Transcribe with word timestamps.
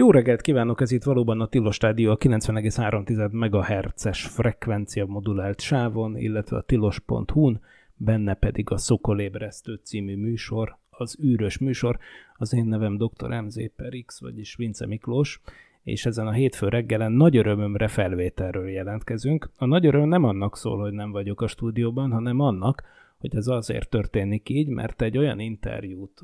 Jó 0.00 0.10
reggelt 0.10 0.40
kívánok, 0.40 0.80
ez 0.80 0.90
itt 0.90 1.02
valóban 1.02 1.40
a 1.40 1.46
Tilos 1.46 1.78
Rádió 1.80 2.10
a 2.10 2.16
90,3 2.16 3.30
MHz-es 3.30 4.26
frekvencia 4.26 5.06
modulált 5.06 5.60
sávon, 5.60 6.16
illetve 6.16 6.56
a 6.56 6.60
tilos.hu-n, 6.60 7.60
benne 7.96 8.34
pedig 8.34 8.70
a 8.70 8.76
Szokolébresztő 8.76 9.80
című 9.82 10.16
műsor, 10.16 10.76
az 10.90 11.18
űrös 11.24 11.58
műsor. 11.58 11.98
Az 12.36 12.54
én 12.54 12.64
nevem 12.64 12.96
dr. 12.96 13.28
MZ 13.42 13.56
per 13.76 13.92
X, 14.06 14.20
vagyis 14.20 14.54
Vince 14.54 14.86
Miklós, 14.86 15.40
és 15.82 16.06
ezen 16.06 16.26
a 16.26 16.32
hétfő 16.32 16.68
reggelen 16.68 17.12
nagy 17.12 17.36
örömömre 17.36 17.88
felvételről 17.88 18.68
jelentkezünk. 18.68 19.50
A 19.56 19.66
nagy 19.66 19.86
öröm 19.86 20.08
nem 20.08 20.24
annak 20.24 20.56
szól, 20.56 20.78
hogy 20.78 20.92
nem 20.92 21.10
vagyok 21.10 21.40
a 21.40 21.46
stúdióban, 21.46 22.10
hanem 22.10 22.40
annak, 22.40 22.82
hogy 23.18 23.36
ez 23.36 23.46
azért 23.46 23.90
történik 23.90 24.48
így, 24.48 24.68
mert 24.68 25.02
egy 25.02 25.18
olyan 25.18 25.38
interjút 25.38 26.22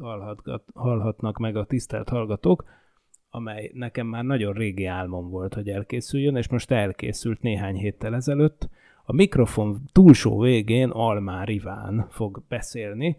hallhatnak 0.75 1.39
meg 1.39 1.57
a 1.57 1.65
tisztelt 1.65 2.09
hallgatók, 2.09 2.65
amely 3.37 3.71
nekem 3.75 4.07
már 4.07 4.25
nagyon 4.25 4.53
régi 4.53 4.85
álmom 4.85 5.31
volt, 5.31 5.55
hogy 5.55 5.69
elkészüljön, 5.69 6.37
és 6.37 6.49
most 6.49 6.71
elkészült 6.71 7.43
néhány 7.43 7.77
héttel 7.77 8.15
ezelőtt. 8.15 8.69
A 9.05 9.13
mikrofon 9.13 9.81
túlsó 9.93 10.41
végén 10.41 10.91
Almár 10.91 11.49
Iván 11.49 12.07
fog 12.11 12.43
beszélni, 12.49 13.17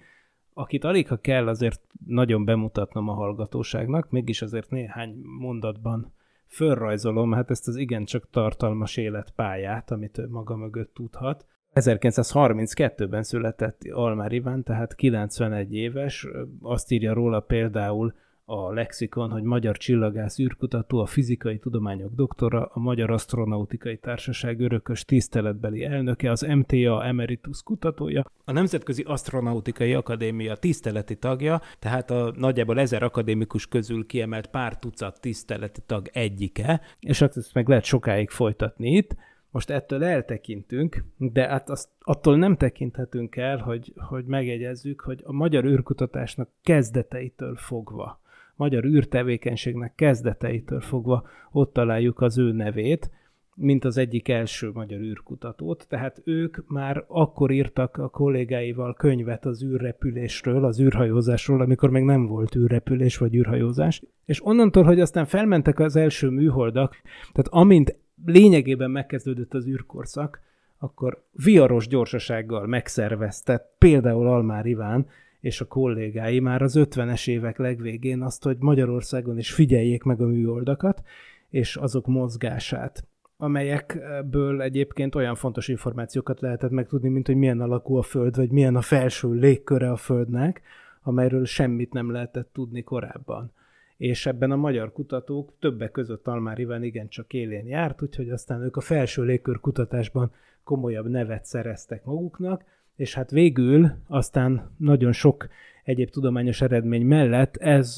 akit 0.54 0.84
alig 0.84 1.08
ha 1.08 1.18
kell 1.18 1.48
azért 1.48 1.82
nagyon 2.06 2.46
bemutatnom 2.46 3.10
a 3.10 3.14
hallgatóságnak, 3.14 4.10
mégis 4.10 4.42
azért 4.42 4.70
néhány 4.70 5.22
mondatban 5.40 6.14
fölrajzolom 6.48 7.32
hát 7.32 7.50
ezt 7.50 7.68
az 7.68 7.76
igencsak 7.76 8.30
tartalmas 8.30 8.98
életpályát, 8.98 9.92
amit 9.92 10.18
ő 10.18 10.28
maga 10.30 10.56
mögött 10.56 10.94
tudhat. 10.94 11.46
1932-ben 11.74 13.24
született 13.24 13.82
Almár 13.92 14.32
Iván, 14.32 14.64
tehát 14.64 14.96
91 14.96 15.74
éves. 15.74 16.28
Azt 16.62 16.92
írja 16.92 17.14
róla 17.14 17.40
például 17.40 18.14
a 18.50 18.74
lexikon, 18.74 19.32
hogy 19.32 19.44
magyar 19.44 19.78
csillagász 19.78 20.40
űrkutató, 20.40 21.00
a 21.00 21.06
fizikai 21.06 21.60
tudományok 21.60 22.14
doktora, 22.16 22.66
a 22.74 22.80
Magyar 22.80 23.12
Asztronautikai 23.12 23.98
Társaság 23.98 24.60
örökös 24.60 25.06
tiszteletbeli 25.06 25.84
elnöke, 25.84 26.32
az 26.32 26.42
MTA 26.42 27.06
emeritus 27.06 27.64
kutatója, 27.64 28.26
a 28.46 28.52
Nemzetközi 28.52 29.04
Asztronautikai 29.04 29.94
Akadémia 29.94 30.56
tiszteleti 30.56 31.16
tagja, 31.16 31.62
tehát 31.80 32.12
a 32.12 32.34
nagyjából 32.36 32.80
ezer 32.80 33.04
akadémikus 33.04 33.68
közül 33.68 34.06
kiemelt 34.06 34.48
pár 34.48 34.80
tucat 34.80 35.22
tiszteleti 35.22 35.82
tag 35.86 36.10
egyike, 36.14 36.82
és 37.00 37.22
ezt 37.22 37.54
meg 37.54 37.68
lehet 37.68 37.84
sokáig 37.84 38.30
folytatni 38.30 38.90
itt. 38.90 39.16
Most 39.52 39.70
ettől 39.70 40.04
eltekintünk, 40.04 41.04
de 41.18 41.48
hát 41.48 41.70
azt, 41.70 41.90
attól 42.00 42.38
nem 42.38 42.58
tekinthetünk 42.58 43.36
el, 43.36 43.58
hogy, 43.58 43.94
hogy 43.96 44.26
megjegyezzük, 44.26 45.02
hogy 45.02 45.22
a 45.26 45.32
magyar 45.32 45.66
űrkutatásnak 45.66 46.50
kezdeteitől 46.62 47.56
fogva 47.56 48.26
magyar 48.58 48.86
űrtevékenységnek 48.86 49.96
kezdeteitől 49.96 50.82
fogva 50.82 51.28
ott 51.52 51.74
találjuk 51.74 52.22
az 52.22 52.38
ő 52.38 52.52
nevét, 52.52 53.12
mint 53.60 53.86
az 53.86 53.98
egyik 53.98 54.30
első 54.30 54.72
magyar 54.74 55.00
űrkutatót, 55.00 55.86
tehát 55.90 56.22
ők 56.26 56.58
már 56.68 57.04
akkor 57.08 57.52
írtak 57.52 57.98
a 57.98 58.10
kollégáival 58.10 58.94
könyvet 58.94 59.46
az 59.46 59.64
űrrepülésről, 59.64 60.66
az 60.66 60.80
űrhajózásról, 60.80 61.62
amikor 61.62 61.90
még 61.90 62.04
nem 62.04 62.26
volt 62.26 62.56
űrrepülés 62.56 63.18
vagy 63.18 63.36
űrhajózás, 63.36 64.04
és 64.26 64.46
onnantól, 64.46 64.84
hogy 64.84 65.00
aztán 65.00 65.26
felmentek 65.26 65.80
az 65.80 65.96
első 65.96 66.30
műholdak, 66.30 67.02
tehát 67.34 67.48
amint 67.50 67.96
lényegében 68.26 68.92
megkezdődött 68.92 69.54
az 69.54 69.68
űrkorszak, 69.68 70.40
akkor 70.78 71.24
viaros 71.32 71.88
gyorsasággal 71.88 72.68
megszervezte 72.68 73.76
például 73.78 74.28
Almár 74.28 74.66
Iván 74.66 75.08
és 75.48 75.62
a 75.62 75.66
kollégái 75.68 76.40
már 76.40 76.62
az 76.62 76.76
50-es 76.80 77.28
évek 77.28 77.58
legvégén 77.58 78.22
azt, 78.22 78.44
hogy 78.44 78.58
Magyarországon 78.60 79.38
is 79.38 79.54
figyeljék 79.54 80.04
meg 80.04 80.22
a 80.22 80.28
műholdakat, 80.28 81.04
és 81.50 81.76
azok 81.76 82.08
mozgását 82.08 83.08
amelyekből 83.40 84.62
egyébként 84.62 85.16
olyan 85.16 85.36
fontos 85.36 85.68
információkat 85.68 86.42
lehetett 86.42 86.72
megtudni, 86.72 87.10
mint 87.10 87.28
hogy 87.28 87.36
milyen 87.36 87.62
alakú 87.62 87.96
a 87.96 88.02
Föld, 88.02 88.36
vagy 88.36 88.52
milyen 88.52 88.76
a 88.76 88.82
felső 88.82 89.34
légköre 89.34 89.92
a 89.92 89.96
Földnek, 89.96 90.62
amelyről 91.02 91.46
semmit 91.46 91.94
nem 91.94 92.12
lehetett 92.12 92.50
tudni 92.54 92.84
korábban. 92.84 93.52
És 93.98 94.26
ebben 94.26 94.52
a 94.52 94.56
magyar 94.56 94.92
kutatók 94.92 95.54
többek 95.60 95.92
között 95.92 96.28
Almár 96.28 96.60
Iván 96.60 96.84
igencsak 96.84 97.34
élén 97.34 97.68
járt, 97.68 98.02
úgyhogy 98.02 98.30
aztán 98.30 98.62
ők 98.62 98.78
a 98.78 98.82
felső 98.82 99.24
légkör 99.24 99.60
kutatásban 99.60 100.32
komolyabb 100.64 101.08
nevet 101.10 101.46
szereztek 101.46 102.06
maguknak, 102.06 102.64
és 102.98 103.14
hát 103.14 103.32
végül 103.32 103.92
aztán 104.08 104.72
nagyon 104.78 105.12
sok 105.12 105.48
egyéb 105.84 106.10
tudományos 106.10 106.62
eredmény 106.62 107.06
mellett 107.06 107.56
ez 107.56 107.98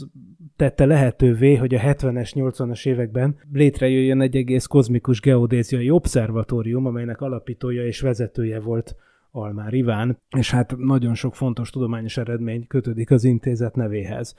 tette 0.56 0.86
lehetővé, 0.86 1.56
hogy 1.56 1.76
a 1.76 1.80
70-es, 1.80 2.32
80-as 2.34 2.88
években 2.88 3.38
létrejöjjön 3.52 4.22
egy 4.22 4.36
egész 4.36 4.66
kozmikus 4.66 5.20
geodéziai 5.20 5.90
obszervatórium, 5.90 6.86
amelynek 6.86 7.22
alapítója 7.22 7.86
és 7.86 8.02
vezetője 8.02 8.60
volt 8.60 8.96
Almár 9.32 9.74
Iván, 9.74 10.20
és 10.38 10.52
hát 10.52 10.78
nagyon 10.78 11.16
sok 11.16 11.36
fontos 11.36 11.70
tudományos 11.70 12.18
eredmény 12.18 12.68
kötődik 12.68 13.12
az 13.12 13.24
intézet 13.24 13.76
nevéhez. 13.76 14.36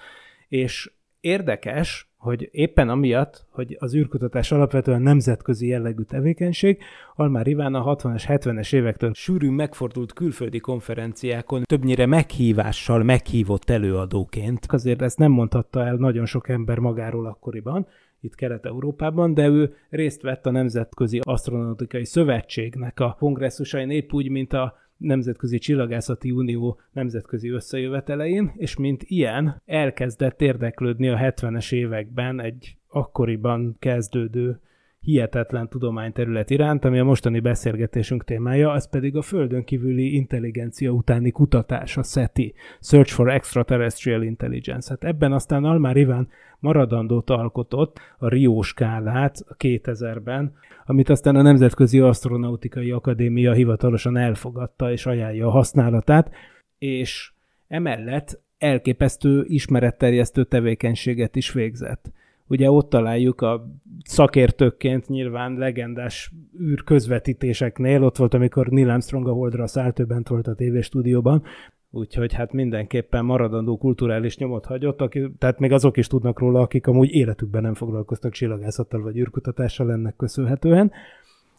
És 0.48 0.92
érdekes, 1.20 2.08
hogy 2.16 2.48
éppen 2.52 2.88
amiatt, 2.88 3.46
hogy 3.50 3.76
az 3.78 3.94
űrkutatás 3.94 4.52
alapvetően 4.52 5.02
nemzetközi 5.02 5.66
jellegű 5.66 6.02
tevékenység, 6.02 6.78
Almár 7.14 7.46
Iván 7.46 7.74
a 7.74 7.96
60-as, 7.96 8.24
70-es 8.26 8.74
évektől 8.74 9.14
sűrűn 9.14 9.52
megfordult 9.52 10.12
külföldi 10.12 10.58
konferenciákon, 10.58 11.62
többnyire 11.62 12.06
meghívással 12.06 13.02
meghívott 13.02 13.70
előadóként. 13.70 14.66
Azért 14.68 15.02
ezt 15.02 15.18
nem 15.18 15.30
mondhatta 15.30 15.86
el 15.86 15.94
nagyon 15.94 16.26
sok 16.26 16.48
ember 16.48 16.78
magáról 16.78 17.26
akkoriban, 17.26 17.86
itt 18.20 18.34
Kelet-Európában, 18.34 19.34
de 19.34 19.46
ő 19.46 19.74
részt 19.90 20.22
vett 20.22 20.46
a 20.46 20.50
Nemzetközi 20.50 21.20
Asztronautikai 21.22 22.04
Szövetségnek 22.04 23.00
a 23.00 23.16
kongresszusain, 23.18 23.90
épp 23.90 24.12
úgy, 24.12 24.30
mint 24.30 24.52
a 24.52 24.74
Nemzetközi 25.00 25.58
Csillagászati 25.58 26.30
Unió 26.30 26.80
nemzetközi 26.92 27.48
összejövetelein, 27.48 28.52
és 28.56 28.76
mint 28.76 29.02
ilyen 29.02 29.62
elkezdett 29.66 30.40
érdeklődni 30.42 31.08
a 31.08 31.16
70-es 31.16 31.72
években 31.72 32.40
egy 32.40 32.76
akkoriban 32.88 33.76
kezdődő 33.78 34.60
hihetetlen 35.00 35.68
tudományterület 35.68 36.50
iránt, 36.50 36.84
ami 36.84 36.98
a 36.98 37.04
mostani 37.04 37.40
beszélgetésünk 37.40 38.24
témája, 38.24 38.70
az 38.70 38.88
pedig 38.88 39.16
a 39.16 39.22
Földön 39.22 39.64
kívüli 39.64 40.14
intelligencia 40.14 40.90
utáni 40.90 41.30
kutatás, 41.30 41.96
a 41.96 42.02
SETI, 42.02 42.54
Search 42.80 43.12
for 43.12 43.30
Extraterrestrial 43.30 44.22
Intelligence. 44.22 44.90
Hát 44.90 45.04
ebben 45.04 45.32
aztán 45.32 45.64
Almár 45.64 45.96
Iván 45.96 46.28
maradandót 46.58 47.30
alkotott, 47.30 47.98
a 48.18 48.28
Rio 48.28 48.62
skálát 48.62 49.44
2000-ben, 49.58 50.52
amit 50.90 51.08
aztán 51.08 51.36
a 51.36 51.42
Nemzetközi 51.42 52.00
Asztronautikai 52.00 52.90
Akadémia 52.90 53.52
hivatalosan 53.52 54.16
elfogadta 54.16 54.92
és 54.92 55.06
ajánlja 55.06 55.46
a 55.46 55.50
használatát, 55.50 56.30
és 56.78 57.32
emellett 57.68 58.40
elképesztő 58.58 59.44
ismeretterjesztő 59.46 60.44
tevékenységet 60.44 61.36
is 61.36 61.52
végzett. 61.52 62.12
Ugye 62.46 62.70
ott 62.70 62.88
találjuk 62.88 63.40
a 63.40 63.66
szakértőkként 64.04 65.08
nyilván 65.08 65.54
legendás 65.54 66.32
űr 66.60 66.84
közvetítéseknél, 66.84 68.04
ott 68.04 68.16
volt, 68.16 68.34
amikor 68.34 68.66
Neil 68.66 68.90
Armstrong 68.90 69.28
a 69.28 69.32
Holdra 69.32 69.66
szállt, 69.66 69.98
ő 69.98 70.04
bent 70.04 70.28
volt 70.28 70.46
a 70.46 70.54
tévéstúdióban, 70.54 71.42
úgyhogy 71.90 72.32
hát 72.32 72.52
mindenképpen 72.52 73.24
maradandó 73.24 73.78
kulturális 73.78 74.36
nyomot 74.36 74.64
hagyott, 74.64 75.00
aki, 75.00 75.32
tehát 75.38 75.58
még 75.58 75.72
azok 75.72 75.96
is 75.96 76.06
tudnak 76.06 76.38
róla, 76.38 76.60
akik 76.60 76.86
amúgy 76.86 77.10
életükben 77.10 77.62
nem 77.62 77.74
foglalkoztak 77.74 78.32
csillagászattal 78.32 79.02
vagy 79.02 79.16
űrkutatással 79.16 79.92
ennek 79.92 80.16
köszönhetően. 80.16 80.92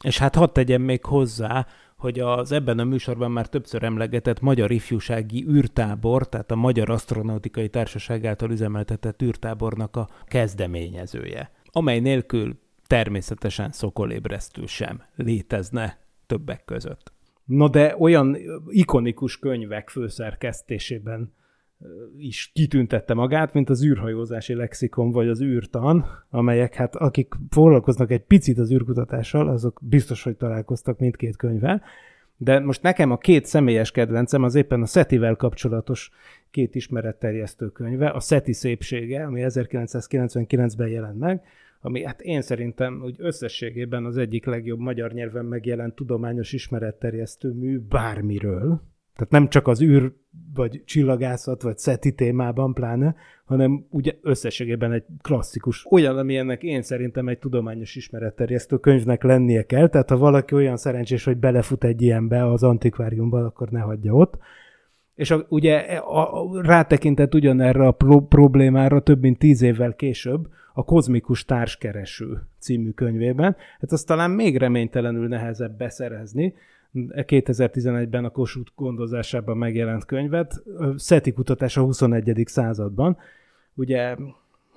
És 0.04 0.18
hát 0.18 0.36
hadd 0.36 0.54
tegyem 0.54 0.82
még 0.82 1.06
hozzá, 1.06 1.66
hogy 1.98 2.20
az 2.20 2.52
ebben 2.52 2.80
a 2.80 2.84
műsorban 2.84 3.32
már 3.32 3.48
többször 3.48 3.84
emlegetett 3.84 4.40
Magyar 4.40 4.72
Ifjúsági 4.72 5.46
űrtábor, 5.50 6.30
tehát 6.30 6.52
a 6.52 6.56
Magyar 6.56 6.90
Asztronautikai 6.90 7.70
Társaság 7.70 8.26
által 8.26 8.52
üzemeltetett 8.52 9.22
űrtábornak 9.22 9.96
a 9.96 10.10
kezdeményezője, 10.26 11.52
amely 11.72 12.00
nélkül 12.00 12.60
természetesen 12.88 13.72
szokolébresztő 13.72 14.66
sem 14.66 15.04
létezne 15.16 15.98
többek 16.26 16.66
között. 16.66 17.11
Na 17.52 17.70
de 17.70 17.96
olyan 18.00 18.38
ikonikus 18.68 19.40
könyvek 19.40 19.90
főszerkesztésében 19.90 21.34
is 22.18 22.52
kitüntette 22.54 23.14
magát, 23.14 23.54
mint 23.54 23.70
az 23.70 23.84
űrhajózási 23.86 24.54
lexikon 24.54 25.12
vagy 25.12 25.28
az 25.28 25.42
űrtan, 25.42 26.06
amelyek 26.30 26.74
hát 26.74 26.96
akik 26.96 27.34
foglalkoznak 27.50 28.12
egy 28.12 28.24
picit 28.24 28.58
az 28.58 28.72
űrkutatással, 28.72 29.48
azok 29.48 29.80
biztos, 29.84 30.24
hogy 30.24 30.38
találkoztak 30.38 31.00
mindkét 31.00 31.38
könyvvel, 31.38 31.82
de 32.38 32.60
most 32.60 32.82
nekem 32.82 33.12
a 33.12 33.18
két 33.18 33.46
személyes 33.46 33.92
kedvencem 33.92 34.44
az 34.44 34.56
éppen 34.56 34.82
a 34.82 34.86
SETI-vel 34.86 35.36
kapcsolatos 35.36 36.12
két 36.52 36.76
ismeretterjesztő 36.76 37.68
könyve, 37.68 38.10
a 38.10 38.20
SETI 38.20 38.54
szépsége, 38.54 39.26
ami 39.26 39.42
1999-ben 39.44 40.88
jelent 40.88 41.20
meg, 41.20 41.44
ami 41.82 42.04
hát 42.04 42.22
én 42.22 42.42
szerintem 42.42 43.02
úgy 43.04 43.16
összességében 43.18 44.06
az 44.06 44.18
egyik 44.18 44.46
legjobb 44.46 44.80
magyar 44.80 45.12
nyelven 45.12 45.46
megjelent 45.46 45.96
tudományos 45.96 46.54
ismeretterjesztő 46.54 47.52
mű 47.52 47.80
bármiről. 47.80 48.82
Tehát 49.16 49.32
nem 49.32 49.50
csak 49.50 49.68
az 49.68 49.82
űr, 49.82 50.14
vagy 50.54 50.82
csillagászat, 50.86 51.62
vagy 51.62 51.80
SETI 51.80 52.14
témában 52.14 52.74
pláne, 52.74 53.16
hanem 53.46 53.86
ugye 53.90 54.14
összességében 54.22 54.92
egy 54.92 55.04
klasszikus, 55.22 55.86
olyan, 55.90 56.18
ami 56.18 56.38
ennek 56.38 56.64
én 56.64 56.82
szerintem 56.82 57.28
egy 57.28 57.40
tudományos 57.40 57.96
ismeretterjesztő 57.96 58.78
könyvnek 58.78 59.24
lennie 59.24 59.64
kell, 59.66 59.88
tehát 59.88 60.10
ha 60.10 60.18
valaki 60.18 60.56
olyan 60.56 60.78
szerencsés, 60.78 61.24
hogy 61.24 61.38
belefut 61.38 61.84
egy 61.84 62.02
ilyenbe 62.02 62.52
az 62.52 62.64
antikváriumban, 62.64 63.46
akkor 63.46 63.70
ne 63.70 63.80
hagyja 63.80 64.14
ott. 64.14 64.38
És 65.16 65.32
a, 65.32 65.46
ugye 65.50 65.78
a, 65.78 66.42
a, 66.42 66.62
rátekintett 66.62 67.36
ugyanerre 67.36 67.88
a 67.88 67.92
pro- 67.92 68.28
problémára 68.28 69.02
több 69.02 69.22
mint 69.22 69.40
tíz 69.40 69.62
évvel 69.62 69.96
később, 69.96 70.48
a 70.74 70.84
Kozmikus 70.84 71.46
Társkereső 71.46 72.42
című 72.60 72.90
könyvében. 72.90 73.56
Hát 73.80 73.92
azt 73.92 74.08
talán 74.08 74.32
még 74.32 74.58
reménytelenül 74.58 75.28
nehezebb 75.28 75.78
beszerezni, 75.78 76.54
2011-ben 76.94 78.26
a 78.26 78.30
Kossuth 78.30 78.72
gondozásában 78.76 79.58
megjelent 79.58 80.06
könyvet, 80.06 80.64
SETI 80.98 81.32
kutatás 81.32 81.78
a 81.78 81.82
21. 81.82 82.44
században. 82.46 83.18
Ugye 83.74 84.16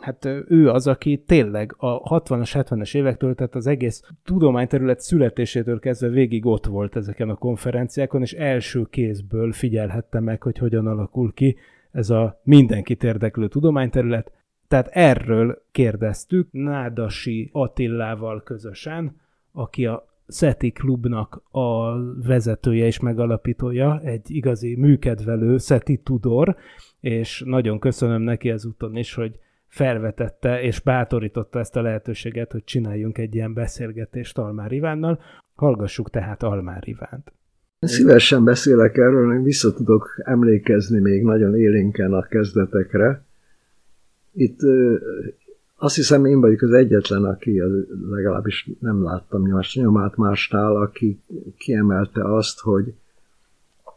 hát 0.01 0.25
ő 0.49 0.71
az, 0.71 0.87
aki 0.87 1.23
tényleg 1.27 1.75
a 1.79 2.21
60-as, 2.21 2.51
70-es 2.53 2.97
évektől, 2.97 3.35
tehát 3.35 3.55
az 3.55 3.67
egész 3.67 4.03
tudományterület 4.25 5.01
születésétől 5.01 5.79
kezdve 5.79 6.09
végig 6.09 6.47
ott 6.47 6.67
volt 6.67 6.97
ezeken 6.97 7.29
a 7.29 7.35
konferenciákon, 7.35 8.23
és 8.23 8.33
első 8.33 8.87
kézből 8.91 9.53
figyelhette 9.53 10.21
meg, 10.21 10.43
hogy 10.43 10.59
hogyan 10.59 10.87
alakul 10.87 11.33
ki 11.33 11.57
ez 11.91 12.11
a 12.11 12.41
mindenkit 12.43 13.05
érdeklő 13.05 13.49
tudományterület. 13.49 14.33
Tehát 14.69 14.89
erről 14.93 15.63
kérdeztük 15.71 16.49
Nádasi 16.51 17.51
Attillával 17.53 18.43
közösen, 18.43 19.17
aki 19.53 19.87
a 19.87 20.13
SETI 20.29 20.71
klubnak 20.71 21.43
a 21.51 21.99
vezetője 22.27 22.87
és 22.87 23.01
megalapítója, 23.01 24.01
egy 24.05 24.31
igazi 24.31 24.77
műkedvelő 24.77 25.59
SETI 25.59 25.97
tudor, 25.97 26.57
és 27.01 27.43
nagyon 27.47 27.79
köszönöm 27.79 28.23
neki 28.23 28.51
ezúton 28.51 28.97
is, 28.97 29.15
hogy 29.15 29.39
felvetette 29.67 30.63
és 30.63 30.81
bátorította 30.81 31.59
ezt 31.59 31.77
a 31.77 31.83
lehetőséget, 31.83 32.53
hogy 32.53 32.65
csináljunk 32.65 33.19
egy 33.19 33.35
ilyen 33.35 33.55
beszélgetést 33.55 34.39
Almár 34.39 34.73
Ivánnal. 34.73 35.21
Hallgassuk 35.55 36.11
tehát 36.11 36.43
Almár 36.43 36.83
Ivánt. 36.89 37.33
Szívesen 37.79 38.45
beszélek 38.45 38.97
erről, 38.97 39.35
hogy 39.35 39.43
vissza 39.43 39.75
tudok 39.75 40.09
emlékezni 40.25 41.01
még 41.01 41.23
nagyon 41.23 41.57
élénken 41.57 42.13
a 42.13 42.23
kezdetekre. 42.23 43.25
Itt 44.35 44.59
azt 45.77 45.95
hiszem 45.95 46.25
én 46.25 46.41
vagyok 46.41 46.63
az 46.63 46.73
egyetlen, 46.73 47.25
aki 47.25 47.63
legalábbis 48.11 48.71
nem 48.81 49.03
láttam 49.03 49.47
nyomás, 49.47 49.75
nyomát 49.75 50.17
másnál, 50.17 50.77
aki 50.77 51.21
kiemelte 51.57 52.35
azt, 52.35 52.61
hogy 52.61 52.95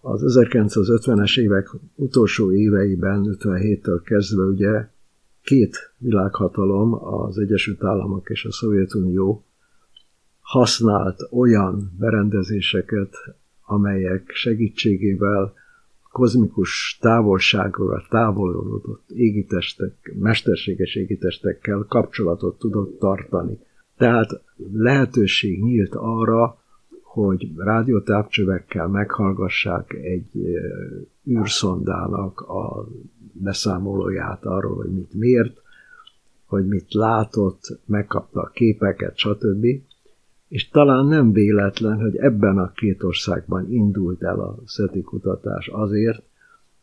az 0.02 0.22
1950-es 0.26 1.40
évek 1.40 1.70
utolsó 1.96 2.52
éveiben, 2.52 3.38
57-től 3.40 4.02
kezdve 4.04 4.44
ugye 4.44 4.88
két 5.44 5.94
világhatalom, 5.98 6.94
az 6.94 7.38
Egyesült 7.38 7.84
Államok 7.84 8.30
és 8.30 8.46
a 8.46 8.52
Szovjetunió 8.52 9.44
használt 10.42 11.28
olyan 11.32 11.92
berendezéseket, 12.00 13.16
amelyek 13.66 14.32
segítségével 14.34 15.54
kozmikus 16.18 16.98
távolságról 17.02 18.06
távolodott 18.10 19.10
égitestek, 19.10 20.14
mesterséges 20.20 20.96
égitestekkel 20.96 21.86
kapcsolatot 21.90 22.60
tudott 22.60 23.00
tartani. 23.00 23.60
Tehát 23.98 24.42
lehetőség 24.74 25.64
nyílt 25.64 25.96
arra, 25.96 26.58
hogy 27.04 27.52
rádiótávcsövekkel 27.56 28.88
meghallgassák 28.88 29.94
egy 29.94 30.32
űrszondának 31.30 32.42
a 32.42 32.88
beszámolóját 33.34 34.46
arról, 34.46 34.76
hogy 34.76 34.92
mit 34.92 35.14
mért, 35.14 35.62
hogy 36.46 36.68
mit 36.68 36.94
látott, 36.94 37.80
megkapta 37.86 38.42
a 38.42 38.52
képeket, 38.54 39.18
stb. 39.18 39.66
És 40.48 40.70
talán 40.70 41.06
nem 41.06 41.32
véletlen, 41.32 42.00
hogy 42.02 42.16
ebben 42.16 42.58
a 42.58 42.72
két 42.72 43.04
országban 43.04 43.72
indult 43.72 44.24
el 44.24 44.40
a 44.40 44.60
SETI 44.66 45.02
kutatás 45.02 45.68
azért, 45.68 46.24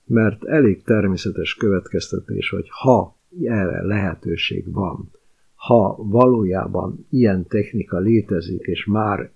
mert 0.04 0.44
elég 0.44 0.82
természetes 0.82 1.54
következtetés, 1.54 2.50
hogy 2.50 2.66
ha 2.70 3.16
erre 3.42 3.82
lehetőség 3.82 4.72
van, 4.72 5.10
ha 5.54 5.96
valójában 5.98 7.06
ilyen 7.10 7.46
technika 7.46 7.98
létezik, 7.98 8.62
és 8.66 8.84
már 8.84 9.30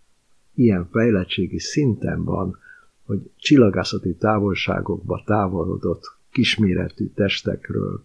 ilyen 0.54 0.88
fejlettségi 0.90 1.58
szinten 1.58 2.24
van, 2.24 2.58
hogy 3.04 3.30
csillagászati 3.36 4.14
távolságokba 4.14 5.22
távolodott 5.26 6.16
kisméretű 6.30 7.06
testekről 7.14 8.04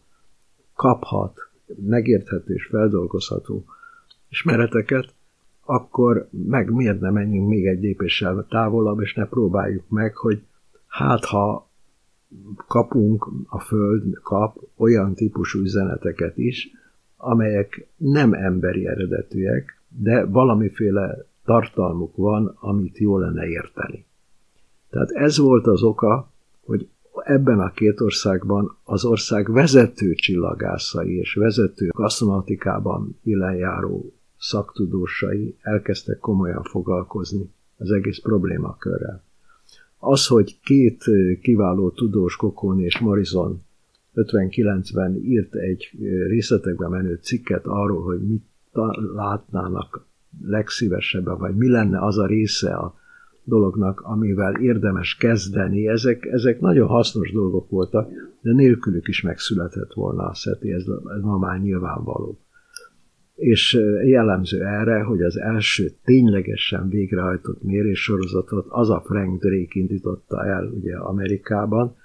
kaphat 0.76 1.50
megérthető 1.86 2.54
és 2.54 2.66
feldolgozható 2.66 3.66
ismereteket, 4.30 5.14
akkor 5.66 6.28
meg 6.32 6.72
miért 6.72 7.00
ne 7.00 7.10
menjünk 7.10 7.50
még 7.50 7.66
egy 7.66 7.82
lépéssel 7.82 8.46
távolabb, 8.50 9.02
és 9.02 9.14
ne 9.14 9.26
próbáljuk 9.26 9.90
meg, 9.90 10.16
hogy 10.16 10.42
hát 10.88 11.26
ha 11.26 11.70
kapunk, 12.68 13.30
a 13.48 13.60
Föld 13.60 14.20
kap 14.24 14.58
olyan 14.78 15.14
típusú 15.14 15.60
üzeneteket 15.60 16.38
is, 16.38 16.72
amelyek 17.18 17.88
nem 17.98 18.34
emberi 18.34 18.88
eredetűek, 18.88 19.82
de 19.88 20.26
valamiféle 20.26 21.26
tartalmuk 21.46 22.16
van, 22.16 22.58
amit 22.60 22.98
jól 22.98 23.20
lenne 23.20 23.46
érteni. 23.46 24.06
Tehát 24.90 25.10
ez 25.10 25.38
volt 25.38 25.68
az 25.68 25.84
oka, 25.84 26.32
hogy 26.66 26.88
ebben 27.24 27.60
a 27.60 27.72
két 27.72 28.02
országban 28.02 28.78
az 28.84 29.06
ország 29.06 29.52
vezető 29.52 30.14
csillagászai 30.14 31.18
és 31.18 31.34
vezető 31.34 31.90
asztronautikában 31.94 33.20
járó 33.58 34.14
szaktudósai 34.44 35.58
elkezdtek 35.62 36.20
komolyan 36.20 36.64
foglalkozni 36.64 37.50
az 37.78 37.92
egész 37.92 38.20
problémakörrel. 38.20 39.24
Az, 39.98 40.28
hogy 40.28 40.60
két 40.64 41.04
kiváló 41.42 41.90
tudós, 41.90 42.36
Kokón 42.36 42.80
és 42.80 43.00
Morrison 43.00 43.64
59-ben 44.16 45.16
írt 45.16 45.56
egy 45.56 45.90
részletekbe 46.28 46.88
menő 46.88 47.20
cikket 47.22 47.66
arról, 47.66 48.04
hogy 48.04 48.22
mit 48.22 48.46
látnának 49.16 50.06
legszívesebben, 50.46 51.38
vagy 51.38 51.56
mi 51.56 51.70
lenne 51.70 52.06
az 52.06 52.18
a 52.18 52.26
része 52.26 52.74
a 52.74 52.96
dolognak, 53.44 54.02
amivel 54.02 54.56
érdemes 54.56 55.16
kezdeni. 55.16 55.88
Ezek, 55.88 56.26
ezek 56.26 56.60
nagyon 56.60 56.88
hasznos 56.88 57.32
dolgok 57.32 57.70
voltak, 57.70 58.12
de 58.42 58.54
nélkülük 58.54 59.08
is 59.08 59.22
megszületett 59.22 59.94
volna 59.94 60.24
a 60.24 60.34
SETI, 60.34 60.72
ez, 60.72 60.86
ez 61.16 61.22
ma 61.22 61.38
már 61.38 61.60
nyilvánvaló 61.60 62.38
és 63.36 63.74
jellemző 64.06 64.62
erre, 64.62 65.04
hogy 65.04 65.22
az 65.22 65.38
első 65.38 65.92
ténylegesen 66.04 66.90
végrehajtott 66.90 67.64
méréssorozatot 67.64 68.66
az 68.70 68.90
a 68.90 69.04
Frank 69.06 69.42
Drake 69.42 69.80
indította 69.80 70.46
el 70.46 70.66
ugye 70.66 70.98
Amerikában, 70.98 71.96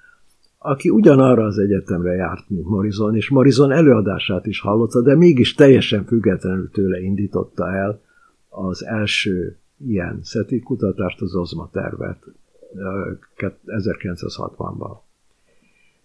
aki 0.57 0.89
ugyanarra 0.89 1.43
az 1.43 1.57
egyetemre 1.57 2.13
járt, 2.13 2.49
mint 2.49 2.67
Morrison, 2.67 3.15
és 3.15 3.29
Morrison 3.29 3.71
előadását 3.71 4.45
is 4.45 4.59
hallotta, 4.59 5.01
de 5.01 5.15
mégis 5.15 5.53
teljesen 5.53 6.05
függetlenül 6.05 6.69
tőle 6.69 6.99
indította 6.99 7.71
el 7.71 8.01
az 8.49 8.85
első 8.85 9.57
ilyen 9.87 10.19
SETI 10.23 10.59
kutatást, 10.59 11.21
az 11.21 11.35
OZMA 11.35 11.69
tervet 11.71 12.23
1960-ban. 13.65 14.97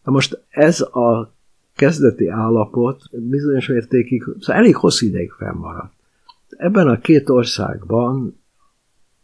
Na 0.04 0.12
most 0.12 0.44
ez 0.48 0.80
a 0.80 1.33
kezdeti 1.74 2.28
állapot 2.28 3.02
bizonyos 3.10 3.68
mértékig, 3.68 4.22
szóval 4.22 4.62
elég 4.62 4.76
hosszú 4.76 5.06
ideig 5.06 5.30
fennmaradt. 5.30 5.92
Ebben 6.48 6.88
a 6.88 6.98
két 6.98 7.28
országban 7.28 8.38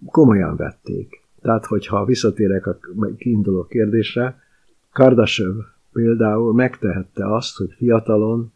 komolyan 0.06 0.56
vették. 0.56 1.22
Tehát, 1.40 1.66
hogyha 1.66 2.04
visszatérek 2.04 2.66
a 2.66 2.78
kiinduló 3.18 3.64
kérdésre, 3.64 4.40
Kardashev 4.92 5.54
például 5.92 6.54
megtehette 6.54 7.34
azt, 7.34 7.56
hogy 7.56 7.72
fiatalon, 7.76 8.52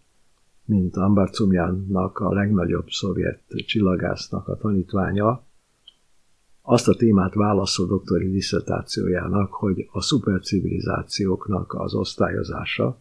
mint 0.65 0.97
Ambarcumjánnak 0.97 2.19
a 2.19 2.33
legnagyobb 2.33 2.89
szovjet 2.89 3.41
csillagásznak 3.67 4.49
a 4.49 4.57
tanítványa, 4.57 5.43
azt 6.63 6.89
a 6.89 6.95
témát 6.95 7.35
válaszol 7.35 7.87
doktori 7.87 8.31
diszertációjának, 8.31 9.53
hogy 9.53 9.89
a 9.93 10.01
szupercivilizációknak 10.01 11.75
az 11.75 11.95
osztályozása, 11.95 12.99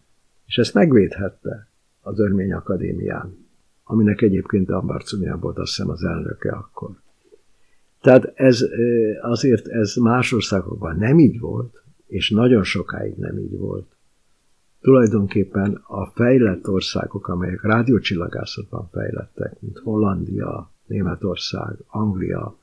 és 0.54 0.60
ezt 0.60 0.74
megvédhette 0.74 1.68
az 2.02 2.20
Örmény 2.20 2.54
Akadémián, 2.54 3.48
aminek 3.84 4.22
egyébként 4.22 4.70
Ambarcunia 4.70 5.38
volt 5.38 5.58
azt 5.58 5.76
hiszem 5.76 5.90
az 5.90 6.04
elnöke 6.04 6.52
akkor. 6.52 6.90
Tehát 8.02 8.32
ez 8.36 8.66
azért 9.22 9.68
ez 9.68 9.96
más 9.96 10.32
országokban 10.32 10.98
nem 10.98 11.20
így 11.20 11.40
volt, 11.40 11.84
és 12.08 12.30
nagyon 12.30 12.64
sokáig 12.64 13.16
nem 13.16 13.38
így 13.38 13.58
volt. 13.58 13.88
Tulajdonképpen 14.82 15.82
a 15.88 16.06
fejlett 16.06 16.68
országok, 16.68 17.28
amelyek 17.28 17.62
rádiócsillagászatban 17.62 18.88
fejlettek, 18.92 19.62
mint 19.62 19.80
Hollandia, 19.80 20.72
Németország, 20.86 21.78
Anglia, 21.88 22.58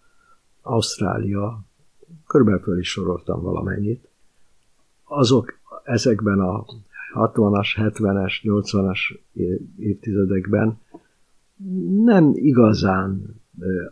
Ausztrália, 0.62 1.60
körülbelül 2.26 2.60
föl 2.60 2.78
is 2.78 2.90
soroltam 2.90 3.42
valamennyit, 3.42 4.08
azok 5.04 5.58
ezekben 5.84 6.40
a 6.40 6.64
60-as, 7.14 7.68
70-es, 7.76 8.32
80-as 8.42 8.98
évtizedekben 9.78 10.78
nem 12.04 12.32
igazán 12.34 13.40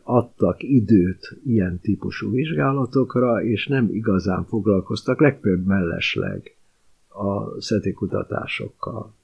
adtak 0.03 0.63
időt 0.63 1.39
ilyen 1.45 1.81
típusú 1.81 2.31
vizsgálatokra, 2.31 3.43
és 3.45 3.67
nem 3.67 3.89
igazán 3.93 4.45
foglalkoztak, 4.45 5.21
legfőbb 5.21 5.67
mellesleg 5.67 6.57
a 7.09 7.61
szeti 7.61 7.93
kutatásokkal. 7.93 9.15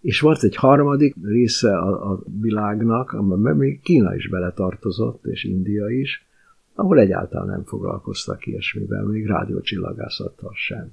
És 0.00 0.20
volt 0.20 0.42
egy 0.42 0.56
harmadik 0.56 1.14
része 1.22 1.78
a, 1.78 2.12
a 2.12 2.22
világnak, 2.40 3.12
amiben 3.12 3.56
még 3.56 3.80
Kína 3.80 4.14
is 4.14 4.28
beletartozott, 4.28 5.24
és 5.24 5.44
India 5.44 5.88
is, 5.88 6.26
ahol 6.74 6.98
egyáltalán 6.98 7.46
nem 7.46 7.64
foglalkoztak 7.64 8.46
ilyesmivel, 8.46 9.04
még 9.04 9.26
rádiócsillagászattal 9.26 10.52
sem. 10.54 10.92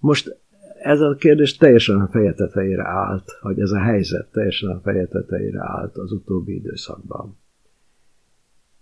Most 0.00 0.36
ez 0.82 1.00
a 1.00 1.14
kérdés 1.14 1.56
teljesen 1.56 2.00
a 2.00 2.06
feje 2.06 2.32
tetejére 2.32 2.88
állt, 2.88 3.30
hogy 3.40 3.60
ez 3.60 3.70
a 3.70 3.78
helyzet 3.78 4.28
teljesen 4.32 4.70
a 4.70 4.80
feje 4.80 5.06
tetejére 5.06 5.60
állt 5.62 5.96
az 5.96 6.12
utóbbi 6.12 6.54
időszakban. 6.54 7.36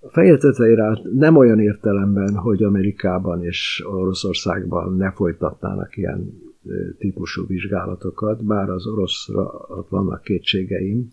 A 0.00 0.08
feje 0.08 0.36
tetejére 0.36 0.82
állt 0.82 1.12
nem 1.14 1.36
olyan 1.36 1.60
értelemben, 1.60 2.36
hogy 2.36 2.62
Amerikában 2.62 3.44
és 3.44 3.84
Oroszországban 3.86 4.96
ne 4.96 5.10
folytatnának 5.10 5.96
ilyen 5.96 6.42
típusú 6.98 7.46
vizsgálatokat, 7.46 8.44
bár 8.44 8.70
az 8.70 8.86
oroszra 8.86 9.66
vannak 9.88 10.22
kétségeim, 10.22 11.12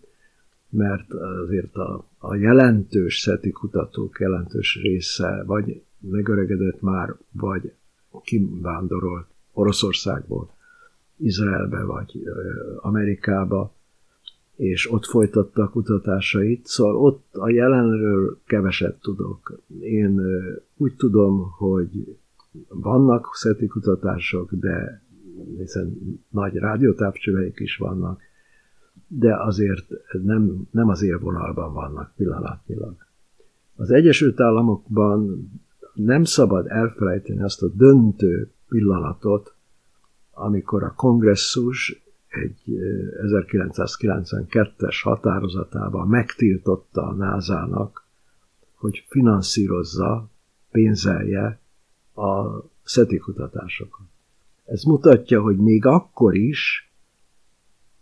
mert 0.68 1.12
azért 1.12 1.74
a, 1.74 2.04
a 2.18 2.34
jelentős 2.34 3.18
szeti 3.18 3.50
kutatók 3.50 4.20
jelentős 4.20 4.78
része 4.82 5.42
vagy 5.46 5.82
megöregedett 6.00 6.80
már, 6.80 7.14
vagy 7.32 7.72
kivándorolt 8.22 9.26
Oroszországból. 9.52 10.54
Izraelbe 11.16 11.84
vagy 11.84 12.22
Amerikába, 12.80 13.74
és 14.56 14.92
ott 14.92 15.04
folytatta 15.04 15.62
a 15.62 15.68
kutatásait, 15.70 16.66
szóval 16.66 16.96
ott 16.96 17.34
a 17.36 17.50
jelenről 17.50 18.38
keveset 18.46 19.00
tudok. 19.00 19.60
Én 19.80 20.20
úgy 20.76 20.94
tudom, 20.94 21.50
hogy 21.50 22.16
vannak 22.68 23.28
szeti 23.32 23.66
kutatások, 23.66 24.52
de 24.52 25.02
hiszen 25.58 25.98
nagy 26.30 26.54
rádiótávcsöveik 26.54 27.58
is 27.60 27.76
vannak, 27.76 28.20
de 29.08 29.36
azért 29.42 29.86
nem, 30.22 30.68
nem 30.70 30.88
az 30.88 31.02
élvonalban 31.02 31.72
vannak 31.72 32.12
pillanatnyilag. 32.16 32.94
Az 33.76 33.90
Egyesült 33.90 34.40
Államokban 34.40 35.50
nem 35.94 36.24
szabad 36.24 36.66
elfelejteni 36.68 37.42
azt 37.42 37.62
a 37.62 37.68
döntő 37.68 38.50
pillanatot, 38.68 39.55
amikor 40.38 40.82
a 40.82 40.94
kongresszus 40.94 42.02
egy 42.28 42.62
1992-es 43.22 45.00
határozatában 45.02 46.08
megtiltotta 46.08 47.02
a 47.02 47.12
NASA-nak, 47.12 48.06
hogy 48.74 49.04
finanszírozza, 49.08 50.30
pénzelje 50.70 51.60
a 52.14 52.60
SETI 52.84 53.18
kutatásokat. 53.18 54.06
Ez 54.64 54.82
mutatja, 54.82 55.40
hogy 55.42 55.56
még 55.56 55.86
akkor 55.86 56.34
is 56.34 56.90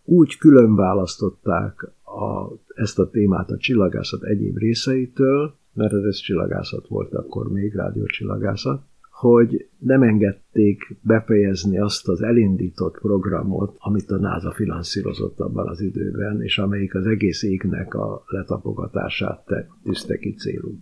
úgy 0.04 0.36
külön 0.36 0.74
választották 0.74 1.90
a, 2.02 2.52
ezt 2.74 2.98
a 2.98 3.10
témát 3.10 3.50
a 3.50 3.56
csillagászat 3.56 4.22
egyéb 4.22 4.56
részeitől, 4.56 5.54
mert 5.72 5.92
ez 5.92 6.16
csillagászat 6.16 6.88
volt 6.88 7.14
akkor 7.14 7.52
még, 7.52 7.74
rádiócsillagászat, 7.74 8.82
hogy 9.24 9.68
nem 9.78 10.02
engedték 10.02 10.96
befejezni 11.00 11.78
azt 11.78 12.08
az 12.08 12.22
elindított 12.22 12.98
programot, 12.98 13.76
amit 13.78 14.10
a 14.10 14.16
NASA 14.16 14.52
finanszírozott 14.52 15.40
abban 15.40 15.68
az 15.68 15.80
időben, 15.80 16.42
és 16.42 16.58
amelyik 16.58 16.94
az 16.94 17.06
egész 17.06 17.42
égnek 17.42 17.94
a 17.94 18.24
letapogatását 18.26 19.44
tűzte 19.82 20.16
ki 20.16 20.34
célul. 20.34 20.78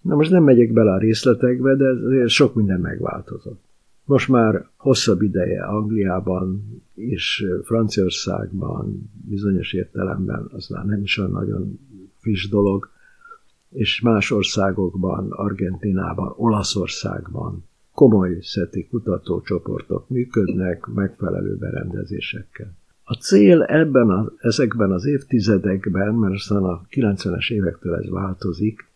Na 0.00 0.14
most 0.14 0.30
nem 0.30 0.42
megyek 0.42 0.72
bele 0.72 0.92
a 0.92 0.98
részletekbe, 0.98 1.74
de 1.74 2.26
sok 2.26 2.54
minden 2.54 2.80
megváltozott. 2.80 3.64
Most 4.04 4.28
már 4.28 4.66
hosszabb 4.76 5.22
ideje 5.22 5.62
Angliában 5.62 6.62
és 6.94 7.46
Franciaországban 7.62 9.10
bizonyos 9.28 9.72
értelemben, 9.72 10.48
az 10.52 10.68
már 10.68 10.84
nem 10.84 11.02
is 11.02 11.18
olyan 11.18 11.30
nagyon 11.30 11.78
friss 12.18 12.48
dolog, 12.48 12.90
és 13.70 14.00
más 14.00 14.30
országokban, 14.30 15.30
Argentinában, 15.30 16.34
Olaszországban 16.36 17.64
komoly 17.94 18.38
szeti 18.40 18.86
kutatócsoportok 18.88 20.08
működnek 20.08 20.86
megfelelő 20.86 21.56
berendezésekkel. 21.56 22.72
A 23.04 23.14
cél 23.14 23.62
ebben 23.62 24.10
a, 24.10 24.32
ezekben 24.38 24.92
az 24.92 25.04
évtizedekben, 25.04 26.14
mert 26.14 26.34
aztán 26.34 26.62
a 26.62 26.82
90-es 26.90 27.50
évektől 27.52 27.94
ez 27.94 28.08
változik, 28.08 28.88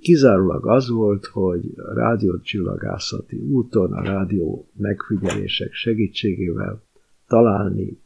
kizárólag 0.00 0.66
az 0.66 0.88
volt, 0.88 1.26
hogy 1.26 1.74
rádiócsillagászati 1.94 3.36
úton, 3.36 3.92
a 3.92 4.02
rádió 4.02 4.68
megfigyelések 4.76 5.72
segítségével 5.72 6.82
találni 7.28 7.98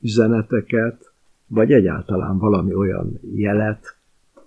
üzeneteket, 0.00 1.12
vagy 1.46 1.72
egyáltalán 1.72 2.38
valami 2.38 2.74
olyan 2.74 3.20
jelet, 3.34 3.96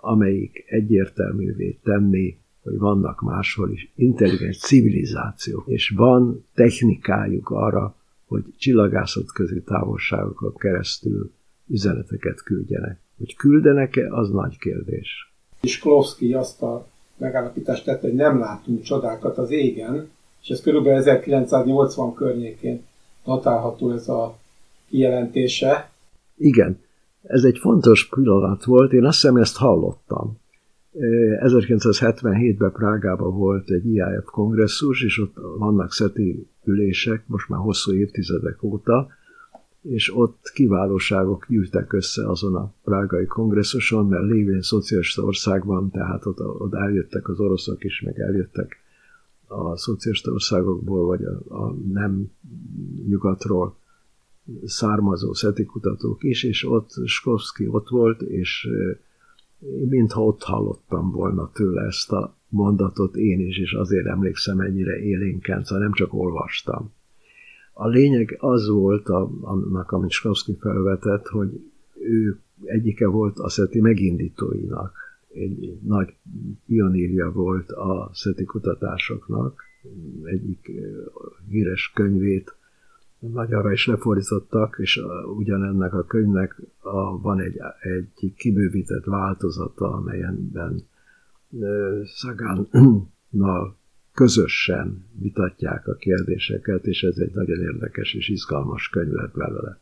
amelyik 0.05 0.63
egyértelművé 0.67 1.79
tenni, 1.83 2.37
hogy 2.61 2.77
vannak 2.77 3.21
máshol 3.21 3.71
is 3.71 3.91
intelligens 3.95 4.59
civilizációk, 4.59 5.63
és 5.67 5.89
van 5.89 6.45
technikájuk 6.53 7.49
arra, 7.49 7.95
hogy 8.25 8.43
csillagászat 8.57 9.31
közé 9.31 9.59
távolságokon 9.59 10.55
keresztül 10.55 11.31
üzeneteket 11.67 12.43
küldjenek. 12.43 12.99
Hogy 13.17 13.35
küldenek-e, 13.35 14.13
az 14.13 14.29
nagy 14.29 14.57
kérdés. 14.57 15.33
Sklovsky 15.61 16.33
azt 16.33 16.61
a 16.61 16.87
megállapítást 17.17 17.85
tette, 17.85 18.07
hogy 18.07 18.15
nem 18.15 18.39
látunk 18.39 18.81
csodákat 18.81 19.37
az 19.37 19.51
égen, 19.51 20.09
és 20.41 20.49
ez 20.49 20.61
körülbelül 20.61 20.99
1980 20.99 22.13
környékén 22.13 22.83
notálható 23.23 23.91
ez 23.91 24.07
a 24.07 24.37
kijelentése. 24.89 25.89
Igen, 26.37 26.79
ez 27.27 27.43
egy 27.43 27.57
fontos 27.57 28.09
pillanat 28.09 28.63
volt, 28.63 28.93
én 28.93 29.05
azt 29.05 29.21
hiszem 29.21 29.35
ezt 29.35 29.57
hallottam. 29.57 30.37
1977-ben 30.93 32.71
Prágában 32.71 33.37
volt 33.37 33.69
egy 33.69 33.85
IAF 33.85 34.25
kongresszus, 34.25 35.03
és 35.03 35.19
ott 35.19 35.35
vannak 35.57 35.91
szeti 35.91 36.47
ülések, 36.63 37.27
most 37.27 37.49
már 37.49 37.59
hosszú 37.59 37.93
évtizedek 37.93 38.63
óta, 38.63 39.07
és 39.81 40.15
ott 40.15 40.51
kiválóságok 40.53 41.45
gyűltek 41.49 41.93
össze 41.93 42.29
azon 42.29 42.55
a 42.55 42.73
prágai 42.83 43.25
kongresszuson, 43.25 44.07
mert 44.07 44.23
lévén 44.23 44.61
szocialista 44.61 45.23
országban, 45.23 45.91
tehát 45.91 46.25
ott, 46.25 46.39
ott 46.41 46.73
eljöttek 46.73 47.27
az 47.27 47.39
oroszok 47.39 47.83
is, 47.83 48.01
meg 48.01 48.19
eljöttek 48.19 48.77
a 49.47 49.77
szocialista 49.77 50.31
országokból, 50.31 51.05
vagy 51.05 51.23
a, 51.23 51.63
a 51.63 51.75
nem 51.93 52.31
nyugatról 53.07 53.75
származó 54.65 55.33
szeti 55.33 55.65
kutatók 55.65 56.23
is, 56.23 56.43
és 56.43 56.65
ott 56.65 56.89
Skovski 57.05 57.67
ott 57.67 57.89
volt, 57.89 58.21
és 58.21 58.67
mintha 59.89 60.23
ott 60.23 60.43
hallottam 60.43 61.11
volna 61.11 61.51
tőle 61.53 61.81
ezt 61.81 62.11
a 62.11 62.35
mondatot 62.49 63.15
én 63.15 63.39
is, 63.39 63.57
és 63.57 63.73
azért 63.73 64.05
emlékszem 64.05 64.59
ennyire 64.59 64.99
élénken, 64.99 65.63
szóval 65.63 65.83
nem 65.83 65.93
csak 65.93 66.13
olvastam. 66.13 66.91
A 67.73 67.87
lényeg 67.87 68.37
az 68.39 68.69
volt, 68.69 69.09
a, 69.09 69.29
annak, 69.41 69.91
amit 69.91 70.11
Skovski 70.11 70.57
felvetett, 70.59 71.27
hogy 71.27 71.61
ő 71.99 72.39
egyike 72.63 73.07
volt 73.07 73.39
a 73.39 73.49
szeti 73.49 73.81
megindítóinak, 73.81 74.93
egy 75.33 75.77
nagy 75.83 76.13
pionírja 76.65 77.31
volt 77.31 77.71
a 77.71 78.09
szeti 78.13 78.43
kutatásoknak, 78.43 79.63
egyik 80.23 80.71
híres 81.49 81.91
könyvét 81.95 82.55
magyarra 83.33 83.71
is 83.71 83.87
lefordítottak, 83.87 84.75
és 84.79 85.01
ugyanennek 85.37 85.93
a 85.93 86.05
könyvnek 86.05 86.61
a, 86.79 87.21
van 87.21 87.39
egy, 87.39 87.57
egy 87.81 88.33
kibővített 88.35 89.03
változata, 89.03 89.93
amelyenben 89.93 90.87
Szagánnal 92.05 93.77
közösen 94.13 95.05
vitatják 95.19 95.87
a 95.87 95.95
kérdéseket, 95.95 96.85
és 96.85 97.03
ez 97.03 97.17
egy 97.17 97.31
nagyon 97.33 97.59
érdekes 97.59 98.13
és 98.13 98.29
izgalmas 98.29 98.89
könyv 98.89 99.11
lett 99.11 99.33
belőle. 99.33 99.79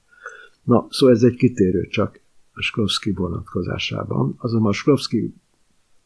Na, 0.63 0.87
szóval 0.89 1.15
ez 1.15 1.23
egy 1.23 1.35
kitérő 1.35 1.87
csak 1.87 2.19
a 2.53 2.61
Skrovsky 2.61 3.11
vonatkozásában. 3.11 4.35
Azonban 4.37 4.69
a 4.69 4.73
Skrovsky 4.73 5.33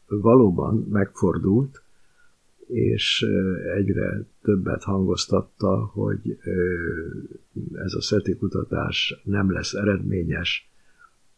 valóban 0.06 0.86
megfordult, 0.90 1.82
és 2.68 3.26
egyre 3.76 4.24
többet 4.42 4.82
hangoztatta, 4.82 5.76
hogy 5.76 6.38
ez 7.74 7.92
a 7.92 8.00
SETI 8.00 8.36
kutatás 8.36 9.20
nem 9.24 9.52
lesz 9.52 9.74
eredményes, 9.74 10.70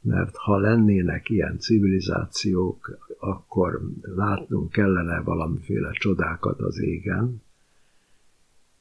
mert 0.01 0.37
ha 0.37 0.59
lennének 0.59 1.29
ilyen 1.29 1.59
civilizációk, 1.59 2.99
akkor 3.19 3.81
látnunk 4.01 4.71
kellene 4.71 5.21
valamiféle 5.21 5.91
csodákat 5.93 6.61
az 6.61 6.81
égen, 6.81 7.43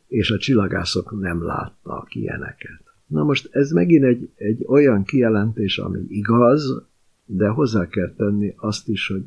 és 0.08 0.32
a 0.32 0.38
csillagászok 0.38 1.20
nem 1.20 1.44
látnak 1.44 2.16
ilyeneket. 2.16 2.82
Na 3.08 3.24
most 3.24 3.50
ez 3.52 3.72
megint 3.72 4.04
egy, 4.04 4.30
egy 4.36 4.64
olyan 4.68 5.04
kijelentés, 5.04 5.78
ami 5.78 6.00
igaz, 6.08 6.84
de 7.26 7.48
hozzá 7.48 7.88
kell 7.88 8.14
tenni 8.14 8.54
azt 8.58 8.88
is, 8.88 9.08
hogy 9.08 9.24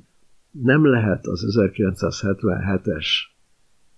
nem 0.53 0.87
lehet 0.87 1.27
az 1.27 1.45
1977-es 1.49 3.07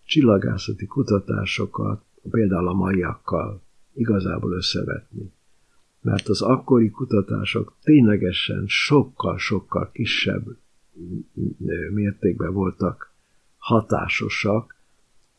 csillagászati 0.05 0.87
kutatásokat 0.87 2.03
például 2.31 2.69
a 2.69 2.73
maiakkal 2.73 3.63
igazából 3.95 4.53
összevetni. 4.53 5.33
Mert 6.01 6.29
az 6.29 6.43
akkori 6.43 6.91
kutatások 6.91 7.77
ténylegesen 7.83 8.65
sokkal-sokkal 8.67 9.91
kisebb 9.93 10.57
mértékben 11.91 12.53
voltak 12.53 13.13
hatásosak, 13.57 14.75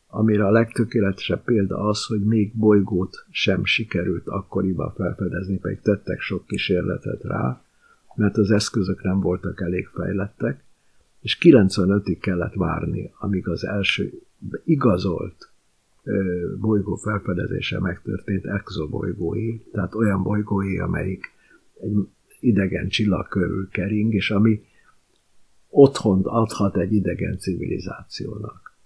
amire 0.06 0.46
a 0.46 0.50
legtökéletesebb 0.50 1.44
példa 1.44 1.78
az, 1.78 2.04
hogy 2.04 2.24
még 2.24 2.54
bolygót 2.54 3.26
sem 3.30 3.64
sikerült 3.64 4.26
akkoriban 4.26 4.92
felfedezni, 4.92 5.58
pedig 5.58 5.80
tettek 5.80 6.20
sok 6.20 6.46
kísérletet 6.46 7.22
rá, 7.22 7.62
mert 8.14 8.36
az 8.36 8.50
eszközök 8.50 9.02
nem 9.02 9.20
voltak 9.20 9.60
elég 9.60 9.86
fejlettek, 9.86 10.65
és 11.26 11.38
95-ig 11.40 12.18
kellett 12.20 12.54
várni, 12.54 13.12
amíg 13.18 13.48
az 13.48 13.64
első 13.64 14.12
igazolt 14.64 15.50
bolygó 16.60 16.94
felfedezése 16.94 17.80
megtörtént 17.80 18.44
exobolygói, 18.46 19.58
tehát 19.72 19.94
olyan 19.94 20.22
bolygói, 20.22 20.78
amelyik 20.78 21.24
egy 21.80 22.08
idegen 22.40 22.88
csillag 22.88 23.28
körül 23.28 23.68
kering, 23.68 24.14
és 24.14 24.30
ami 24.30 24.62
otthont 25.68 26.26
adhat 26.26 26.76
egy 26.76 26.92
idegen 26.92 27.38
civilizációnak. 27.38 28.76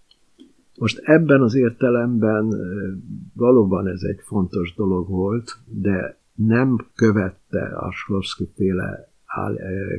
Most 0.78 0.98
ebben 0.98 1.40
az 1.40 1.54
értelemben 1.54 2.54
valóban 3.34 3.86
ez 3.86 4.02
egy 4.02 4.20
fontos 4.22 4.74
dolog 4.74 5.08
volt, 5.08 5.58
de 5.66 6.18
nem 6.34 6.86
követte 6.94 7.62
a 7.62 7.92
Sklovsky 7.92 8.48
féle 8.54 9.12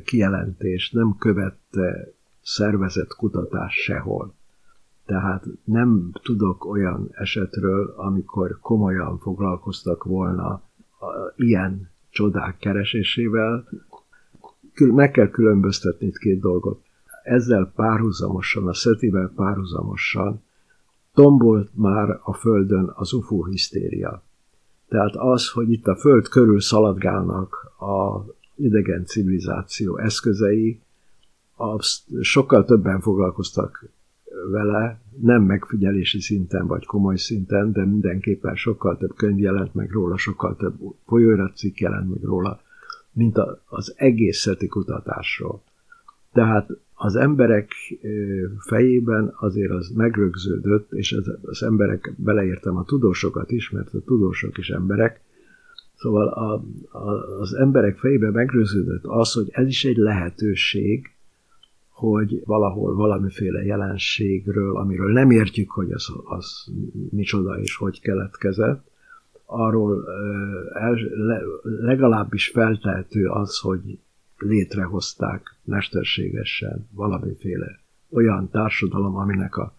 kijelentést, 0.04 0.94
nem 0.94 1.16
követte 1.20 2.14
szervezett 2.42 3.16
kutatás 3.16 3.74
sehol. 3.74 4.34
Tehát 5.06 5.46
nem 5.64 6.12
tudok 6.24 6.66
olyan 6.66 7.10
esetről, 7.12 7.94
amikor 7.98 8.60
komolyan 8.62 9.18
foglalkoztak 9.18 10.04
volna 10.04 10.62
ilyen 11.36 11.90
csodák 12.10 12.58
keresésével. 12.58 13.68
Meg 14.76 15.12
kell 15.12 15.30
különböztetni 15.30 16.08
itt 16.08 16.18
két 16.18 16.40
dolgot. 16.40 16.84
Ezzel 17.24 17.72
párhuzamosan, 17.76 18.68
a 18.68 18.74
szetivel 18.74 19.32
párhuzamosan 19.36 20.42
tombolt 21.14 21.70
már 21.74 22.20
a 22.24 22.34
Földön 22.34 22.92
az 22.96 23.14
UFO 23.14 23.46
hisztéria. 23.46 24.24
Tehát 24.88 25.16
az, 25.16 25.50
hogy 25.50 25.72
itt 25.72 25.88
a 25.88 25.96
Föld 25.96 26.28
körül 26.28 26.62
szaladgálnak 26.62 27.72
a 27.80 28.26
idegen 28.56 29.06
civilizáció 29.06 29.98
eszközei, 29.98 30.82
azt 31.62 32.04
sokkal 32.22 32.66
többen 32.66 33.00
foglalkoztak 33.00 33.90
vele, 34.52 35.02
nem 35.22 35.44
megfigyelési 35.44 36.22
szinten 36.22 36.68
vagy 36.68 36.86
komoly 36.86 37.16
szinten, 37.16 37.72
de 37.72 37.86
mindenképpen 37.86 38.56
sokkal 38.56 38.98
több 38.98 39.16
könyv 39.16 39.40
jelent 39.40 39.74
meg 39.74 39.92
róla, 39.92 40.18
sokkal 40.18 40.56
több 40.56 40.76
folyóiratcikk 41.06 41.78
jelent 41.78 42.10
meg 42.10 42.24
róla, 42.24 42.62
mint 43.12 43.38
az 43.66 43.94
egész 43.98 44.40
szeti 44.40 44.68
kutatásról. 44.68 45.64
Tehát 46.34 46.70
az 46.94 47.16
emberek 47.16 47.72
fejében 48.60 49.34
azért 49.40 49.72
az 49.72 49.90
megrögződött, 49.96 50.92
és 50.92 51.12
ez, 51.12 51.26
az 51.42 51.64
emberek, 51.64 52.14
beleértem 52.18 52.76
a 52.76 52.84
tudósokat 52.84 53.52
is, 53.52 53.70
mert 53.70 53.94
a 53.94 54.02
tudósok 54.06 54.58
is 54.58 54.70
emberek, 54.70 55.22
szóval 55.96 56.28
a, 56.28 56.64
a, 56.98 57.40
az 57.40 57.54
emberek 57.54 57.98
fejében 57.98 58.32
megrögződött 58.32 59.04
az, 59.04 59.34
hogy 59.34 59.48
ez 59.52 59.68
is 59.68 59.86
egy 59.86 59.98
lehetőség, 59.98 61.12
hogy 62.02 62.42
valahol 62.46 62.96
valamiféle 62.96 63.64
jelenségről, 63.64 64.78
amiről 64.78 65.12
nem 65.12 65.32
értjük, 65.32 65.72
hogy 65.72 65.92
az, 65.92 66.14
az 66.24 66.72
micsoda 67.10 67.60
és 67.60 67.76
hogy 67.76 68.02
keletkezett, 68.02 68.90
arról 69.46 70.04
legalábbis 71.64 72.48
feltehető 72.48 73.28
az, 73.28 73.58
hogy 73.58 74.00
létrehozták 74.38 75.56
mesterségesen 75.64 76.88
valamiféle 76.92 77.80
olyan 78.10 78.50
társadalom, 78.50 79.16
aminek 79.16 79.58
a 79.58 79.76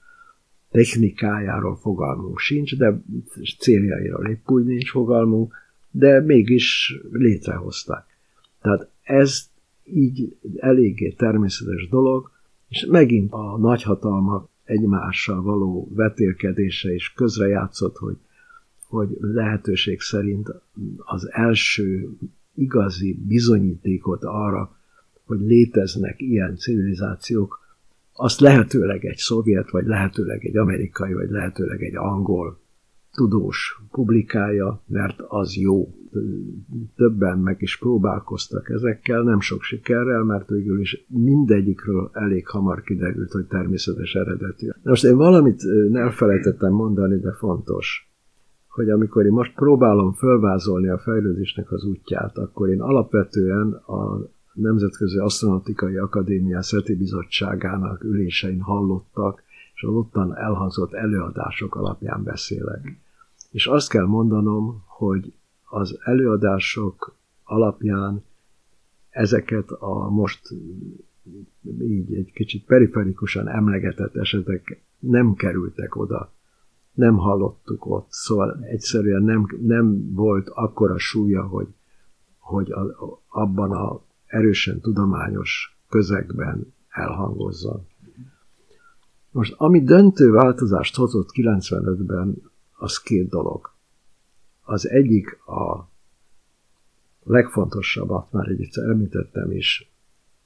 technikájáról 0.71 1.77
fogalmunk 1.77 2.39
sincs, 2.39 2.77
de 2.77 3.03
céljairól 3.59 4.27
épp 4.29 4.49
úgy 4.49 4.65
nincs 4.65 4.91
fogalmunk, 4.91 5.55
de 5.91 6.21
mégis 6.21 6.95
létrehozták. 7.11 8.05
Tehát 8.61 8.89
ez 9.03 9.51
így 9.95 10.37
eléggé 10.57 11.11
természetes 11.11 11.89
dolog, 11.89 12.31
és 12.69 12.87
megint 12.91 13.33
a 13.33 13.59
nagyhatalmak 13.59 14.49
egymással 14.65 15.43
való 15.43 15.89
vetélkedése 15.95 16.95
is 16.95 17.13
közrejátszott, 17.13 17.97
hogy, 17.97 18.17
hogy 18.89 19.17
lehetőség 19.21 20.01
szerint 20.01 20.49
az 20.99 21.29
első 21.33 22.11
igazi 22.55 23.19
bizonyítékot 23.27 24.25
arra, 24.25 24.77
hogy 25.25 25.41
léteznek 25.41 26.21
ilyen 26.21 26.57
civilizációk, 26.57 27.61
azt 28.13 28.41
lehetőleg 28.41 29.05
egy 29.05 29.17
szovjet, 29.17 29.71
vagy 29.71 29.87
lehetőleg 29.87 30.45
egy 30.47 30.57
amerikai, 30.57 31.13
vagy 31.13 31.31
lehetőleg 31.31 31.83
egy 31.83 31.97
angol 31.97 32.61
tudós 33.13 33.81
publikálja, 33.91 34.83
mert 34.87 35.21
az 35.29 35.57
jó. 35.57 35.95
Többen 36.97 37.39
meg 37.39 37.63
is 37.63 37.79
próbálkoztak 37.79 38.71
ezekkel, 38.71 39.23
nem 39.23 39.41
sok 39.41 39.63
sikerrel, 39.63 40.23
mert 40.23 40.49
végül 40.49 40.81
is 40.81 41.07
mindegyikről 41.09 42.11
elég 42.13 42.49
hamar 42.49 42.83
kiderült, 42.83 43.33
hogy 43.33 43.45
természetes 43.45 44.15
eredetű. 44.15 44.69
Most 44.83 45.05
én 45.05 45.17
valamit 45.17 45.63
elfelejtettem 45.93 46.73
mondani, 46.73 47.21
de 47.21 47.33
fontos, 47.33 48.11
hogy 48.69 48.91
amikor 48.91 49.25
én 49.25 49.33
most 49.33 49.55
próbálom 49.55 50.13
fölvázolni 50.13 50.89
a 50.89 50.99
fejlődésnek 50.99 51.73
az 51.73 51.85
útját, 51.85 52.39
akkor 52.39 52.69
én 52.69 52.81
alapvetően 52.81 53.73
a 53.73 54.31
Nemzetközi 54.53 55.19
Asztronautikai 55.19 55.97
Akadémia 55.97 56.63
Szeti 56.63 56.97
Bizottságának 56.97 58.05
ülésein 58.05 58.61
hallottak, 58.61 59.43
és 59.75 59.83
az 59.83 59.95
ottan 59.95 60.37
elhangzott 60.37 60.93
előadások 60.93 61.75
alapján 61.75 62.23
beszélek. 62.23 63.01
És 63.51 63.67
azt 63.67 63.89
kell 63.89 64.07
mondanom, 64.07 64.83
hogy 64.87 65.33
az 65.75 65.99
előadások 66.05 67.17
alapján 67.45 68.25
ezeket 69.11 69.71
a 69.71 70.09
most 70.11 70.55
így 71.81 72.15
egy 72.15 72.33
kicsit 72.33 72.65
periferikusan 72.65 73.49
emlegetett 73.49 74.17
esetek 74.17 74.83
nem 74.99 75.35
kerültek 75.35 75.97
oda, 75.97 76.33
nem 76.93 77.17
hallottuk 77.17 77.87
ott, 77.87 78.07
szóval 78.11 78.65
egyszerűen 78.65 79.23
nem, 79.23 79.47
nem 79.61 80.13
volt 80.15 80.49
akkora 80.49 80.99
súlya, 80.99 81.43
hogy, 81.43 81.69
hogy 82.39 82.73
a, 82.73 83.21
abban 83.29 83.71
a 83.71 84.01
erősen 84.27 84.81
tudományos 84.81 85.79
közegben 85.89 86.75
elhangozzon. 86.89 87.87
Most, 89.31 89.55
ami 89.57 89.83
döntő 89.83 90.31
változást 90.31 90.97
hozott 90.97 91.29
95-ben, 91.33 92.43
az 92.77 92.99
két 92.99 93.29
dolog. 93.29 93.73
Az 94.73 94.89
egyik 94.89 95.39
a 95.47 95.89
legfontosabbat, 97.23 98.33
már 98.33 98.49
egyszer 98.49 98.89
említettem 98.89 99.51
is, 99.51 99.91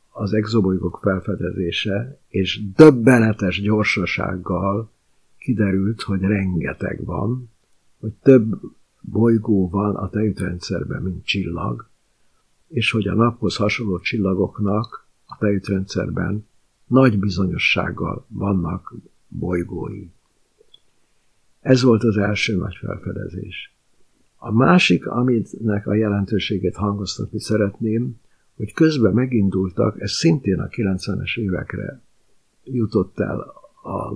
az 0.08 0.32
exobolygók 0.32 0.98
felfedezése, 1.02 2.18
és 2.28 2.62
döbbenetes 2.74 3.60
gyorsasággal 3.60 4.90
kiderült, 5.38 6.02
hogy 6.02 6.20
rengeteg 6.20 7.04
van, 7.04 7.50
hogy 7.98 8.12
több 8.12 8.60
bolygó 9.00 9.68
van 9.68 9.96
a 9.96 10.08
tejútrendszerben, 10.08 11.02
mint 11.02 11.24
csillag, 11.24 11.88
és 12.68 12.90
hogy 12.90 13.08
a 13.08 13.14
naphoz 13.14 13.56
hasonló 13.56 13.98
csillagoknak 13.98 15.06
a 15.24 15.36
tejútrendszerben 15.38 16.46
nagy 16.86 17.18
bizonyossággal 17.18 18.26
vannak 18.28 18.94
bolygói. 19.28 20.08
Ez 21.60 21.82
volt 21.82 22.02
az 22.02 22.16
első 22.16 22.56
nagy 22.56 22.76
felfedezés. 22.76 23.75
A 24.46 24.52
másik, 24.52 25.06
aminek 25.06 25.86
a 25.86 25.94
jelentőségét 25.94 26.76
hangoztatni 26.76 27.40
szeretném, 27.40 28.20
hogy 28.56 28.72
közben 28.72 29.12
megindultak, 29.12 30.00
ez 30.00 30.10
szintén 30.10 30.60
a 30.60 30.66
90-es 30.66 31.38
évekre 31.38 32.00
jutott 32.64 33.18
el 33.18 33.52
a, 33.82 34.12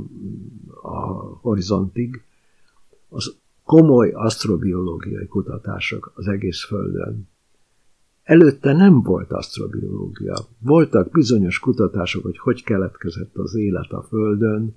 a 0.88 0.98
horizontig, 1.40 2.22
az 3.08 3.36
komoly 3.64 4.10
asztrobiológiai 4.10 5.26
kutatások 5.26 6.12
az 6.14 6.26
egész 6.26 6.64
Földön. 6.64 7.28
Előtte 8.22 8.72
nem 8.72 9.02
volt 9.02 9.32
asztrobiológia. 9.32 10.36
Voltak 10.58 11.10
bizonyos 11.10 11.58
kutatások, 11.58 12.22
hogy 12.22 12.38
hogy 12.38 12.64
keletkezett 12.64 13.36
az 13.36 13.54
élet 13.54 13.90
a 13.90 14.02
Földön, 14.02 14.76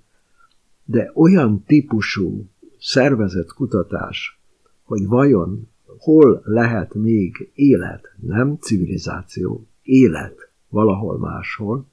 de 0.84 1.12
olyan 1.14 1.64
típusú 1.64 2.50
szervezett 2.80 3.54
kutatás, 3.54 4.43
hogy 4.84 5.08
vajon 5.08 5.68
hol 5.98 6.42
lehet 6.46 6.94
még 6.94 7.52
élet, 7.54 8.14
nem 8.22 8.58
civilizáció, 8.60 9.68
élet 9.84 10.50
valahol 10.70 11.18
máshol, 11.18 11.86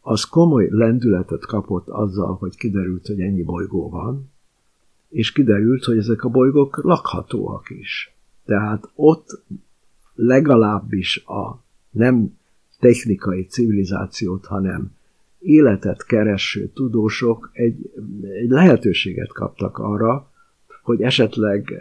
az 0.00 0.24
komoly 0.24 0.68
lendületet 0.70 1.46
kapott 1.46 1.88
azzal, 1.88 2.34
hogy 2.34 2.56
kiderült, 2.56 3.06
hogy 3.06 3.20
ennyi 3.20 3.42
bolygó 3.42 3.88
van, 3.88 4.30
és 5.08 5.32
kiderült, 5.32 5.84
hogy 5.84 5.98
ezek 5.98 6.24
a 6.24 6.28
bolygók 6.28 6.82
lakhatóak 6.82 7.70
is. 7.70 8.14
Tehát 8.44 8.90
ott 8.94 9.42
legalábbis 10.14 11.24
a 11.26 11.62
nem 11.90 12.36
technikai 12.80 13.44
civilizációt, 13.44 14.46
hanem 14.46 14.96
életet 15.38 16.06
kereső 16.06 16.70
tudósok 16.74 17.50
egy, 17.52 17.90
egy 18.42 18.48
lehetőséget 18.48 19.32
kaptak 19.32 19.78
arra, 19.78 20.30
hogy 20.88 21.02
esetleg 21.02 21.72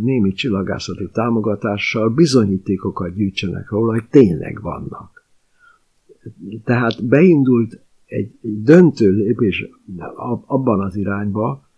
némi 0.00 0.32
csillagászati 0.32 1.08
támogatással 1.12 2.10
bizonyítékokat 2.10 3.14
gyűjtsenek 3.14 3.70
róla, 3.70 3.92
hogy 3.92 4.08
tényleg 4.10 4.60
vannak. 4.60 5.24
Tehát 6.64 7.06
beindult 7.06 7.80
egy, 8.04 8.38
egy 8.42 8.62
döntő 8.62 9.10
lépés 9.10 9.68
abban 10.46 10.80
az 10.80 10.96
irányba, 10.96 11.68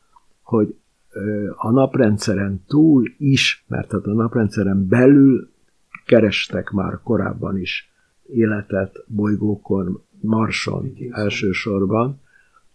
hogy 0.42 0.74
a 1.56 1.70
naprendszeren 1.70 2.62
túl 2.66 3.04
is, 3.18 3.64
mert 3.68 3.92
hát 3.92 4.06
a 4.06 4.12
naprendszeren 4.12 4.88
belül 4.88 5.48
kerestek 6.06 6.70
már 6.70 7.00
korábban 7.02 7.58
is 7.58 7.92
életet 8.26 9.04
bolygókon, 9.06 10.02
Marson 10.20 10.92
elsősorban. 11.10 12.20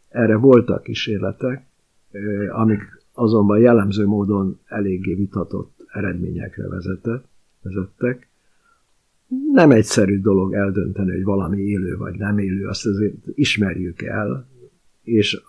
Erre 0.10 0.36
voltak 0.36 0.84
kísérletek, 0.84 1.66
amik 2.52 2.99
azonban 3.20 3.60
jellemző 3.60 4.06
módon 4.06 4.60
eléggé 4.66 5.14
vitatott 5.14 5.86
eredményekre 5.88 6.68
vezetett, 6.68 7.26
vezettek. 7.62 8.28
Nem 9.54 9.72
egyszerű 9.72 10.22
dolog 10.22 10.54
eldönteni, 10.54 11.12
hogy 11.12 11.24
valami 11.24 11.62
élő 11.62 11.98
vagy 11.98 12.18
nem 12.18 12.38
élő, 12.38 12.68
azt 12.68 12.86
azért 12.86 13.16
ismerjük 13.36 14.02
el, 14.02 14.48
és 15.04 15.42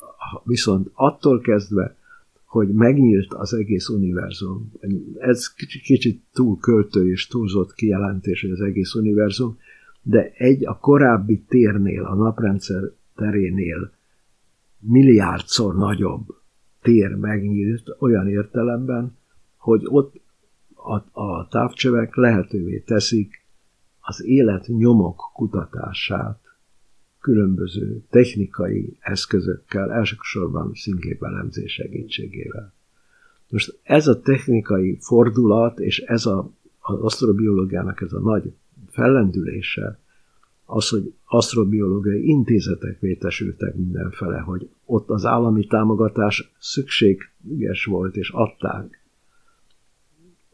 viszont 0.45 0.91
attól 0.93 1.41
kezdve, 1.41 1.97
hogy 2.45 2.69
megnyílt 2.69 3.35
az 3.35 3.55
egész 3.55 3.89
univerzum. 3.89 4.73
Ez 5.19 5.55
kicsit, 5.83 6.23
túl 6.33 6.59
költő 6.59 7.11
és 7.11 7.27
túlzott 7.27 7.75
kijelentés, 7.75 8.41
hogy 8.41 8.51
az 8.51 8.61
egész 8.61 8.95
univerzum, 8.95 9.59
de 10.03 10.33
egy 10.37 10.67
a 10.67 10.79
korábbi 10.79 11.45
térnél, 11.49 12.05
a 12.05 12.15
naprendszer 12.15 12.83
terénél 13.17 13.93
milliárdszor 14.79 15.77
nagyobb 15.77 16.39
tér 16.83 17.14
megnyílt 17.14 17.97
olyan 17.99 18.29
értelemben, 18.29 19.16
hogy 19.57 19.83
ott 19.85 20.21
a, 20.75 21.21
a 21.21 21.49
távcsövek 21.49 22.14
lehetővé 22.14 22.79
teszik 22.79 23.45
az 24.01 24.25
élet 24.25 24.66
nyomok 24.66 25.31
kutatását 25.35 26.40
különböző 27.21 28.03
technikai 28.11 28.97
eszközökkel, 29.01 29.93
elsősorban 29.93 30.71
színképelemzés 30.75 31.73
segítségével. 31.73 32.73
Most 33.49 33.79
ez 33.83 34.07
a 34.07 34.21
technikai 34.21 34.99
fordulat, 35.01 35.79
és 35.81 35.99
ez 35.99 36.27
a, 36.27 36.53
az 36.79 37.01
asztrobiológiának 37.01 38.01
ez 38.01 38.12
a 38.12 38.21
nagy 38.21 38.53
fellendülése, 38.88 39.99
az, 40.64 40.88
hogy 40.88 41.14
asztrobiológiai 41.25 42.29
intézetek 42.29 43.01
vétesültek 43.01 43.75
mindenfele, 43.75 44.38
hogy 44.38 44.69
ott 44.90 45.09
az 45.09 45.24
állami 45.24 45.66
támogatás 45.66 46.53
szükséges 46.59 47.85
volt, 47.85 48.16
és 48.16 48.31
adták. 48.31 49.05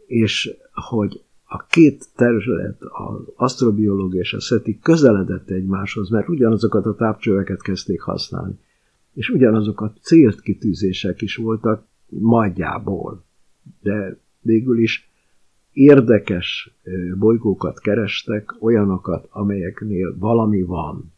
És 0.07 0.57
hogy 0.73 1.23
a 1.45 1.67
két 1.67 2.05
terület, 2.17 2.81
az 2.81 3.33
asztrobiológia 3.37 4.21
és 4.21 4.33
a 4.33 4.41
SETI 4.41 4.79
közeledett 4.79 5.51
egymáshoz, 5.51 6.09
mert 6.09 6.29
ugyanazokat 6.29 6.87
a 6.87 6.95
tápcsöveket 6.95 7.63
kezdték 7.63 8.01
használni, 8.01 8.59
és 9.15 9.29
ugyanazok 9.29 9.81
a 9.81 9.93
célt 10.01 10.41
kitűzések 10.41 11.23
is 11.23 11.37
voltak 11.37 11.87
nagyjából, 12.09 13.25
de 13.81 14.19
végül 14.41 14.79
is 14.79 15.11
érdekes 15.73 16.77
bolygókat 17.19 17.81
kerestek, 17.81 18.55
olyanokat, 18.61 19.29
amelyeknél 19.31 20.19
valami 20.19 20.63
van. 20.63 21.15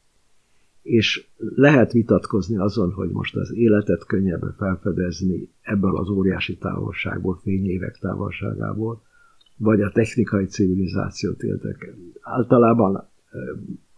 És 0.89 1.27
lehet 1.55 1.93
vitatkozni 1.93 2.57
azon, 2.57 2.93
hogy 2.93 3.11
most 3.11 3.37
az 3.37 3.55
életet 3.55 4.07
könnyebb 4.07 4.55
felfedezni 4.59 5.51
ebből 5.63 5.97
az 5.97 6.09
óriási 6.09 6.57
távolságból, 6.57 7.41
fényévek 7.43 7.99
távolságából, 8.01 9.03
vagy 9.57 9.81
a 9.81 9.91
technikai 9.91 10.45
civilizációt 10.45 11.43
éltek. 11.43 11.95
Általában 12.21 13.09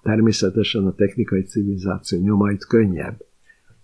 természetesen 0.02 0.86
a 0.86 0.94
technikai 0.94 1.42
civilizáció 1.42 2.20
nyomait 2.20 2.66
könnyebb. 2.66 3.24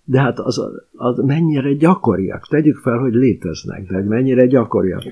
De 0.05 0.21
hát 0.21 0.39
az, 0.39 0.61
az 0.93 1.19
mennyire 1.19 1.73
gyakoriak. 1.73 2.47
Tegyük 2.49 2.77
fel, 2.77 2.99
hogy 2.99 3.13
léteznek, 3.13 3.87
de 3.89 3.95
hogy 3.95 4.07
mennyire 4.07 4.47
gyakoriak. 4.47 5.03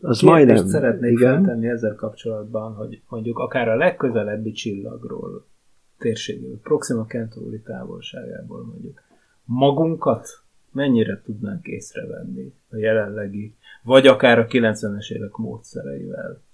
Az 0.00 0.20
majdnem. 0.20 0.66
szeretnék 0.66 1.12
igen? 1.12 1.34
feltenni 1.34 1.68
ezzel 1.68 1.94
kapcsolatban, 1.94 2.72
hogy 2.72 3.02
mondjuk 3.08 3.38
akár 3.38 3.68
a 3.68 3.76
legközelebbi 3.76 4.52
csillagról, 4.52 5.46
térségről, 5.98 6.60
Proxima 6.62 7.04
Centauri 7.04 7.60
távolságából 7.60 8.64
mondjuk, 8.64 9.02
magunkat 9.44 10.28
mennyire 10.72 11.22
tudnánk 11.24 11.66
észrevenni 11.66 12.52
a 12.70 12.76
jelenlegi 12.76 13.54
vagy 13.86 14.06
akár 14.06 14.38
a 14.38 14.46
90-es 14.46 15.10
évek 15.10 15.36
módszereivel. 15.36 16.44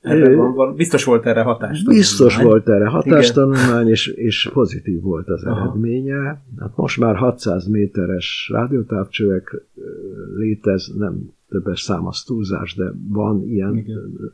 Ebben 0.00 0.36
van, 0.36 0.54
van, 0.54 0.74
biztos 0.74 1.04
volt 1.04 1.26
erre 1.26 1.42
hatástanulmány. 1.42 1.96
Biztos 1.96 2.36
volt 2.36 2.68
erre 2.68 2.86
hatástanulmány, 2.86 3.88
és, 3.88 4.06
és 4.06 4.50
pozitív 4.52 5.00
volt 5.00 5.28
az 5.28 5.44
Aha. 5.44 5.60
eredménye. 5.60 6.42
Hát 6.58 6.76
most 6.76 6.98
már 6.98 7.16
600 7.16 7.66
méteres 7.66 8.50
rádiótávcsövek 8.52 9.62
létez, 10.36 10.92
nem 10.96 11.32
többes 11.48 11.80
szám 11.80 12.06
az 12.06 12.22
túlzás, 12.22 12.74
de 12.74 12.92
van 13.08 13.42
ilyen 13.42 13.76
Igen. 13.76 14.32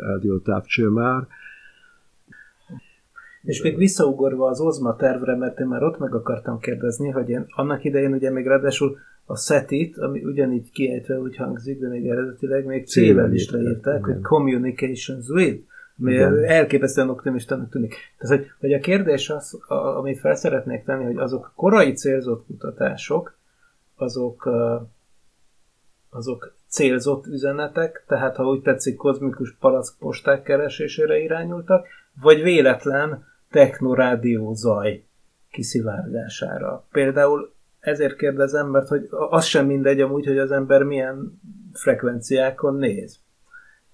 rádiótávcső 0.00 0.88
már. 0.88 1.26
És 3.44 3.62
még 3.62 3.76
visszaugorva 3.76 4.46
az 4.46 4.60
Ozma 4.60 4.96
tervre, 4.96 5.36
mert 5.36 5.60
én 5.60 5.66
már 5.66 5.82
ott 5.82 5.98
meg 5.98 6.14
akartam 6.14 6.58
kérdezni, 6.58 7.10
hogy 7.10 7.28
én 7.28 7.44
annak 7.48 7.84
idején 7.84 8.12
ugye 8.12 8.30
még 8.30 8.46
ráadásul 8.46 8.98
a 9.26 9.36
SETIT, 9.36 9.98
ami 9.98 10.24
ugyanígy 10.24 10.70
kiejtve 10.70 11.18
úgy 11.18 11.36
hangzik, 11.36 11.80
de 11.80 11.88
még 11.88 12.08
eredetileg 12.08 12.64
még 12.64 12.86
C-vel 12.86 13.32
is 13.32 13.50
leírták, 13.50 14.04
hogy 14.04 14.20
Communications 14.20 15.28
with, 15.28 15.62
ami 15.98 16.16
elképesztően 16.46 17.08
optimistának 17.08 17.70
tűnik. 17.70 17.94
Tehát, 18.18 18.36
hogy, 18.36 18.50
hogy 18.60 18.72
a 18.72 18.78
kérdés 18.78 19.30
az, 19.30 19.60
a, 19.66 19.74
amit 19.74 20.18
fel 20.18 20.34
szeretnék 20.34 20.84
tenni, 20.84 21.04
hogy 21.04 21.16
azok 21.16 21.52
korai 21.56 21.92
célzott 21.92 22.46
kutatások, 22.46 23.36
azok, 23.96 24.48
azok 26.10 26.54
célzott 26.68 27.26
üzenetek, 27.26 28.04
tehát 28.06 28.36
ha 28.36 28.44
úgy 28.44 28.62
tetszik, 28.62 28.96
kozmikus 28.96 29.56
palackposták 29.60 30.42
keresésére 30.42 31.18
irányultak, 31.18 31.86
vagy 32.22 32.42
véletlen 32.42 33.24
technorádió 33.54 34.54
zaj 34.54 35.04
kiszivárgására. 35.50 36.86
Például 36.90 37.52
ezért 37.80 38.16
kérdezem, 38.16 38.68
mert 38.68 38.88
hogy 38.88 39.08
az 39.10 39.44
sem 39.44 39.66
mindegy 39.66 40.00
amúgy, 40.00 40.26
hogy 40.26 40.38
az 40.38 40.50
ember 40.50 40.82
milyen 40.82 41.40
frekvenciákon 41.72 42.76
néz. 42.76 43.18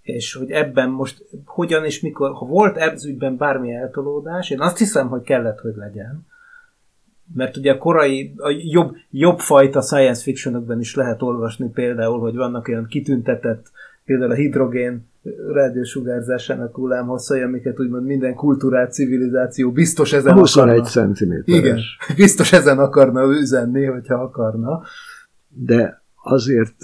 És 0.02 0.34
hogy 0.34 0.50
ebben 0.50 0.90
most 0.90 1.24
hogyan 1.44 1.84
és 1.84 2.00
mikor, 2.00 2.32
ha 2.32 2.46
volt 2.46 2.76
ebzügyben 2.76 3.36
bármi 3.36 3.72
eltolódás, 3.72 4.50
én 4.50 4.60
azt 4.60 4.78
hiszem, 4.78 5.08
hogy 5.08 5.22
kellett, 5.22 5.58
hogy 5.58 5.74
legyen, 5.76 6.26
mert 7.34 7.56
ugye 7.56 7.72
a 7.72 7.78
korai, 7.78 8.34
a 8.36 8.50
jobb, 8.50 8.96
jobb 9.10 9.38
fajta 9.38 9.80
science 9.80 10.22
fictionokban 10.22 10.80
is 10.80 10.94
lehet 10.94 11.22
olvasni 11.22 11.70
például, 11.70 12.20
hogy 12.20 12.34
vannak 12.34 12.68
olyan 12.68 12.86
kitüntetett, 12.86 13.70
például 14.04 14.30
a 14.30 14.34
hidrogén 14.34 15.09
rádiósugárzásának 15.52 16.74
hullámhosszai, 16.74 17.40
amiket 17.40 17.80
úgymond 17.80 18.06
minden 18.06 18.34
kultúrát, 18.34 18.92
civilizáció 18.92 19.72
biztos 19.72 20.12
ezen 20.12 20.34
21 20.34 20.84
cm. 20.84 21.32
Igen, 21.44 21.78
biztos 22.16 22.52
ezen 22.52 22.78
akarna 22.78 23.38
üzenni, 23.38 23.84
hogyha 23.84 24.14
akarna. 24.14 24.82
De 25.48 26.02
azért 26.22 26.76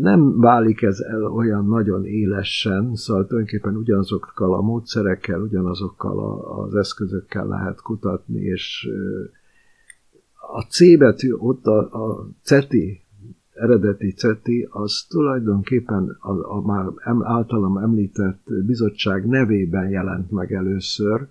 nem 0.00 0.40
válik 0.40 0.82
ez 0.82 0.98
el 1.00 1.24
olyan 1.24 1.66
nagyon 1.66 2.04
élesen, 2.04 2.94
szóval 2.94 3.26
tulajdonképpen 3.26 3.76
ugyanazokkal 3.76 4.54
a 4.54 4.60
módszerekkel, 4.60 5.40
ugyanazokkal 5.40 6.40
az 6.40 6.74
eszközökkel 6.74 7.46
lehet 7.46 7.80
kutatni, 7.80 8.40
és 8.40 8.88
a 10.50 10.62
C 10.62 10.98
betű, 10.98 11.32
ott 11.32 11.66
a, 11.66 11.78
a 11.78 12.28
CETI, 12.42 13.02
eredeti 13.60 14.12
CETI, 14.12 14.68
az 14.70 15.06
tulajdonképpen 15.08 16.16
a, 16.20 16.56
a 16.56 16.66
már 16.66 16.86
em, 17.04 17.24
általam 17.24 17.76
említett 17.76 18.46
bizottság 18.66 19.26
nevében 19.26 19.88
jelent 19.88 20.30
meg 20.30 20.52
először, 20.52 21.26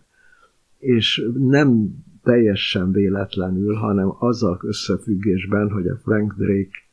és 0.77 1.29
nem 1.33 1.95
teljesen 2.23 2.91
véletlenül, 2.91 3.75
hanem 3.75 4.15
azzal 4.19 4.59
összefüggésben, 4.61 5.71
hogy 5.71 5.87
a 5.87 5.97
Frank 5.97 6.33
Drake 6.33 6.85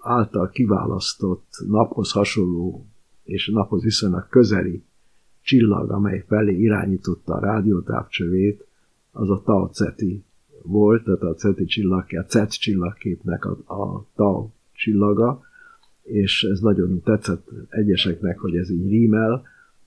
által 0.00 0.48
kiválasztott 0.48 1.48
naphoz 1.68 2.12
hasonló 2.12 2.86
és 3.24 3.50
naphoz 3.52 3.82
viszonylag 3.82 4.28
közeli 4.28 4.84
csillag, 5.42 5.90
amely 5.90 6.24
felé 6.26 6.58
irányította 6.58 7.34
a 7.34 7.40
rádiótávcsövét, 7.40 8.66
az 9.12 9.30
a 9.30 9.42
Tau 9.44 9.66
Ceti 9.66 10.24
volt, 10.62 11.04
tehát 11.04 11.22
a 11.22 11.34
Ceti 11.34 11.64
csillagkép, 11.64 12.18
a 12.18 12.24
CET 12.24 12.50
csillagképnek 12.50 13.44
a, 13.44 13.74
a 13.74 14.06
Tau 14.14 14.48
csillaga, 14.82 15.42
és 16.02 16.42
ez 16.42 16.60
nagyon 16.60 17.02
tetszett 17.02 17.48
egyeseknek, 17.68 18.38
hogy 18.38 18.56
ez 18.56 18.70
így 18.70 18.88
rímel, 18.88 19.42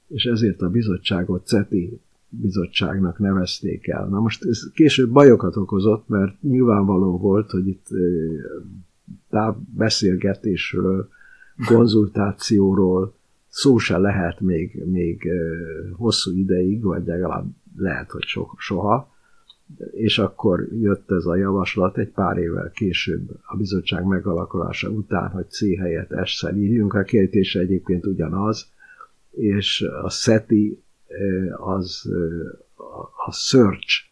és 0.08 0.26
ezért 0.26 0.62
a 0.62 0.70
bizottságot 0.70 1.46
CETI 1.46 2.00
bizottságnak 2.30 3.20
nevezték 3.20 3.88
el. 3.88 4.08
Na 4.08 4.20
most 4.20 4.46
ez 4.46 4.72
később 4.74 5.10
bajokat 5.10 5.56
okozott, 5.56 6.08
mert 6.08 6.42
nyilvánvaló 6.42 7.18
volt, 7.18 7.50
hogy 7.50 7.68
itt 7.68 7.88
beszélgetésről, 9.76 11.10
konzultációról 11.66 13.14
szó 13.48 13.78
se 13.78 13.98
lehet 13.98 14.40
még, 14.40 14.84
még 14.86 15.28
hosszú 15.94 16.38
ideig, 16.38 16.84
vagy 16.84 17.06
legalább 17.06 17.46
lehet, 17.78 18.12
hogy 18.12 18.24
so, 18.24 18.46
soha. 18.58 19.15
És 19.92 20.20
akkor 20.20 20.68
jött 20.72 21.12
ez 21.12 21.26
a 21.26 21.36
javaslat 21.36 21.98
egy 21.98 22.10
pár 22.10 22.38
évvel 22.38 22.72
később 22.72 23.30
a 23.46 23.58
bizottság 23.58 24.06
megalakulása 24.06 24.90
után, 24.90 25.30
hogy 25.30 25.50
C 25.50 25.78
helyett 25.78 26.26
S-szel 26.26 26.56
írjunk. 26.56 26.94
A 26.94 27.04
kérdése 27.04 27.60
egyébként 27.60 28.06
ugyanaz, 28.06 28.68
és 29.32 29.82
a 30.04 30.10
SETI 30.10 30.84
az 31.58 32.10
a 33.26 33.32
search 33.32 34.04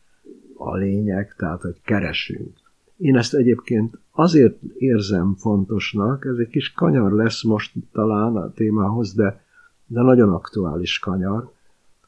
a 0.56 0.76
lényeg, 0.76 1.36
tehát 1.38 1.62
hogy 1.62 1.82
keresünk. 1.84 2.58
Én 2.98 3.18
ezt 3.18 3.34
egyébként 3.34 3.98
azért 4.12 4.62
érzem 4.78 5.36
fontosnak, 5.36 6.26
ez 6.26 6.38
egy 6.38 6.50
kis 6.50 6.72
kanyar 6.72 7.12
lesz 7.12 7.44
most 7.44 7.74
talán 7.92 8.36
a 8.36 8.52
témához, 8.52 9.14
de, 9.14 9.44
de 9.86 10.02
nagyon 10.02 10.30
aktuális 10.30 11.00
kanyar, 11.00 11.52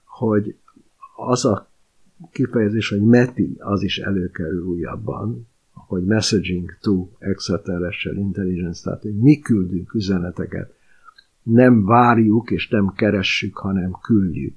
hogy 0.03 0.55
az 1.15 1.45
a 1.45 1.67
kifejezés, 2.31 2.89
hogy 2.89 3.01
METI, 3.01 3.55
az 3.59 3.83
is 3.83 3.97
előkerül 3.97 4.65
újabban, 4.65 5.47
hogy 5.71 6.05
messaging 6.05 6.77
to 6.81 7.07
extraterrestrial 7.19 8.17
intelligence, 8.17 8.83
tehát 8.83 9.01
hogy 9.01 9.17
mi 9.17 9.39
küldünk 9.39 9.93
üzeneteket, 9.93 10.73
nem 11.43 11.85
várjuk 11.85 12.51
és 12.51 12.69
nem 12.69 12.93
keressük, 12.95 13.57
hanem 13.57 13.91
küldjük. 14.01 14.55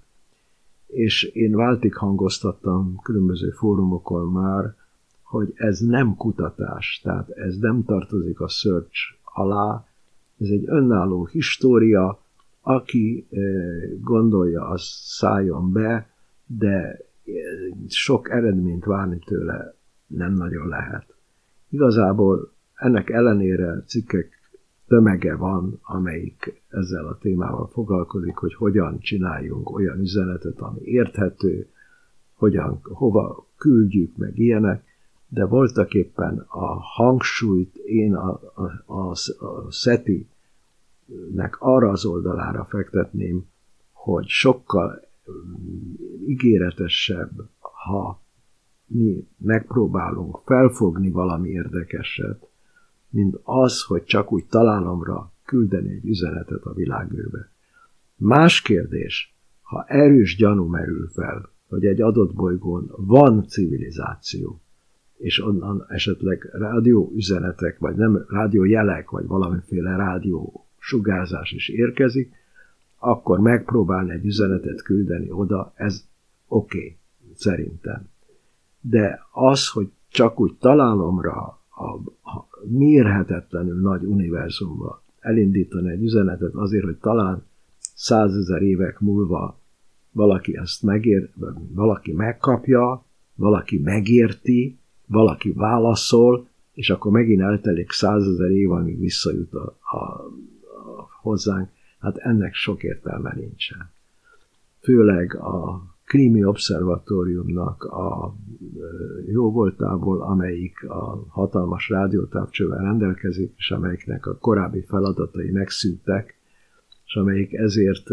És 0.86 1.22
én 1.22 1.56
váltig 1.56 1.94
hangoztattam 1.94 3.00
különböző 3.02 3.50
fórumokon 3.50 4.32
már, 4.32 4.74
hogy 5.22 5.52
ez 5.54 5.80
nem 5.80 6.16
kutatás, 6.16 7.00
tehát 7.02 7.30
ez 7.30 7.56
nem 7.56 7.84
tartozik 7.84 8.40
a 8.40 8.48
search 8.48 9.14
alá, 9.24 9.86
ez 10.38 10.48
egy 10.48 10.64
önálló 10.66 11.26
história, 11.26 12.20
aki 12.60 13.26
eh, 13.30 13.40
gondolja, 14.00 14.68
az 14.68 14.82
szálljon 15.04 15.72
be, 15.72 16.10
de 16.46 17.07
sok 17.88 18.30
eredményt 18.30 18.84
várni 18.84 19.18
tőle 19.18 19.74
nem 20.06 20.32
nagyon 20.32 20.68
lehet. 20.68 21.14
Igazából 21.68 22.52
ennek 22.74 23.10
ellenére 23.10 23.82
cikkek 23.86 24.38
tömege 24.86 25.36
van, 25.36 25.78
amelyik 25.82 26.62
ezzel 26.68 27.06
a 27.06 27.18
témával 27.18 27.66
foglalkozik, 27.66 28.36
hogy 28.36 28.54
hogyan 28.54 28.98
csináljunk 28.98 29.70
olyan 29.70 29.98
üzenetet, 29.98 30.58
ami 30.58 30.80
érthető, 30.80 31.68
hogyan, 32.34 32.80
hova 32.82 33.46
küldjük, 33.56 34.16
meg 34.16 34.38
ilyenek, 34.38 34.84
de 35.28 35.44
voltak 35.44 35.94
éppen 35.94 36.44
a 36.48 36.80
hangsúlyt 36.80 37.76
én 37.76 38.14
a, 38.14 38.40
a, 38.54 38.82
a, 38.86 39.10
a 39.46 39.70
SETI-nek 39.70 41.56
arra 41.58 41.90
az 41.90 42.04
oldalára 42.04 42.64
fektetném, 42.64 43.46
hogy 43.92 44.26
sokkal 44.26 45.07
ígéretesebb, 46.26 47.48
ha 47.58 48.22
mi 48.86 49.26
megpróbálunk 49.38 50.40
felfogni 50.44 51.10
valami 51.10 51.48
érdekeset, 51.48 52.48
mint 53.10 53.38
az, 53.42 53.82
hogy 53.82 54.04
csak 54.04 54.32
úgy 54.32 54.44
találomra 54.44 55.32
küldeni 55.44 55.90
egy 55.90 56.06
üzenetet 56.06 56.62
a 56.62 56.74
világőrbe. 56.74 57.50
Más 58.16 58.62
kérdés, 58.62 59.36
ha 59.62 59.84
erős 59.84 60.36
gyanú 60.36 60.66
merül 60.66 61.08
fel, 61.08 61.50
hogy 61.68 61.84
egy 61.84 62.00
adott 62.00 62.34
bolygón 62.34 62.90
van 62.96 63.46
civilizáció, 63.46 64.60
és 65.16 65.42
onnan 65.42 65.84
esetleg 65.88 66.48
rádió 66.52 67.12
üzenetek, 67.14 67.78
vagy 67.78 67.96
nem 67.96 68.24
rádió 68.28 68.64
jelek, 68.64 69.10
vagy 69.10 69.26
valamiféle 69.26 69.96
rádió 69.96 70.66
sugárzás 70.78 71.52
is 71.52 71.68
érkezik, 71.68 72.32
akkor 72.98 73.38
megpróbálni 73.38 74.12
egy 74.12 74.24
üzenetet 74.24 74.82
küldeni 74.82 75.30
oda, 75.30 75.72
ez 75.74 76.04
oké, 76.48 76.78
okay, 76.78 76.96
szerintem. 77.34 78.08
De 78.80 79.20
az, 79.32 79.68
hogy 79.68 79.90
csak 80.08 80.40
úgy 80.40 80.54
találomra 80.58 81.60
a, 81.68 81.84
a 82.30 82.48
mérhetetlenül 82.68 83.80
nagy 83.80 84.04
univerzumba 84.04 85.02
elindítani 85.20 85.90
egy 85.90 86.02
üzenetet 86.02 86.54
azért, 86.54 86.84
hogy 86.84 86.96
talán 86.96 87.42
százezer 87.94 88.62
évek 88.62 89.00
múlva 89.00 89.58
valaki 90.12 90.56
ezt 90.56 90.82
megér, 90.82 91.30
valaki 91.74 92.12
megkapja, 92.12 93.04
valaki 93.34 93.78
megérti, 93.78 94.78
valaki 95.06 95.52
válaszol, 95.52 96.48
és 96.72 96.90
akkor 96.90 97.12
megint 97.12 97.40
eltelik 97.40 97.90
százezer 97.90 98.50
év, 98.50 98.70
amíg 98.70 98.98
visszajut 98.98 99.54
a, 99.54 99.78
a, 99.80 99.96
a 99.96 101.08
hozzánk. 101.20 101.68
Hát 102.00 102.16
ennek 102.16 102.54
sok 102.54 102.82
értelme 102.82 103.32
nincsen. 103.36 103.90
Főleg 104.80 105.34
a 105.34 105.82
Krími 106.04 106.44
Obszervatóriumnak 106.44 107.84
a 107.84 108.34
jó 109.26 109.52
voltából, 109.52 110.22
amelyik 110.22 110.84
a 110.88 111.24
hatalmas 111.28 111.88
rádiótávcsővel 111.88 112.78
rendelkezik, 112.78 113.52
és 113.56 113.70
amelyiknek 113.70 114.26
a 114.26 114.38
korábbi 114.38 114.80
feladatai 114.80 115.50
megszűntek, 115.50 116.38
és 117.04 117.14
amelyik 117.14 117.52
ezért 117.52 118.06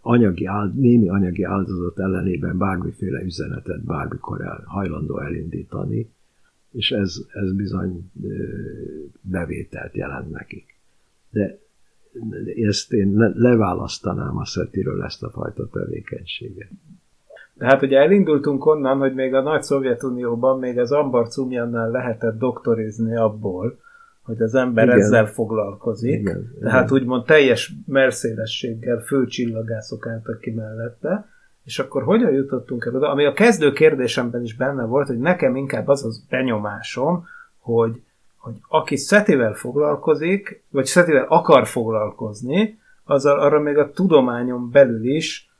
anyagi, 0.00 0.48
némi 0.74 1.08
anyagi 1.08 1.42
áldozat 1.42 1.98
ellenében 1.98 2.58
bármiféle 2.58 3.22
üzenetet 3.22 3.84
bármikor 3.84 4.40
el, 4.40 4.62
hajlandó 4.66 5.20
elindítani, 5.20 6.10
és 6.70 6.90
ez, 6.90 7.16
ez 7.32 7.52
bizony 7.52 8.10
bevételt 9.20 9.94
jelent 9.94 10.30
nekik. 10.30 10.74
De 11.30 11.58
ezt 12.68 12.92
én 12.92 13.32
leválasztanám 13.34 14.36
a 14.36 14.44
szetiről 14.44 15.02
ezt 15.02 15.22
a 15.22 15.30
fajta 15.30 15.68
tevékenységet. 15.72 16.68
De 17.54 17.66
hát 17.66 17.82
ugye 17.82 17.98
elindultunk 17.98 18.66
onnan, 18.66 18.98
hogy 18.98 19.14
még 19.14 19.34
a 19.34 19.42
nagy 19.42 19.62
Szovjetunióban 19.62 20.58
még 20.58 20.78
az 20.78 20.92
Ambar 20.92 21.28
Cumjannál 21.28 21.90
lehetett 21.90 22.38
doktorizni 22.38 23.16
abból, 23.16 23.78
hogy 24.22 24.42
az 24.42 24.54
ember 24.54 24.84
Igen. 24.84 24.98
ezzel 24.98 25.26
foglalkozik. 25.26 26.20
Igen. 26.20 26.52
Tehát 26.60 26.84
Igen. 26.90 27.00
úgymond 27.00 27.24
teljes 27.24 27.72
merszélességgel 27.86 28.98
főcsillagászok 28.98 30.06
álltak 30.06 30.40
ki 30.40 30.50
mellette. 30.50 31.28
És 31.64 31.78
akkor 31.78 32.02
hogyan 32.02 32.32
jutottunk 32.32 32.84
el 32.84 32.94
oda? 32.94 33.10
Ami 33.10 33.24
a 33.24 33.32
kezdő 33.32 33.72
kérdésemben 33.72 34.42
is 34.42 34.56
benne 34.56 34.84
volt, 34.84 35.06
hogy 35.06 35.18
nekem 35.18 35.56
inkább 35.56 35.88
az 35.88 36.04
az 36.04 36.24
benyomásom, 36.28 37.26
hogy, 37.58 38.02
hogy 38.46 38.60
aki 38.68 38.96
szetivel 38.96 39.54
foglalkozik, 39.54 40.62
vagy 40.70 40.84
szetivel 40.84 41.26
akar 41.28 41.66
foglalkozni, 41.66 42.78
az 43.04 43.24
arra 43.24 43.60
még 43.60 43.76
a 43.76 43.90
tudományon 43.90 44.70
belül 44.70 45.04
is 45.04 45.50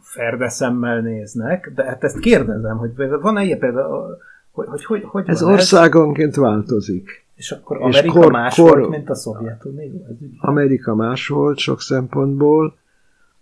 ferdeszemmel 0.00 1.00
néznek, 1.00 1.72
de 1.74 1.84
hát 1.84 2.04
ezt 2.04 2.18
kérdezem, 2.18 2.76
hogy 2.76 2.90
van-e 3.20 3.42
ilyen 3.42 3.58
például 3.58 4.16
Hogy, 4.50 4.66
hogy, 4.66 4.84
hogy, 4.84 5.02
hogy 5.02 5.28
Ez 5.28 5.42
országonként 5.42 6.34
változik. 6.34 7.24
És 7.34 7.50
akkor 7.50 7.76
és 7.76 7.82
Amerika 7.82 8.20
kor- 8.20 8.32
más 8.32 8.56
kor- 8.56 8.78
volt, 8.78 8.88
mint 8.88 9.10
a 9.10 9.14
Szovjetunió? 9.14 10.06
Ez? 10.08 10.16
Amerika 10.38 10.94
más 10.94 11.28
volt 11.28 11.58
sok 11.58 11.80
szempontból, 11.80 12.76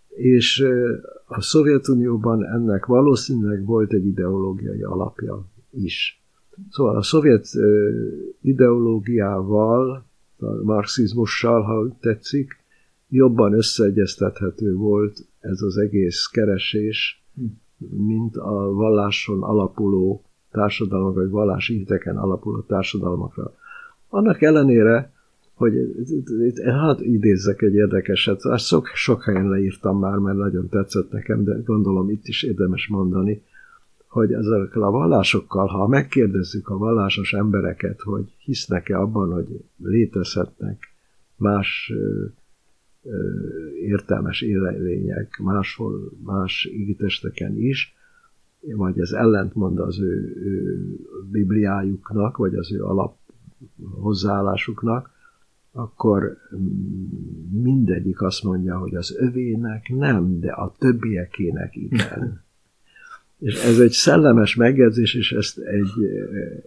és 0.09 0.67
a 1.27 1.41
Szovjetunióban 1.41 2.45
ennek 2.45 2.87
valószínűleg 2.87 3.65
volt 3.65 3.93
egy 3.93 4.07
ideológiai 4.07 4.83
alapja 4.83 5.45
is. 5.71 6.24
Szóval 6.71 6.97
a 6.97 7.03
szovjet 7.03 7.47
ideológiával, 8.41 10.05
a 10.39 10.63
marxizmussal, 10.63 11.63
ha 11.63 11.81
úgy 11.81 11.95
tetszik, 12.01 12.63
jobban 13.09 13.53
összeegyeztethető 13.53 14.75
volt 14.75 15.27
ez 15.41 15.61
az 15.63 15.77
egész 15.77 16.27
keresés, 16.27 17.23
mint 17.91 18.37
a 18.37 18.73
valláson 18.73 19.43
alapuló 19.43 20.25
társadalmak, 20.51 21.15
vagy 21.15 21.31
vallási 21.31 21.77
hiteken 21.77 22.17
alapuló 22.17 22.61
társadalmakra. 22.61 23.55
Annak 24.09 24.43
ellenére, 24.43 25.13
hogy 25.55 25.75
itt- 26.41 26.61
hát 26.61 27.01
idézzek 27.01 27.63
egy 27.63 27.75
érdekeset, 27.75 28.41
sok, 28.59 28.87
sok 28.87 29.23
helyen 29.23 29.49
leírtam 29.49 29.99
már, 29.99 30.19
mert 30.19 30.37
nagyon 30.37 30.69
tetszett 30.69 31.11
nekem, 31.11 31.45
de 31.45 31.61
gondolom 31.65 32.11
itt 32.11 32.27
is 32.27 32.43
érdemes 32.43 32.89
mondani, 32.89 33.43
hogy 34.15 34.33
ezekkel 34.33 34.83
a 34.83 34.91
vallásokkal, 34.91 35.67
ha 35.67 35.87
megkérdezzük 35.87 36.69
a 36.69 36.77
vallásos 36.77 37.33
embereket, 37.33 38.01
hogy 38.01 38.35
hisznek-e 38.39 38.99
abban, 38.99 39.33
hogy 39.33 39.65
létezhetnek 39.77 40.79
más 41.37 41.93
ö, 41.95 42.25
ö, 43.03 43.17
értelmes 43.83 44.41
élőlények 44.41 45.39
máshol, 45.43 46.13
más 46.25 46.65
égitesteken 46.65 47.57
is, 47.57 47.95
vagy 48.61 48.99
ez 48.99 49.11
ellentmond 49.11 49.79
az 49.79 50.01
ő, 50.01 50.37
ő 50.37 50.79
bibliájuknak, 51.31 52.37
vagy 52.37 52.55
az 52.55 52.73
ő 52.73 52.85
alap 52.85 53.17
hozzáállásuknak, 53.91 55.11
akkor 55.73 56.37
mm, 56.57 57.63
mindegyik 57.63 58.23
azt 58.23 58.43
mondja, 58.43 58.79
hogy 58.79 58.95
az 58.95 59.17
övének 59.19 59.89
nem, 59.89 60.41
de 60.41 60.53
a 60.53 60.75
többiekének 60.79 61.77
igen. 61.77 62.43
És 63.45 63.65
ez 63.65 63.81
egy 63.81 63.91
szellemes 63.91 64.55
megjegyzés, 64.55 65.15
és 65.15 65.33
ezt 65.33 65.59
egy, 65.59 65.91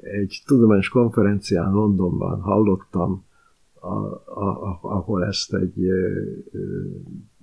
egy 0.01 0.41
tudományos 0.45 0.89
konferencián 0.89 1.71
Londonban 1.71 2.41
hallottam, 2.41 3.25
a, 3.73 3.95
a, 4.41 4.79
ahol 4.81 5.25
ezt 5.25 5.53
egy 5.53 5.73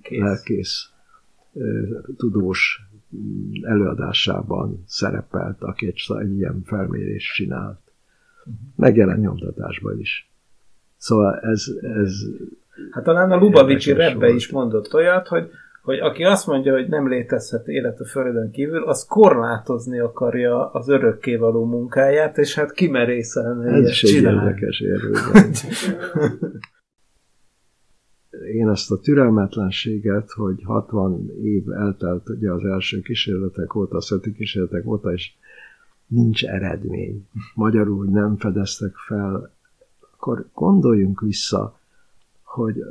Kész. 0.01 0.19
lelkész 0.19 0.89
tudós 2.17 2.81
előadásában 3.61 4.83
szerepelt, 4.87 5.63
aki 5.63 5.87
egy, 5.87 6.01
egy 6.19 6.35
ilyen 6.37 6.61
felmérést 6.65 7.33
csinált. 7.33 7.79
Megjelent 8.75 9.21
nyomtatásban 9.21 9.99
is. 9.99 10.31
Szóval 10.97 11.39
ez, 11.39 11.65
ez 11.81 12.13
Hát 12.91 13.03
talán 13.03 13.31
a 13.31 13.37
Lubavicsi 13.37 13.93
Rebbe 13.93 14.29
is 14.29 14.49
mondott 14.49 14.93
olyat, 14.93 15.27
hogy, 15.27 15.49
hogy 15.85 15.99
aki 15.99 16.23
azt 16.23 16.47
mondja, 16.47 16.73
hogy 16.73 16.87
nem 16.87 17.07
létezhet 17.07 17.67
élet 17.67 17.99
a 17.99 18.05
Földön 18.05 18.51
kívül, 18.51 18.83
az 18.83 19.05
korlátozni 19.05 19.99
akarja 19.99 20.69
az 20.71 20.89
örökkévaló 20.89 21.65
munkáját, 21.65 22.37
és 22.37 22.55
hát 22.55 22.71
kimerészelne 22.71 23.71
Ez 23.71 23.77
ilyet 23.77 23.89
is 23.89 24.03
egy 24.03 24.09
csinálni. 24.09 24.47
érdekes 24.47 24.79
érvényben. 24.79 25.53
Én 28.53 28.69
ezt 28.69 28.91
a 28.91 28.99
türelmetlenséget, 28.99 30.31
hogy 30.31 30.63
60 30.63 31.31
év 31.43 31.71
eltelt 31.71 32.29
ugye 32.29 32.51
az 32.51 32.65
első 32.65 33.01
kísérletek 33.01 33.75
óta, 33.75 33.97
a 33.97 34.01
szeti 34.01 34.33
kísérletek 34.33 34.85
óta, 34.85 35.13
és 35.13 35.31
nincs 36.07 36.45
eredmény. 36.45 37.27
Magyarul 37.55 37.97
hogy 37.97 38.09
nem 38.09 38.37
fedeztek 38.37 38.95
fel, 38.95 39.51
akkor 40.11 40.45
gondoljunk 40.53 41.21
vissza, 41.21 41.79
hogy 42.43 42.83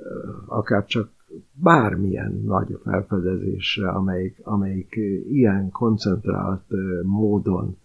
akár 0.46 0.84
csak 0.84 1.08
bármilyen 1.52 2.42
nagy 2.44 2.78
felfedezésre, 2.82 3.88
amelyik, 3.88 4.40
amelyik 4.42 4.96
ö, 4.96 5.30
ilyen 5.30 5.70
koncentrált 5.70 6.62
ö, 6.68 7.00
módon 7.02 7.76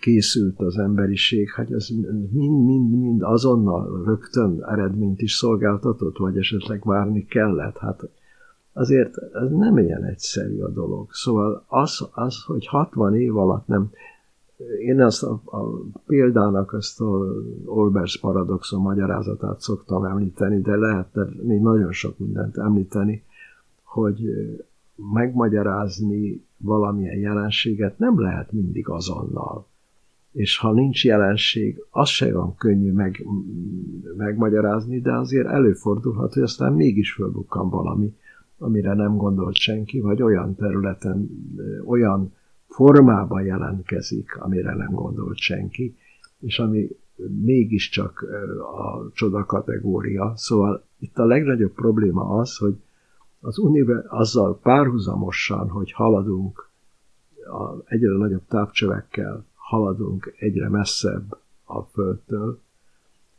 készült 0.00 0.60
az 0.60 0.78
emberiség, 0.78 1.50
hát 1.50 1.70
ez 1.70 1.88
mind-mind-mind 2.30 3.22
azonnal 3.22 4.04
rögtön 4.04 4.64
eredményt 4.64 5.22
is 5.22 5.32
szolgáltatott, 5.32 6.16
vagy 6.16 6.38
esetleg 6.38 6.84
várni 6.84 7.26
kellett. 7.26 7.78
Hát 7.78 8.08
azért 8.72 9.16
ez 9.32 9.50
nem 9.50 9.78
ilyen 9.78 10.04
egyszerű 10.04 10.60
a 10.60 10.68
dolog. 10.68 11.12
Szóval 11.12 11.64
az, 11.66 12.08
az 12.12 12.42
hogy 12.42 12.66
60 12.66 13.14
év 13.14 13.36
alatt 13.36 13.66
nem... 13.66 13.90
Én 14.80 15.00
azt 15.00 15.22
a, 15.22 15.40
a 15.44 15.82
példának 16.06 16.74
ezt 16.78 17.00
a 17.00 17.24
Olbers 17.64 18.18
paradoxon 18.18 18.80
magyarázatát 18.80 19.60
szoktam 19.60 20.04
említeni, 20.04 20.60
de 20.60 20.76
lehetne 20.76 21.28
még 21.42 21.60
nagyon 21.60 21.92
sok 21.92 22.18
mindent 22.18 22.56
említeni, 22.56 23.24
hogy 23.82 24.20
megmagyarázni 25.12 26.46
valamilyen 26.56 27.18
jelenséget 27.18 27.98
nem 27.98 28.20
lehet 28.20 28.52
mindig 28.52 28.88
azonnal. 28.88 29.66
És 30.32 30.58
ha 30.58 30.72
nincs 30.72 31.04
jelenség, 31.04 31.84
az 31.90 32.08
se 32.08 32.26
olyan 32.26 32.56
könnyű 32.56 32.92
meg, 32.92 33.26
megmagyarázni, 34.16 35.00
de 35.00 35.12
azért 35.12 35.46
előfordulhat, 35.46 36.32
hogy 36.32 36.42
aztán 36.42 36.72
mégis 36.72 37.12
fölbukkan 37.12 37.70
valami, 37.70 38.16
amire 38.58 38.94
nem 38.94 39.16
gondolt 39.16 39.54
senki, 39.54 40.00
vagy 40.00 40.22
olyan 40.22 40.54
területen, 40.54 41.30
olyan 41.86 42.32
formában 42.72 43.42
jelentkezik, 43.44 44.36
amire 44.36 44.74
nem 44.74 44.90
gondolt 44.90 45.38
senki, 45.38 45.96
és 46.40 46.58
ami 46.58 46.88
mégiscsak 47.42 48.26
a 48.76 49.10
csoda 49.12 49.44
kategória. 49.44 50.32
Szóval 50.36 50.84
itt 50.98 51.18
a 51.18 51.24
legnagyobb 51.24 51.72
probléma 51.72 52.28
az, 52.28 52.56
hogy 52.56 52.76
az 53.40 53.58
univer, 53.58 54.04
azzal 54.08 54.58
párhuzamosan, 54.58 55.68
hogy 55.68 55.92
haladunk 55.92 56.68
a 57.44 57.92
egyre 57.92 58.16
nagyobb 58.16 58.46
távcsövekkel, 58.48 59.44
haladunk 59.54 60.34
egyre 60.38 60.68
messzebb 60.68 61.38
a 61.64 61.82
Földtől, 61.82 62.60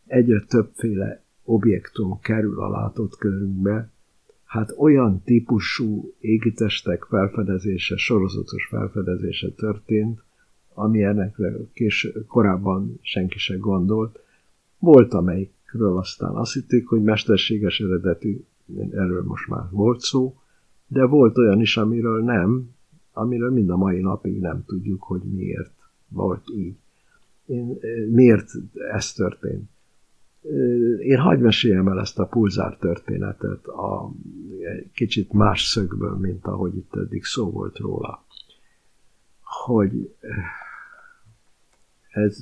egyre 0.05 0.41
többféle 0.47 1.23
objektum 1.43 2.19
kerül 2.19 2.59
a 2.59 2.69
látott 2.69 3.17
körünkbe, 3.17 3.89
hát 4.53 4.73
olyan 4.77 5.21
típusú 5.23 6.13
égitestek 6.19 7.03
felfedezése, 7.03 7.97
sorozatos 7.97 8.65
felfedezése 8.65 9.49
történt, 9.49 10.23
ami 10.73 11.03
ennek 11.03 11.35
kés, 11.73 12.11
korábban 12.27 12.99
senki 13.01 13.37
se 13.37 13.55
gondolt. 13.55 14.19
Volt, 14.79 15.13
amelyikről 15.13 15.97
aztán 15.97 16.35
azt 16.35 16.53
hitték, 16.53 16.87
hogy 16.87 17.03
mesterséges 17.03 17.79
eredetű, 17.79 18.43
erről 18.91 19.23
most 19.23 19.47
már 19.47 19.63
volt 19.71 19.99
szó, 19.99 20.35
de 20.87 21.05
volt 21.05 21.37
olyan 21.37 21.61
is, 21.61 21.77
amiről 21.77 22.23
nem, 22.23 22.69
amiről 23.13 23.51
mind 23.51 23.69
a 23.69 23.77
mai 23.77 23.99
napig 23.99 24.39
nem 24.39 24.63
tudjuk, 24.65 25.03
hogy 25.03 25.21
miért 25.21 25.71
volt 26.07 26.49
így. 26.55 26.75
Én, 27.45 27.77
miért 28.09 28.51
ez 28.91 29.13
történt? 29.13 29.69
Én 30.99 31.17
hagyj 31.17 31.41
meséljem 31.41 31.87
el 31.87 31.99
ezt 31.99 32.19
a 32.19 32.25
pulzár 32.25 32.77
történetet 32.77 33.65
a 33.65 34.11
egy 34.77 34.91
kicsit 34.91 35.31
más 35.31 35.63
szögből, 35.63 36.15
mint 36.15 36.45
ahogy 36.45 36.75
itt 36.75 36.95
eddig 36.95 37.23
szó 37.23 37.51
volt 37.51 37.77
róla. 37.77 38.25
Hogy 39.41 40.15
ez 42.09 42.37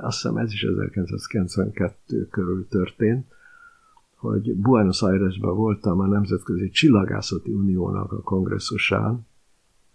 azt 0.00 0.20
hiszem 0.20 0.36
ez 0.36 0.52
is 0.52 0.62
1992 0.62 2.26
körül 2.26 2.66
történt, 2.68 3.26
hogy 4.14 4.54
Buenos 4.54 5.02
Airesben 5.02 5.54
voltam 5.54 6.00
a 6.00 6.06
Nemzetközi 6.06 6.70
Csillagászati 6.70 7.52
Uniónak 7.52 8.12
a 8.12 8.20
kongresszusán, 8.20 9.26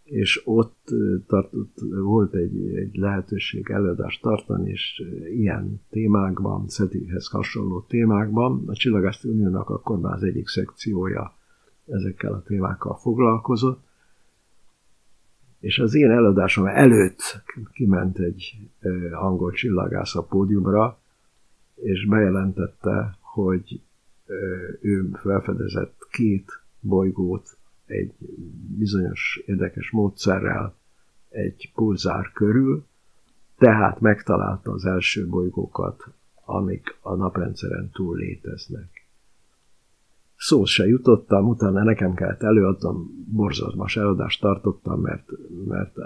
és 0.03 0.41
ott 0.45 0.93
tartott, 1.27 1.77
volt 2.03 2.33
egy, 2.33 2.75
egy 2.75 2.95
lehetőség 2.95 3.69
előadást 3.69 4.21
tartani, 4.21 4.69
és 4.69 5.03
ilyen 5.31 5.81
témákban, 5.89 6.67
SETI-hez 6.67 7.27
hasonló 7.27 7.81
témákban, 7.81 8.63
a 8.67 8.73
Csillagászati 8.73 9.27
Uniónak 9.27 9.69
akkor 9.69 9.99
már 9.99 10.13
az 10.13 10.23
egyik 10.23 10.47
szekciója 10.47 11.35
ezekkel 11.87 12.33
a 12.33 12.43
témákkal 12.43 12.95
foglalkozott, 12.95 13.83
és 15.59 15.79
az 15.79 15.93
én 15.93 16.11
előadásom 16.11 16.65
előtt 16.65 17.43
kiment 17.73 18.19
egy 18.19 18.57
angol 19.11 19.51
csillagász 19.51 20.15
a 20.15 20.23
pódiumra, 20.23 20.99
és 21.75 22.05
bejelentette, 22.05 23.17
hogy 23.19 23.81
ő 24.81 25.09
felfedezett 25.13 26.07
két 26.11 26.61
bolygót 26.79 27.57
egy 27.85 28.13
bizonyos 28.77 29.41
érdekes 29.45 29.91
módszerrel 29.91 30.75
egy 31.29 31.71
pulzár 31.75 32.31
körül, 32.31 32.85
tehát 33.57 33.99
megtalálta 33.99 34.71
az 34.71 34.85
első 34.85 35.27
bolygókat, 35.27 36.07
amik 36.45 36.97
a 37.01 37.15
naprendszeren 37.15 37.89
túl 37.93 38.17
léteznek. 38.17 39.07
szó 40.35 40.65
se 40.65 40.87
jutottam, 40.87 41.47
utána 41.47 41.83
nekem 41.83 42.13
kellett 42.13 42.43
előadnom, 42.43 43.25
borzalmas 43.31 43.97
eladást 43.97 44.41
tartottam, 44.41 45.01
mert, 45.01 45.29
mert 45.67 45.97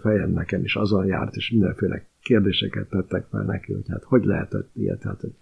fejem 0.00 0.30
nekem 0.30 0.64
is 0.64 0.76
azon 0.76 1.06
járt, 1.06 1.34
és 1.34 1.50
mindenféle 1.50 2.06
kérdéseket 2.22 2.88
tettek 2.88 3.26
fel 3.30 3.42
neki, 3.42 3.72
hogy 3.72 3.88
hát 3.88 4.04
hogy 4.04 4.24
lehetett 4.24 4.70
ilyet, 4.72 5.02
hát 5.02 5.20
hogy, 5.20 5.34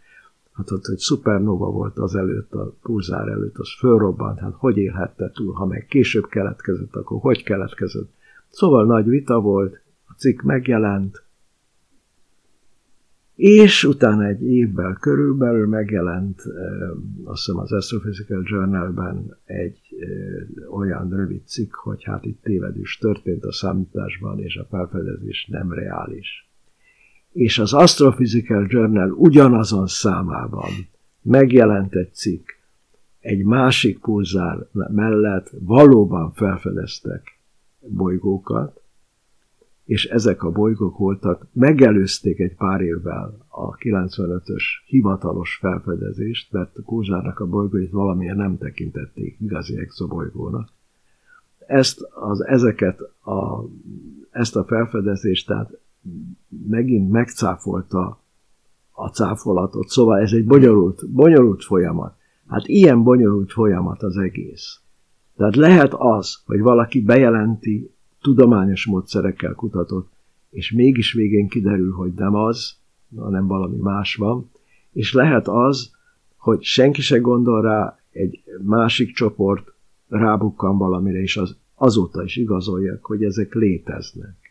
hát, 0.58 0.68
hogy, 0.68 0.84
hogy 0.86 0.98
szupernova 0.98 1.70
volt 1.70 1.98
az 1.98 2.14
előtt, 2.14 2.52
a 2.52 2.74
pulzár 2.82 3.28
előtt, 3.28 3.58
az 3.58 3.68
fölrobbant, 3.78 4.38
hát 4.38 4.54
hogy 4.54 4.76
élhette 4.76 5.30
túl, 5.30 5.52
ha 5.52 5.66
meg 5.66 5.86
később 5.88 6.26
keletkezett, 6.26 6.94
akkor 6.94 7.20
hogy 7.20 7.42
keletkezett. 7.42 8.10
Szóval 8.50 8.86
nagy 8.86 9.08
vita 9.08 9.40
volt, 9.40 9.80
a 10.06 10.12
cikk 10.16 10.42
megjelent, 10.42 11.22
és 13.34 13.84
utána 13.84 14.24
egy 14.24 14.42
évvel 14.42 14.96
körülbelül 15.00 15.66
megjelent 15.66 16.42
azt 17.24 17.44
hiszem 17.44 17.60
az 17.60 17.72
Astrophysical 17.72 18.42
Journalben 18.44 19.36
egy 19.44 19.80
olyan 20.70 21.10
rövid 21.10 21.46
cikk, 21.46 21.74
hogy 21.74 22.04
hát 22.04 22.24
itt 22.24 22.42
tévedés 22.42 22.98
történt 22.98 23.44
a 23.44 23.52
számításban, 23.52 24.38
és 24.38 24.56
a 24.56 24.66
felfedezés 24.70 25.48
nem 25.50 25.72
reális. 25.72 26.47
És 27.32 27.58
az 27.58 27.72
Astrophysical 27.72 28.66
Journal 28.68 29.10
ugyanazon 29.10 29.86
számában 29.86 30.70
megjelent 31.22 31.94
egy 31.94 32.14
cikk, 32.14 32.48
egy 33.20 33.44
másik 33.44 33.98
pulzár 33.98 34.66
mellett 34.72 35.50
valóban 35.58 36.32
felfedeztek 36.32 37.38
bolygókat, 37.80 38.80
és 39.84 40.04
ezek 40.04 40.42
a 40.42 40.50
bolygók 40.50 40.98
voltak, 40.98 41.46
megelőzték 41.52 42.38
egy 42.38 42.54
pár 42.56 42.80
évvel 42.80 43.46
a 43.48 43.76
95-ös 43.76 44.62
hivatalos 44.86 45.56
felfedezést, 45.60 46.52
mert 46.52 46.76
a 46.76 46.82
Kózsárnak 46.82 47.40
a 47.40 47.46
bolygóit 47.46 47.90
valamilyen 47.90 48.36
nem 48.36 48.58
tekintették 48.58 49.36
igazi 49.40 49.78
exobolygónak. 49.78 50.68
Ezt, 51.66 52.00
az, 52.00 52.44
ezeket 52.44 53.00
a, 53.24 53.64
ezt 54.30 54.56
a 54.56 54.64
felfedezést 54.64 55.46
tehát 55.46 55.78
megint 56.68 57.10
megcáfolta 57.10 58.20
a 58.92 59.08
cáfolatot, 59.08 59.88
szóval 59.88 60.18
ez 60.18 60.32
egy 60.32 60.44
bonyolult, 60.44 61.10
bonyolult 61.10 61.64
folyamat. 61.64 62.16
Hát 62.48 62.66
ilyen 62.66 63.02
bonyolult 63.02 63.52
folyamat 63.52 64.02
az 64.02 64.16
egész. 64.16 64.80
Tehát 65.36 65.56
lehet 65.56 65.94
az, 65.94 66.42
hogy 66.44 66.60
valaki 66.60 67.02
bejelenti 67.02 67.90
tudományos 68.20 68.86
módszerekkel 68.86 69.54
kutatott, 69.54 70.12
és 70.50 70.72
mégis 70.72 71.12
végén 71.12 71.48
kiderül, 71.48 71.92
hogy 71.92 72.12
nem 72.12 72.34
az, 72.34 72.76
hanem 73.16 73.46
valami 73.46 73.76
más 73.76 74.14
van, 74.14 74.50
és 74.92 75.12
lehet 75.12 75.48
az, 75.48 75.90
hogy 76.36 76.62
senki 76.62 77.00
se 77.00 77.18
gondol 77.18 77.62
rá, 77.62 77.98
egy 78.10 78.42
másik 78.62 79.14
csoport 79.14 79.72
rábukkan 80.08 80.78
valamire, 80.78 81.20
és 81.20 81.36
az, 81.36 81.56
azóta 81.74 82.22
is 82.22 82.36
igazoljak, 82.36 83.04
hogy 83.04 83.24
ezek 83.24 83.54
léteznek. 83.54 84.47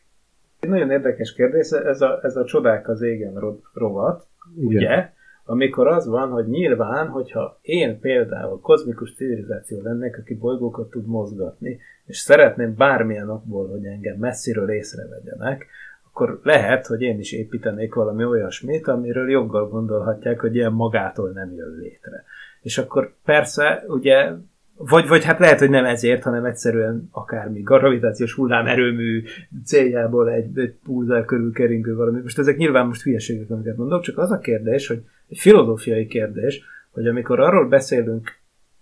Egy 0.68 0.74
nagyon 0.74 0.92
érdekes 0.92 1.34
kérdés, 1.34 1.70
ez 1.70 2.02
a, 2.02 2.20
ez 2.24 2.36
a 2.36 2.46
csodák 2.46 2.88
az 2.90 3.02
égen 3.02 3.60
rovat, 3.74 4.28
Igen. 4.58 4.68
ugye? 4.68 5.10
amikor 5.46 5.88
az 5.88 6.08
van, 6.08 6.30
hogy 6.30 6.48
nyilván, 6.48 7.08
hogyha 7.08 7.60
én 7.62 8.00
például 8.00 8.60
kozmikus 8.60 9.16
civilizáció 9.16 9.82
lennék, 9.82 10.18
aki 10.18 10.36
bolygókat 10.36 10.90
tud 10.90 11.06
mozgatni, 11.06 11.80
és 12.06 12.18
szeretném 12.18 12.76
bármilyen 12.76 13.30
okból, 13.30 13.68
hogy 13.68 13.86
engem 13.86 14.18
messziről 14.18 14.70
észrevegyenek, 14.70 15.66
akkor 16.12 16.40
lehet, 16.44 16.86
hogy 16.86 17.02
én 17.02 17.20
is 17.20 17.32
építenék 17.32 17.94
valami 17.94 18.26
olyasmit, 18.26 18.88
amiről 18.88 19.30
joggal 19.30 19.68
gondolhatják, 19.68 20.40
hogy 20.40 20.56
ilyen 20.56 20.74
magától 20.74 21.30
nem 21.30 21.54
jön 21.54 21.76
létre. 21.80 22.24
És 22.62 22.78
akkor 22.78 23.14
persze, 23.26 23.84
ugye 23.88 24.32
vagy, 24.78 25.08
vagy 25.08 25.24
hát 25.24 25.40
lehet, 25.40 25.60
hogy 25.60 25.70
nem 25.70 25.86
ezért, 25.86 26.24
hanem 26.24 26.46
egyszerűen 26.46 27.10
akármi 27.12 27.62
gravitációs 27.62 28.34
hullámerőmű 28.34 29.24
céljából 29.66 30.32
egy, 30.32 30.58
egy 30.60 30.74
pulzár 30.84 31.26
körül 31.26 31.52
keringő 31.52 31.96
valami. 31.96 32.22
Most 32.22 32.40
ezek 32.40 32.58
nyilván 32.58 32.86
most 32.86 33.02
hülyeségek, 33.02 33.50
amiket 33.50 33.78
mondok, 33.78 34.02
csak 34.02 34.18
az 34.18 34.32
a 34.32 34.40
kérdés, 34.40 34.88
hogy 34.88 35.04
egy 35.28 35.38
filozófiai 35.38 36.08
kérdés, 36.08 36.64
hogy 36.92 37.08
amikor 37.08 37.40
arról 37.40 37.68
beszélünk, 37.68 38.32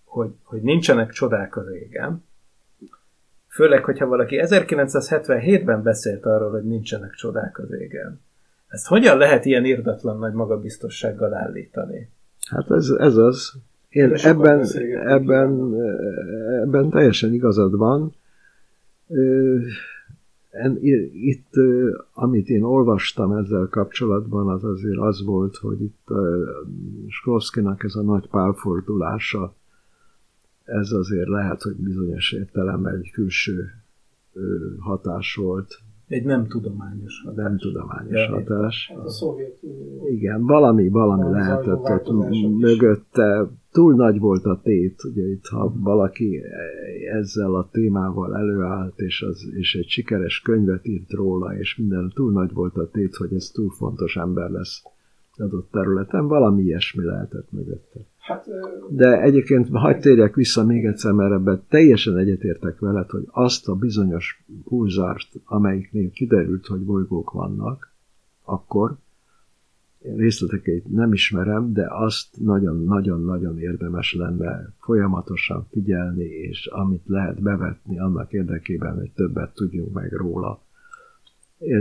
hogy, 0.04 0.30
hogy 0.44 0.62
nincsenek 0.62 1.12
csodák 1.12 1.58
az 1.58 1.68
égen, 1.72 2.24
főleg, 3.48 3.84
hogyha 3.84 4.06
valaki 4.06 4.40
1977-ben 4.42 5.84
beszélt 5.84 6.26
arról, 6.26 6.52
hogy 6.52 6.64
nincsenek 6.64 7.12
csodák 7.12 7.60
az 7.60 7.72
égen, 7.72 8.22
ezt 8.68 8.88
hogyan 8.88 9.18
lehet 9.18 9.46
ilyen 9.46 9.66
irdatlan 9.66 10.18
nagy 10.18 10.34
magabiztossággal 10.34 11.34
állítani? 11.34 12.10
Hát 12.50 12.72
ez, 12.72 12.90
ez 12.98 13.16
az. 13.16 13.54
Én 13.96 14.14
ebben, 14.14 14.66
ebben, 15.06 15.74
ebben 16.62 16.90
teljesen 16.90 17.34
igazad 17.34 17.76
van. 17.78 18.14
Itt, 21.12 21.54
amit 22.14 22.50
én 22.50 22.64
olvastam 22.64 23.32
ezzel 23.32 23.68
kapcsolatban, 23.72 24.50
az 24.50 24.64
azért 24.64 24.98
az 24.98 25.24
volt, 25.26 25.56
hogy 25.56 25.82
itt 25.82 26.08
Skrovszkinak 27.08 27.84
ez 27.84 27.96
a 27.96 28.02
nagy 28.02 28.28
pálfordulása, 28.28 29.54
ez 30.64 30.92
azért 30.92 31.28
lehet, 31.28 31.62
hogy 31.62 31.76
bizonyos 31.76 32.32
értelemben 32.32 32.96
egy 32.96 33.12
külső 33.12 33.72
hatás 34.80 35.36
volt 35.36 35.80
egy 36.08 36.26
nem 36.26 36.48
tudományos 36.48 37.22
hatás. 37.26 37.44
Nem 37.44 37.58
tudományos 37.58 38.28
ja, 38.28 38.30
hatás. 38.30 38.92
Hát 38.96 39.06
a 39.06 39.10
szovjet 39.10 39.60
Igen, 40.10 40.46
valami, 40.46 40.90
valami 40.90 41.32
lehetett 41.32 42.10
ott 42.10 42.60
mögötte. 42.60 43.48
Túl 43.76 43.96
nagy 43.96 44.20
volt 44.20 44.46
a 44.46 44.60
tét, 44.64 45.04
ugye 45.04 45.28
itt 45.28 45.46
ha 45.46 45.74
valaki 45.76 46.42
ezzel 47.12 47.56
a 47.56 47.70
témával 47.72 48.36
előállt, 48.36 49.00
és, 49.00 49.22
az, 49.22 49.50
és 49.54 49.76
egy 49.76 49.88
sikeres 49.88 50.42
könyvet 50.42 50.88
írt 50.88 51.12
róla, 51.12 51.58
és 51.58 51.76
minden 51.76 52.12
túl 52.14 52.32
nagy 52.32 52.54
volt 52.54 52.78
a 52.78 52.90
tét, 52.90 53.16
hogy 53.16 53.34
ez 53.34 53.50
túl 53.54 53.70
fontos 53.70 54.16
ember 54.16 54.50
lesz 54.50 54.84
adott 55.38 55.72
területen, 55.72 56.28
valami 56.28 56.64
ilyesmi 56.64 57.04
lehetett 57.04 57.52
mögötte. 57.52 58.00
Hát, 58.18 58.46
De 58.90 59.22
egyébként 59.22 59.70
hagyd 59.70 60.02
térjek 60.02 60.36
vissza 60.36 60.66
még 60.66 60.86
egyszer, 60.86 61.12
mert 61.12 61.34
ebben 61.34 61.64
teljesen 61.70 62.18
egyetértek 62.18 62.80
veled, 62.80 63.10
hogy 63.10 63.28
azt 63.32 63.68
a 63.68 63.76
bizonyos 63.76 64.44
pulzárt, 64.64 65.28
amelyiknél 65.46 66.10
kiderült, 66.10 66.66
hogy 66.66 66.82
bolygók 66.82 67.32
vannak, 67.32 67.94
akkor 68.44 68.98
részleteket 70.16 70.88
nem 70.88 71.14
ismerem, 71.14 71.74
de 71.74 71.88
azt 71.90 72.28
nagyon-nagyon-nagyon 72.40 73.60
érdemes 73.60 74.14
lenne 74.14 74.74
folyamatosan 74.80 75.68
figyelni, 75.72 76.24
és 76.24 76.66
amit 76.66 77.04
lehet 77.06 77.42
bevetni 77.42 78.00
annak 78.00 78.34
érdekében, 78.34 78.96
hogy 78.96 79.12
többet 79.12 79.54
tudjunk 79.54 79.94
meg 79.94 80.12
róla, 80.12 80.62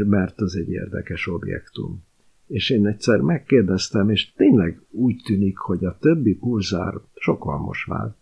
mert 0.04 0.40
az 0.40 0.56
egy 0.56 0.70
érdekes 0.70 1.28
objektum 1.28 2.02
és 2.46 2.70
én 2.70 2.86
egyszer 2.86 3.20
megkérdeztem, 3.20 4.10
és 4.10 4.32
tényleg 4.32 4.82
úgy 4.90 5.22
tűnik, 5.24 5.58
hogy 5.58 5.84
a 5.84 5.96
többi 5.98 6.34
pulzár, 6.34 6.94
sok 7.14 7.44
van 7.44 7.60
most 7.60 7.86
már, 7.86 8.14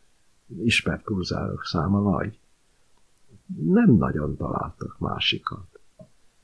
ismert 0.64 1.02
pulzárok 1.02 1.64
száma 1.64 2.00
nagy, 2.00 2.38
nem 3.64 3.94
nagyon 3.96 4.36
találtak 4.36 4.98
másikat. 4.98 5.71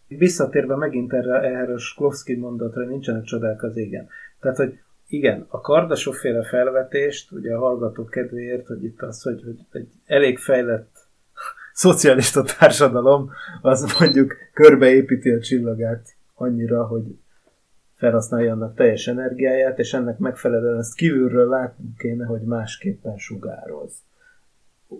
Visszatérve 0.09 0.77
megint 0.77 1.13
erre, 1.13 1.41
erre 1.41 1.73
a 1.73 1.79
Sklovsky 1.79 2.37
mondatra, 2.37 2.85
nincsenek 2.85 3.23
csodák 3.23 3.63
az 3.63 3.77
égen. 3.77 4.09
Tehát, 4.41 4.57
hogy 4.57 4.79
igen, 5.09 5.47
a 5.49 5.61
kardasóféle 5.61 6.43
felvetést, 6.43 7.33
ugye 7.33 7.55
a 7.55 7.59
hallgatók 7.59 8.11
kedvéért, 8.11 8.67
hogy 8.67 8.85
itt 8.85 9.03
az, 9.03 9.23
hogy, 9.23 9.43
hogy 9.45 9.59
egy 9.71 9.89
elég 10.07 10.39
fejlett 10.39 10.91
szocialista 11.73 12.43
társadalom, 12.59 13.31
az 13.61 13.97
mondjuk 13.99 14.35
körbeépíti 14.53 15.31
a 15.31 15.41
csillagát 15.41 16.17
annyira, 16.35 16.87
hogy 16.87 17.03
felhasználja 17.95 18.53
annak 18.53 18.75
teljes 18.75 19.07
energiáját, 19.07 19.79
és 19.79 19.95
ennek 19.95 20.19
megfelelően 20.19 20.79
ezt 20.79 20.95
kívülről 20.95 21.49
látnunk 21.49 21.97
kéne, 21.97 22.27
hogy 22.27 22.41
másképpen 22.41 23.17
sugároz. 23.17 23.93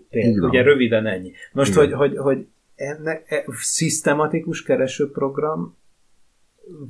Például, 0.09 0.49
ugye 0.49 0.61
röviden 0.61 1.05
ennyi. 1.05 1.31
Most, 1.53 1.71
Igen. 1.71 1.83
hogy, 1.83 1.93
hogy, 1.93 2.17
hogy 2.17 2.47
ennek 2.79 3.31
e, 3.31 3.45
szisztematikus 3.51 4.63
keresőprogram 4.63 5.75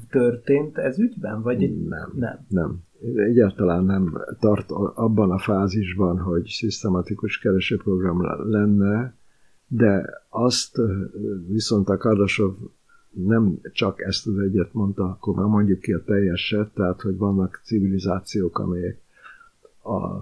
történt 0.09 0.77
ez 0.77 0.99
ügyben, 0.99 1.41
vagy 1.41 1.87
nem, 1.87 2.11
nem? 2.15 2.45
Nem. 2.47 2.77
Egyáltalán 3.15 3.83
nem 3.83 4.17
tart 4.39 4.71
abban 4.71 5.31
a 5.31 5.37
fázisban, 5.37 6.19
hogy 6.19 6.45
szisztematikus 6.45 7.39
keresőprogram 7.39 8.49
lenne, 8.51 9.13
de 9.67 10.23
azt 10.29 10.77
viszont 11.47 11.89
a 11.89 11.97
Kardasov 11.97 12.55
nem 13.09 13.59
csak 13.71 14.01
ezt 14.01 14.27
az 14.27 14.37
egyet 14.37 14.73
mondta, 14.73 15.03
akkor 15.03 15.35
már 15.35 15.45
mondjuk 15.45 15.79
ki 15.79 15.93
a 15.93 16.03
teljeset, 16.03 16.73
tehát 16.73 17.01
hogy 17.01 17.17
vannak 17.17 17.61
civilizációk, 17.63 18.59
amelyek 18.59 19.01
az 19.81 20.21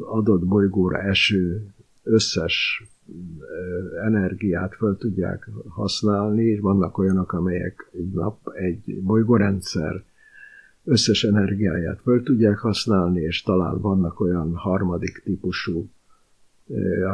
adott 0.00 0.44
bolygóra 0.44 0.98
eső 0.98 1.66
összes 2.02 2.82
energiát 4.04 4.74
fel 4.74 4.96
tudják 4.98 5.50
használni, 5.68 6.44
és 6.44 6.60
vannak 6.60 6.98
olyanok, 6.98 7.32
amelyek 7.32 7.90
egy 7.92 8.10
nap, 8.10 8.48
egy 8.54 9.00
bolygórendszer 9.02 10.02
összes 10.84 11.24
energiáját 11.24 12.00
fel 12.02 12.22
tudják 12.22 12.58
használni, 12.58 13.20
és 13.20 13.42
talán 13.42 13.80
vannak 13.80 14.20
olyan 14.20 14.54
harmadik 14.54 15.22
típusú 15.24 15.88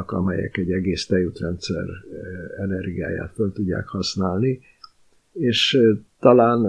amelyek 0.06 0.56
egy 0.56 0.72
egész 0.72 1.06
tejútrendszer 1.06 1.84
energiáját 2.58 3.32
föl 3.34 3.52
tudják 3.52 3.88
használni, 3.88 4.60
és 5.32 5.78
talán 6.20 6.60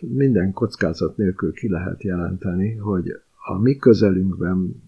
minden 0.00 0.52
kockázat 0.52 1.16
nélkül 1.16 1.52
ki 1.52 1.68
lehet 1.68 2.02
jelenteni, 2.02 2.74
hogy 2.74 3.20
a 3.46 3.58
mi 3.58 3.76
közelünkben 3.76 4.82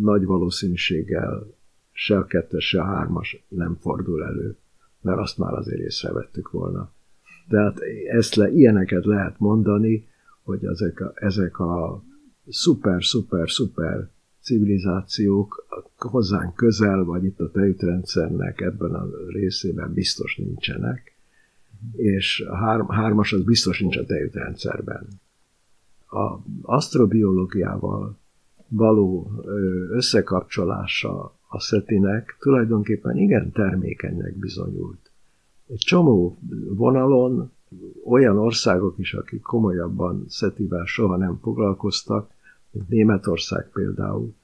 nagy 0.00 0.24
valószínűséggel 0.24 1.53
se 1.96 2.16
a 2.16 2.24
kettes, 2.24 2.68
se 2.68 2.80
a 2.80 2.84
hármas 2.84 3.44
nem 3.48 3.76
fordul 3.80 4.24
elő, 4.24 4.56
mert 5.00 5.18
azt 5.18 5.38
már 5.38 5.52
azért 5.52 5.80
észrevettük 5.80 6.50
volna. 6.50 6.92
Tehát 7.48 7.78
ezt 8.10 8.34
le, 8.34 8.50
ilyeneket 8.50 9.04
lehet 9.04 9.38
mondani, 9.38 10.08
hogy 10.42 10.64
ezek 10.64 11.00
a, 11.00 11.12
ezek 11.14 11.58
a 11.58 12.02
szuper, 12.48 13.04
szuper, 13.04 13.50
szuper 13.50 14.08
civilizációk 14.40 15.66
hozzánk 15.96 16.54
közel, 16.54 17.04
vagy 17.04 17.24
itt 17.24 17.40
a 17.40 17.50
tejútrendszernek 17.50 18.60
ebben 18.60 18.94
a 18.94 19.06
részében 19.28 19.92
biztos 19.92 20.36
nincsenek, 20.36 21.16
és 21.92 22.44
a 22.48 22.56
hár, 22.56 22.84
hármas 22.88 23.32
az 23.32 23.42
biztos 23.42 23.80
nincs 23.80 23.96
a 23.96 24.04
tejútrendszerben. 24.04 25.08
A 26.06 26.38
asztrobiológiával 26.62 28.18
való 28.68 29.30
összekapcsolása 29.90 31.34
a 31.54 31.60
szetinek 31.60 32.36
tulajdonképpen 32.40 33.16
igen 33.16 33.52
termékenynek 33.52 34.36
bizonyult. 34.36 35.10
Egy 35.66 35.78
csomó 35.78 36.38
vonalon 36.68 37.50
olyan 38.04 38.38
országok 38.38 38.98
is, 38.98 39.14
akik 39.14 39.42
komolyabban 39.42 40.24
szetivel 40.28 40.84
soha 40.84 41.16
nem 41.16 41.38
foglalkoztak, 41.42 42.30
mint 42.70 42.88
Németország 42.88 43.70
például, 43.72 44.34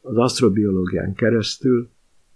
az 0.00 0.16
asztrobiológián 0.16 1.14
keresztül 1.14 1.88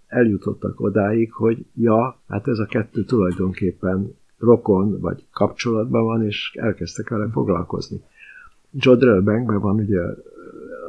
eljutottak 0.07 0.79
odáig, 0.79 1.33
hogy 1.33 1.65
ja, 1.75 2.19
hát 2.27 2.47
ez 2.47 2.59
a 2.59 2.65
kettő 2.65 3.03
tulajdonképpen 3.03 4.15
rokon 4.37 4.99
vagy 4.99 5.25
kapcsolatban 5.31 6.03
van, 6.03 6.25
és 6.25 6.55
elkezdtek 6.59 7.09
vele 7.09 7.29
foglalkozni. 7.31 8.01
Jodrell 8.71 9.21
Bankben 9.21 9.59
van 9.59 9.75
ugye 9.75 10.01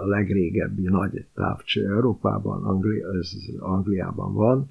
a 0.01 0.07
legrégebbi 0.07 0.83
nagy 0.83 1.25
távcső 1.35 1.87
Európában, 1.87 2.65
Angli- 2.65 3.05
ez 3.21 3.33
Angliában 3.59 4.35
van, 4.35 4.71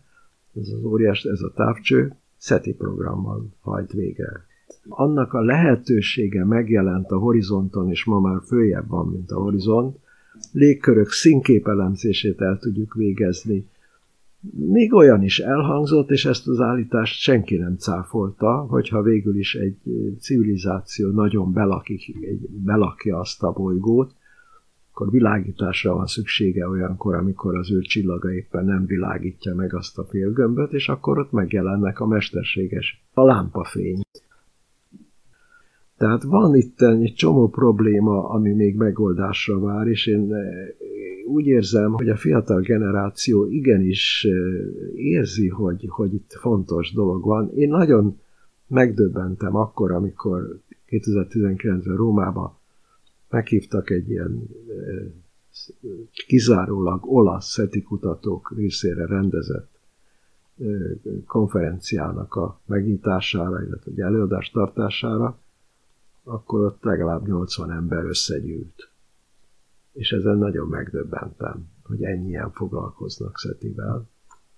ez 0.55 0.67
az 0.67 0.83
óriás, 0.83 1.23
ez 1.23 1.41
a 1.41 1.51
távcső, 1.55 2.13
SETI 2.37 2.73
programmal 2.73 3.47
hajt 3.61 3.91
végre. 3.91 4.47
Annak 4.87 5.33
a 5.33 5.41
lehetősége 5.41 6.45
megjelent 6.45 7.11
a 7.11 7.17
horizonton, 7.17 7.89
és 7.89 8.05
ma 8.05 8.19
már 8.19 8.41
följebb 8.45 8.87
van, 8.87 9.07
mint 9.07 9.31
a 9.31 9.39
horizont, 9.39 9.97
légkörök 10.51 11.09
színképelemzését 11.09 12.41
el 12.41 12.57
tudjuk 12.59 12.93
végezni. 12.93 13.67
Még 14.51 14.93
olyan 14.93 15.23
is 15.23 15.39
elhangzott, 15.39 16.09
és 16.09 16.25
ezt 16.25 16.47
az 16.47 16.59
állítást 16.59 17.19
senki 17.19 17.55
nem 17.55 17.75
cáfolta, 17.77 18.65
hogyha 18.69 19.01
végül 19.01 19.37
is 19.37 19.55
egy 19.55 19.77
civilizáció 20.19 21.11
nagyon 21.11 21.53
belakik, 21.53 22.15
egy, 22.21 22.49
belakja 22.49 23.19
azt 23.19 23.43
a 23.43 23.51
bolygót, 23.51 24.13
akkor 24.99 25.11
világításra 25.11 25.93
van 25.93 26.05
szüksége 26.05 26.67
olyankor, 26.67 27.15
amikor 27.15 27.55
az 27.57 27.71
ő 27.71 27.79
csillaga 27.79 28.33
éppen 28.33 28.65
nem 28.65 28.85
világítja 28.85 29.55
meg 29.55 29.73
azt 29.73 29.97
a 29.97 30.03
félgömböt, 30.03 30.73
és 30.73 30.89
akkor 30.89 31.19
ott 31.19 31.31
megjelennek 31.31 31.99
a 31.99 32.07
mesterséges 32.07 33.05
a 33.13 33.23
lámpafény. 33.23 34.01
Tehát 35.97 36.23
van 36.23 36.55
itt 36.55 36.81
egy 36.81 37.13
csomó 37.13 37.49
probléma, 37.49 38.29
ami 38.29 38.53
még 38.53 38.75
megoldásra 38.75 39.59
vár, 39.59 39.87
és 39.87 40.07
én 40.07 40.33
eh, 40.33 40.43
úgy 41.27 41.45
érzem, 41.45 41.91
hogy 41.91 42.09
a 42.09 42.15
fiatal 42.15 42.61
generáció 42.61 43.45
igenis 43.45 44.27
eh, 44.29 44.33
érzi, 44.95 45.47
hogy, 45.47 45.85
hogy 45.89 46.13
itt 46.13 46.33
fontos 46.33 46.93
dolog 46.93 47.25
van. 47.25 47.51
Én 47.55 47.69
nagyon 47.69 48.19
megdöbbentem 48.67 49.55
akkor, 49.55 49.91
amikor 49.91 50.59
2019-ben 50.89 51.95
Rómába 51.95 52.58
meghívtak 53.29 53.89
egy 53.89 54.09
ilyen 54.09 54.47
kizárólag 56.11 57.05
olasz 57.05 57.49
szeti 57.51 57.81
kutatók 57.81 58.53
részére 58.55 59.05
rendezett 59.05 59.79
konferenciának 61.25 62.35
a 62.35 62.59
megnyitására, 62.65 63.63
illetve 63.63 63.91
egy 63.91 63.99
előadás 63.99 64.49
tartására, 64.49 65.39
akkor 66.23 66.65
ott 66.65 66.83
legalább 66.83 67.27
80 67.27 67.71
ember 67.71 68.03
összegyűlt. 68.03 68.89
És 69.93 70.11
ezen 70.11 70.37
nagyon 70.37 70.67
megdöbbentem, 70.67 71.67
hogy 71.83 72.03
ennyien 72.03 72.51
foglalkoznak 72.51 73.37
Szetivel. 73.37 74.07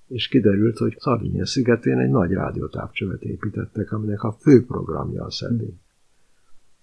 És 0.07 0.28
kiderült, 0.28 0.78
hogy 0.78 0.95
Szardinien 0.99 1.45
szigetén 1.45 1.97
egy 1.97 2.09
nagy 2.09 2.32
rádiótávcsövet 2.32 3.22
építettek, 3.22 3.91
aminek 3.91 4.24
a 4.24 4.32
fő 4.32 4.65
programja 4.65 5.24
a 5.24 5.32
Szeti. 5.32 5.80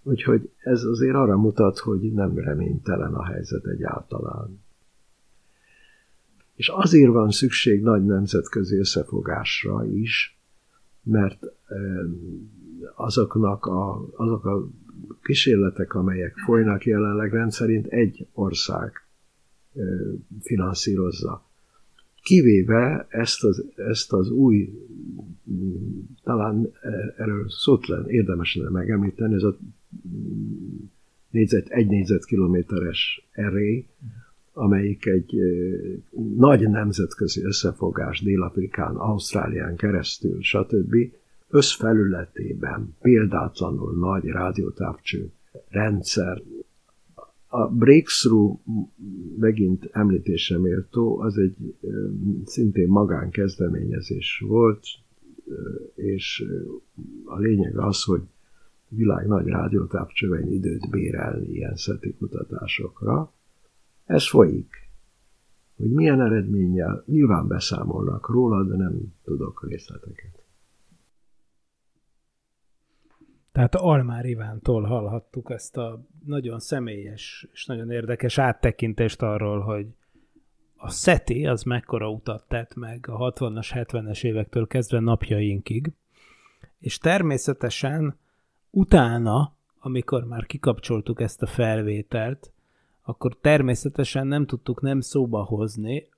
Úgyhogy 0.09 0.51
ez 0.59 0.83
azért 0.85 1.15
arra 1.15 1.37
mutat, 1.37 1.79
hogy 1.79 2.13
nem 2.13 2.39
reménytelen 2.39 3.15
a 3.15 3.25
helyzet 3.25 3.67
egyáltalán. 3.67 4.61
És 6.55 6.69
azért 6.69 7.13
van 7.13 7.31
szükség 7.31 7.83
nagy 7.83 8.05
nemzetközi 8.05 8.77
összefogásra 8.77 9.85
is, 9.87 10.39
mert 11.03 11.47
azoknak 12.95 13.67
a, 13.67 14.09
azok 14.17 14.45
a 14.45 14.69
kísérletek, 15.23 15.95
amelyek 15.95 16.37
folynak 16.37 16.85
jelenleg 16.85 17.33
rendszerint 17.33 17.87
egy 17.87 18.27
ország 18.33 18.93
finanszírozza. 20.41 21.47
Kivéve 22.23 23.07
ezt 23.09 23.45
az, 23.45 23.65
ezt 23.77 24.13
az 24.13 24.31
új, 24.31 24.73
talán 26.23 26.73
erről 27.17 27.49
szót 27.49 27.87
érdemes 28.07 28.57
lenne 28.57 28.71
megemlíteni, 28.71 29.35
ez 29.35 29.43
a 29.43 29.59
négyzet, 31.31 31.69
egy 31.69 31.87
négyzetkilométeres 31.87 33.29
erély, 33.33 33.87
amelyik 34.53 35.07
egy 35.07 35.35
nagy 36.37 36.69
nemzetközi 36.69 37.43
összefogás 37.45 38.21
Dél-Afrikán, 38.21 38.97
Ausztrálián 38.97 39.77
keresztül, 39.77 40.43
stb 40.43 40.95
összfelületében 41.49 42.97
példátlanul 43.01 43.99
nagy 43.99 44.25
rádiótávcső 44.25 45.31
rendszer. 45.69 46.43
A 47.47 47.69
breakthrough 47.69 48.61
megint 49.39 49.89
említésre 49.93 50.59
méltó, 50.59 51.21
az 51.21 51.39
egy 51.39 51.75
szintén 52.45 52.89
magánkezdeményezés 52.89 54.45
volt, 54.47 54.85
és 55.95 56.45
a 57.25 57.39
lényeg 57.39 57.79
az, 57.79 58.03
hogy 58.03 58.23
világ 58.89 59.27
nagy 59.27 59.47
rádiótávcsövein 59.47 60.53
időt 60.53 60.91
bérelni 60.91 61.49
ilyen 61.49 61.77
szeti 61.77 62.15
kutatásokra. 62.15 63.33
Ez 64.05 64.29
folyik. 64.29 64.89
Hogy 65.77 65.91
milyen 65.91 66.21
eredménnyel, 66.21 67.03
nyilván 67.07 67.47
beszámolnak 67.47 68.29
róla, 68.29 68.65
de 68.65 68.77
nem 68.77 69.15
tudok 69.25 69.67
részleteket. 69.69 70.43
Tehát 73.53 73.75
Almár 73.75 74.25
Ivántól 74.25 74.83
hallhattuk 74.83 75.51
ezt 75.51 75.77
a 75.77 76.07
nagyon 76.25 76.59
személyes 76.59 77.47
és 77.53 77.67
nagyon 77.67 77.91
érdekes 77.91 78.39
áttekintést 78.39 79.23
arról, 79.23 79.61
hogy 79.61 79.87
a 80.77 80.91
SETI 80.91 81.47
az 81.47 81.63
mekkora 81.63 82.11
utat 82.11 82.45
tett 82.49 82.75
meg 82.75 83.09
a 83.09 83.33
60-as, 83.33 83.69
70-es 83.75 84.25
évektől 84.25 84.67
kezdve 84.67 85.01
napjainkig, 85.01 85.93
és 86.79 86.99
természetesen 86.99 88.19
utána, 88.71 89.53
amikor 89.79 90.25
már 90.25 90.47
kikapcsoltuk 90.47 91.21
ezt 91.21 91.43
a 91.43 91.47
felvételt, 91.47 92.53
akkor 93.03 93.37
természetesen 93.41 94.27
nem 94.27 94.47
tudtuk 94.47 94.81
nem 94.81 95.01
szóba 95.01 95.43
hozni 95.43 96.09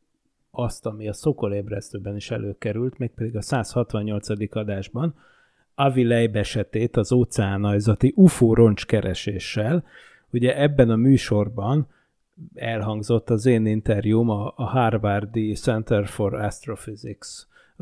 azt, 0.50 0.86
ami 0.86 1.08
a 1.08 1.12
Szokolébresztőben 1.12 2.16
is 2.16 2.30
előkerült, 2.30 2.98
mégpedig 2.98 3.36
a 3.36 3.42
168. 3.42 4.56
adásban, 4.56 5.14
Avilej 5.74 6.30
esetét 6.32 6.96
az 6.96 7.12
óceánajzati 7.12 8.12
UFO 8.16 8.54
roncskereséssel. 8.54 9.84
Ugye 10.30 10.60
ebben 10.60 10.90
a 10.90 10.96
műsorban 10.96 11.86
elhangzott 12.54 13.30
az 13.30 13.46
én 13.46 13.66
interjúm 13.66 14.28
a, 14.28 14.52
a 14.56 14.64
Harvardi 14.64 15.52
Center 15.52 16.06
for 16.06 16.34
Astrophysics, 16.34 17.28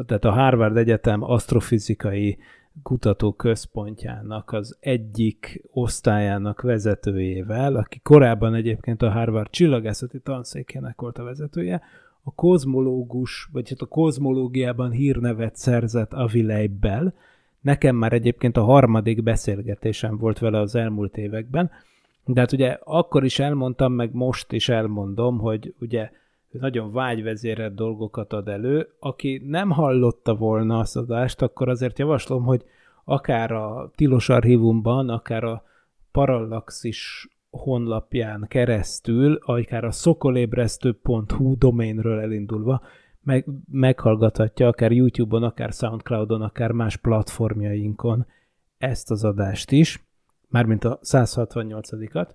tehát 0.06 0.24
a 0.24 0.30
Harvard 0.30 0.76
Egyetem 0.76 1.22
asztrofizikai 1.22 2.38
kutatóközpontjának 2.82 4.52
az 4.52 4.76
egyik 4.80 5.62
osztályának 5.72 6.60
vezetőjével, 6.60 7.76
aki 7.76 8.00
korábban 8.02 8.54
egyébként 8.54 9.02
a 9.02 9.10
Harvard 9.10 9.50
csillagászati 9.50 10.20
tanszékének 10.20 11.00
volt 11.00 11.18
a 11.18 11.22
vezetője, 11.22 11.82
a 12.22 12.34
kozmológus, 12.34 13.48
vagy 13.52 13.68
hát 13.68 13.80
a 13.80 13.86
kozmológiában 13.86 14.90
hírnevet 14.90 15.56
szerzett 15.56 16.12
Avilejbel, 16.12 17.14
Nekem 17.60 17.96
már 17.96 18.12
egyébként 18.12 18.56
a 18.56 18.64
harmadik 18.64 19.22
beszélgetésem 19.22 20.18
volt 20.18 20.38
vele 20.38 20.60
az 20.60 20.74
elmúlt 20.74 21.16
években, 21.16 21.70
de 22.24 22.40
hát 22.40 22.52
ugye 22.52 22.78
akkor 22.84 23.24
is 23.24 23.38
elmondtam, 23.38 23.92
meg 23.92 24.12
most 24.12 24.52
is 24.52 24.68
elmondom, 24.68 25.38
hogy 25.38 25.74
ugye 25.80 26.10
nagyon 26.50 26.92
vágyvezérelt 26.92 27.74
dolgokat 27.74 28.32
ad 28.32 28.48
elő. 28.48 28.88
Aki 28.98 29.42
nem 29.46 29.70
hallotta 29.70 30.34
volna 30.34 30.78
azt 30.78 30.96
adást, 30.96 31.42
akkor 31.42 31.68
azért 31.68 31.98
javaslom, 31.98 32.44
hogy 32.44 32.64
akár 33.04 33.52
a 33.52 33.90
Tilos 33.94 34.28
archívumban, 34.28 35.08
akár 35.08 35.44
a 35.44 35.62
Parallaxis 36.12 37.28
honlapján 37.50 38.46
keresztül, 38.48 39.38
akár 39.40 39.84
a 39.84 39.90
szokolébresztő.hu 39.90 41.56
doménről 41.58 42.20
elindulva, 42.20 42.82
meg, 43.22 43.46
meghallgathatja 43.70 44.68
akár 44.68 44.92
YouTube-on, 44.92 45.42
akár 45.42 45.72
Soundcloud-on, 45.72 46.42
akár 46.42 46.70
más 46.70 46.96
platformjainkon 46.96 48.26
ezt 48.78 49.10
az 49.10 49.24
adást 49.24 49.70
is, 49.70 50.04
mármint 50.48 50.84
a 50.84 50.98
168-at. 51.02 52.28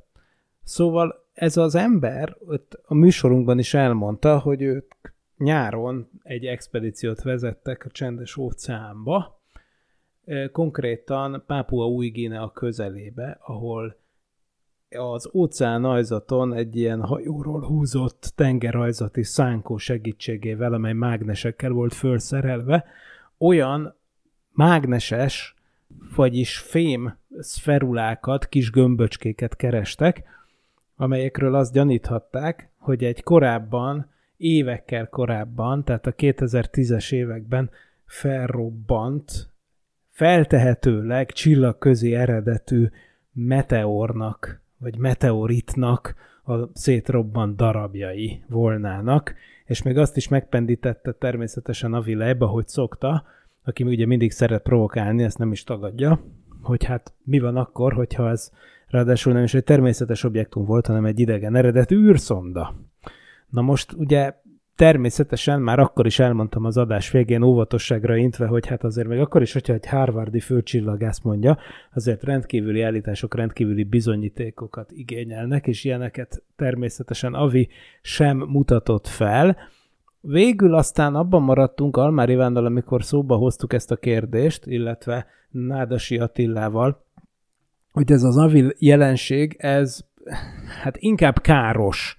Szóval 0.64 1.26
ez 1.34 1.58
az 1.58 1.76
ember 1.76 2.38
a 2.86 2.94
műsorunkban 2.94 3.60
is 3.60 3.74
elmondta, 3.74 4.40
hogy 4.40 4.62
ők 4.62 4.94
nyáron 5.38 6.10
egy 6.24 6.46
expedíciót 6.46 7.22
vezettek 7.22 7.86
a 7.86 7.90
csendes 7.90 8.38
óceánba, 8.38 9.42
konkrétan 10.52 11.44
Pápua 11.48 11.88
új 11.88 12.28
a 12.28 12.52
közelébe, 12.52 13.38
ahol 13.42 13.98
az 14.90 15.30
óceán 15.34 15.86
ajzaton 15.86 16.54
egy 16.54 16.76
ilyen 16.76 17.02
hajóról 17.02 17.62
húzott 17.62 18.32
tengerajzati 18.36 19.24
szánkó 19.24 19.78
segítségével, 19.78 20.74
amely 20.74 20.94
mágnesekkel 20.94 21.72
volt 21.72 21.94
felszerelve, 21.94 22.86
olyan 23.38 23.96
mágneses, 24.52 25.56
vagyis 26.16 26.58
fém 26.58 27.18
szferulákat, 27.40 28.48
kis 28.48 28.72
gömböcskéket 28.72 29.56
kerestek, 29.56 30.24
amelyekről 30.96 31.56
azt 31.56 31.74
gyaníthatták, 31.74 32.70
hogy 32.78 33.04
egy 33.04 33.24
korábban, 33.24 34.12
évekkel 34.38 35.08
korábban, 35.10 35.84
tehát 35.84 36.06
a 36.06 36.14
2010-es 36.14 37.12
években 37.12 37.70
felrobbant, 38.06 39.50
feltehetőleg 40.10 41.32
csillagközi 41.32 42.16
eredetű 42.16 42.90
meteornak, 43.32 44.62
vagy 44.78 44.98
meteoritnak 44.98 46.16
a 46.46 46.54
szétrobbant 46.74 47.56
darabjai 47.56 48.44
volnának, 48.48 49.34
és 49.66 49.82
még 49.82 49.98
azt 49.98 50.18
is 50.18 50.28
megpendítette 50.28 51.12
természetesen 51.12 51.94
a 51.94 52.02
Vilejbe, 52.02 52.46
hogy 52.46 52.68
szokta, 52.68 53.24
aki 53.64 53.84
ugye 53.84 54.06
mindig 54.06 54.32
szeret 54.32 54.62
provokálni, 54.62 55.24
ezt 55.24 55.38
nem 55.38 55.52
is 55.52 55.64
tagadja, 55.64 56.24
hogy 56.62 56.84
hát 56.84 57.14
mi 57.24 57.40
van 57.40 57.58
akkor, 57.58 57.94
hogyha 57.94 58.30
ez 58.30 58.52
ráadásul 58.94 59.34
nem 59.34 59.44
is 59.44 59.54
egy 59.54 59.64
természetes 59.64 60.24
objektum 60.24 60.66
volt, 60.66 60.86
hanem 60.86 61.06
egy 61.06 61.20
idegen 61.20 61.56
eredetű 61.56 61.98
űrszonda. 61.98 62.76
Na 63.50 63.62
most 63.62 63.94
ugye 63.94 64.34
természetesen 64.76 65.62
már 65.62 65.80
akkor 65.80 66.06
is 66.06 66.20
elmondtam 66.20 66.66
az 66.66 66.78
adás 66.78 67.12
végén 67.12 67.42
óvatosságra 67.42 68.16
intve, 68.16 68.46
hogy 68.46 68.68
hát 68.68 68.84
azért 68.84 69.08
még 69.08 69.20
akkor 69.20 69.42
is, 69.42 69.54
hogyha 69.54 69.74
egy 69.74 69.88
Harvardi 69.88 70.40
főcsillagász 70.40 71.22
mondja, 71.22 71.58
azért 71.94 72.24
rendkívüli 72.24 72.82
állítások 72.82 73.36
rendkívüli 73.36 73.84
bizonyítékokat 73.84 74.92
igényelnek, 74.92 75.68
és 75.68 75.84
ilyeneket 75.84 76.44
természetesen 76.56 77.34
Avi 77.34 77.70
sem 78.02 78.38
mutatott 78.38 79.08
fel. 79.08 79.58
Végül 80.22 80.74
aztán 80.74 81.16
abban 81.16 81.42
maradtunk 81.42 81.98
Almár 81.98 82.30
Ivánnal, 82.30 82.66
amikor 82.66 83.04
szóba 83.04 83.36
hoztuk 83.36 83.74
ezt 83.74 83.92
a 83.92 83.96
kérdést, 83.96 84.66
illetve 84.66 85.26
Nádasi 85.50 86.18
Attillával, 86.18 87.03
hogy 87.94 88.12
ez 88.12 88.24
az 88.24 88.38
Avi 88.38 88.76
jelenség, 88.80 89.56
ez 89.58 90.00
hát 90.82 90.98
inkább 90.98 91.42
káros 91.42 92.18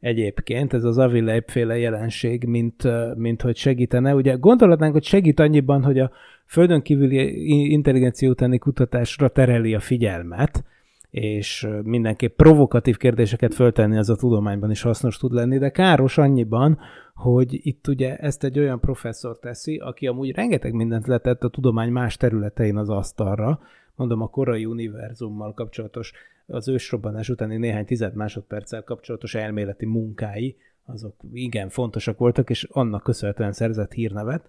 egyébként, 0.00 0.72
ez 0.72 0.84
az 0.84 0.98
Avila 0.98 1.42
féle 1.46 1.78
jelenség, 1.78 2.44
mint, 2.44 2.82
mint 3.16 3.42
hogy 3.42 3.56
segítene. 3.56 4.14
Ugye 4.14 4.34
gondolhatnánk, 4.34 4.92
hogy 4.92 5.04
segít 5.04 5.40
annyiban, 5.40 5.82
hogy 5.82 5.98
a 5.98 6.10
földön 6.46 6.82
kívüli 6.82 7.70
intelligencia 7.70 8.30
utáni 8.30 8.58
kutatásra 8.58 9.28
tereli 9.28 9.74
a 9.74 9.80
figyelmet, 9.80 10.64
és 11.10 11.68
mindenképp 11.82 12.36
provokatív 12.36 12.96
kérdéseket 12.96 13.54
föltenni 13.54 13.98
az 13.98 14.10
a 14.10 14.16
tudományban 14.16 14.70
is 14.70 14.82
hasznos 14.82 15.16
tud 15.16 15.32
lenni, 15.32 15.58
de 15.58 15.70
káros 15.70 16.18
annyiban, 16.18 16.78
hogy 17.14 17.66
itt 17.66 17.88
ugye 17.88 18.16
ezt 18.16 18.44
egy 18.44 18.58
olyan 18.58 18.80
professzor 18.80 19.38
teszi, 19.38 19.76
aki 19.76 20.06
amúgy 20.06 20.34
rengeteg 20.34 20.72
mindent 20.72 21.06
letett 21.06 21.42
a 21.42 21.48
tudomány 21.48 21.90
más 21.90 22.16
területein 22.16 22.76
az 22.76 22.88
asztalra, 22.88 23.60
mondom 24.00 24.20
a 24.20 24.28
korai 24.28 24.64
univerzummal 24.64 25.54
kapcsolatos 25.54 26.12
az 26.46 26.68
ősrobbanás 26.68 27.28
utáni 27.28 27.56
néhány 27.56 27.84
tized 27.84 28.14
másodperccel 28.14 28.82
kapcsolatos 28.82 29.34
elméleti 29.34 29.86
munkái, 29.86 30.56
azok 30.84 31.14
igen 31.32 31.68
fontosak 31.68 32.18
voltak, 32.18 32.50
és 32.50 32.64
annak 32.64 33.02
köszönhetően 33.02 33.52
szerzett 33.52 33.92
hírnevet. 33.92 34.48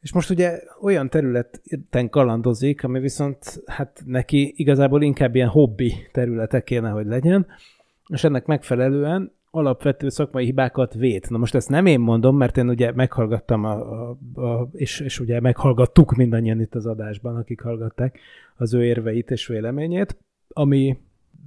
És 0.00 0.12
most 0.12 0.30
ugye 0.30 0.60
olyan 0.80 1.10
területen 1.10 2.08
kalandozik, 2.10 2.84
ami 2.84 3.00
viszont 3.00 3.62
hát 3.66 4.02
neki 4.06 4.52
igazából 4.56 5.02
inkább 5.02 5.34
ilyen 5.34 5.48
hobbi 5.48 5.92
területek 6.12 6.64
kéne, 6.64 6.90
hogy 6.90 7.06
legyen, 7.06 7.46
és 8.08 8.24
ennek 8.24 8.46
megfelelően 8.46 9.32
alapvető 9.54 10.08
szakmai 10.08 10.44
hibákat 10.44 10.94
vét. 10.94 11.30
Na 11.30 11.38
most 11.38 11.54
ezt 11.54 11.68
nem 11.68 11.86
én 11.86 12.00
mondom, 12.00 12.36
mert 12.36 12.56
én 12.56 12.68
ugye 12.68 12.92
meghallgattam, 12.92 13.64
a, 13.64 14.10
a, 14.10 14.16
a, 14.34 14.68
és, 14.72 15.00
és 15.00 15.20
ugye 15.20 15.40
meghallgattuk 15.40 16.14
mindannyian 16.14 16.60
itt 16.60 16.74
az 16.74 16.86
adásban, 16.86 17.36
akik 17.36 17.60
hallgatták 17.60 18.18
az 18.56 18.74
ő 18.74 18.84
érveit 18.84 19.30
és 19.30 19.46
véleményét, 19.46 20.16
ami 20.48 20.98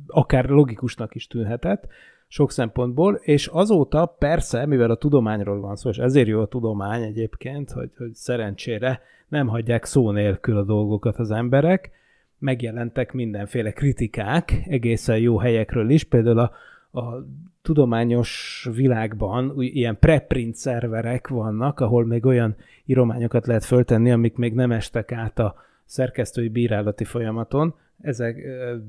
akár 0.08 0.45
logikusnak 0.45 1.16
is 1.16 1.28
tűnhetett 1.28 1.88
sok 2.28 2.51
szempontból, 2.51 3.16
és 3.16 3.47
azóta 3.47 4.05
persze, 4.05 4.66
mivel 4.66 4.91
a 4.91 4.97
tudományról 4.97 5.60
van 5.60 5.76
szó, 5.76 5.89
és 5.89 5.97
ezért 5.97 6.28
jó 6.28 6.41
a 6.41 6.47
tudomány 6.47 7.03
egyébként, 7.03 7.72
hogy, 7.72 7.89
hogy 7.97 8.14
szerencsére 8.14 9.01
nem 9.28 9.47
hagyják 9.47 9.86
szó 9.86 10.12
nélkül 10.12 10.58
a 10.58 10.64
dolgokat 10.64 11.18
az 11.18 11.32
emberek, 11.32 11.91
megjelentek 12.39 13.14
mindenféle 13.14 13.72
kritikák 13.72 14.53
egészen 14.66 15.18
jó 15.18 15.38
helyekről 15.38 15.89
is, 15.89 16.03
például 16.03 16.39
a, 16.39 16.51
a 16.97 17.25
tudományos 17.61 18.67
világban 18.73 19.53
ilyen 19.57 19.99
preprint 19.99 20.55
szerverek 20.55 21.27
vannak, 21.27 21.79
ahol 21.79 22.05
még 22.05 22.25
olyan 22.25 22.55
írományokat 22.85 23.47
lehet 23.47 23.65
föltenni, 23.65 24.11
amik 24.11 24.35
még 24.35 24.53
nem 24.53 24.71
estek 24.71 25.11
át 25.11 25.39
a 25.39 25.55
szerkesztői 25.85 26.49
bírálati 26.49 27.03
folyamaton, 27.03 27.75
ezek, 28.01 28.37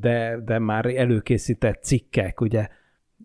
de, 0.00 0.40
de 0.44 0.58
már 0.58 0.86
előkészített 0.86 1.82
cikkek, 1.82 2.40
ugye, 2.40 2.68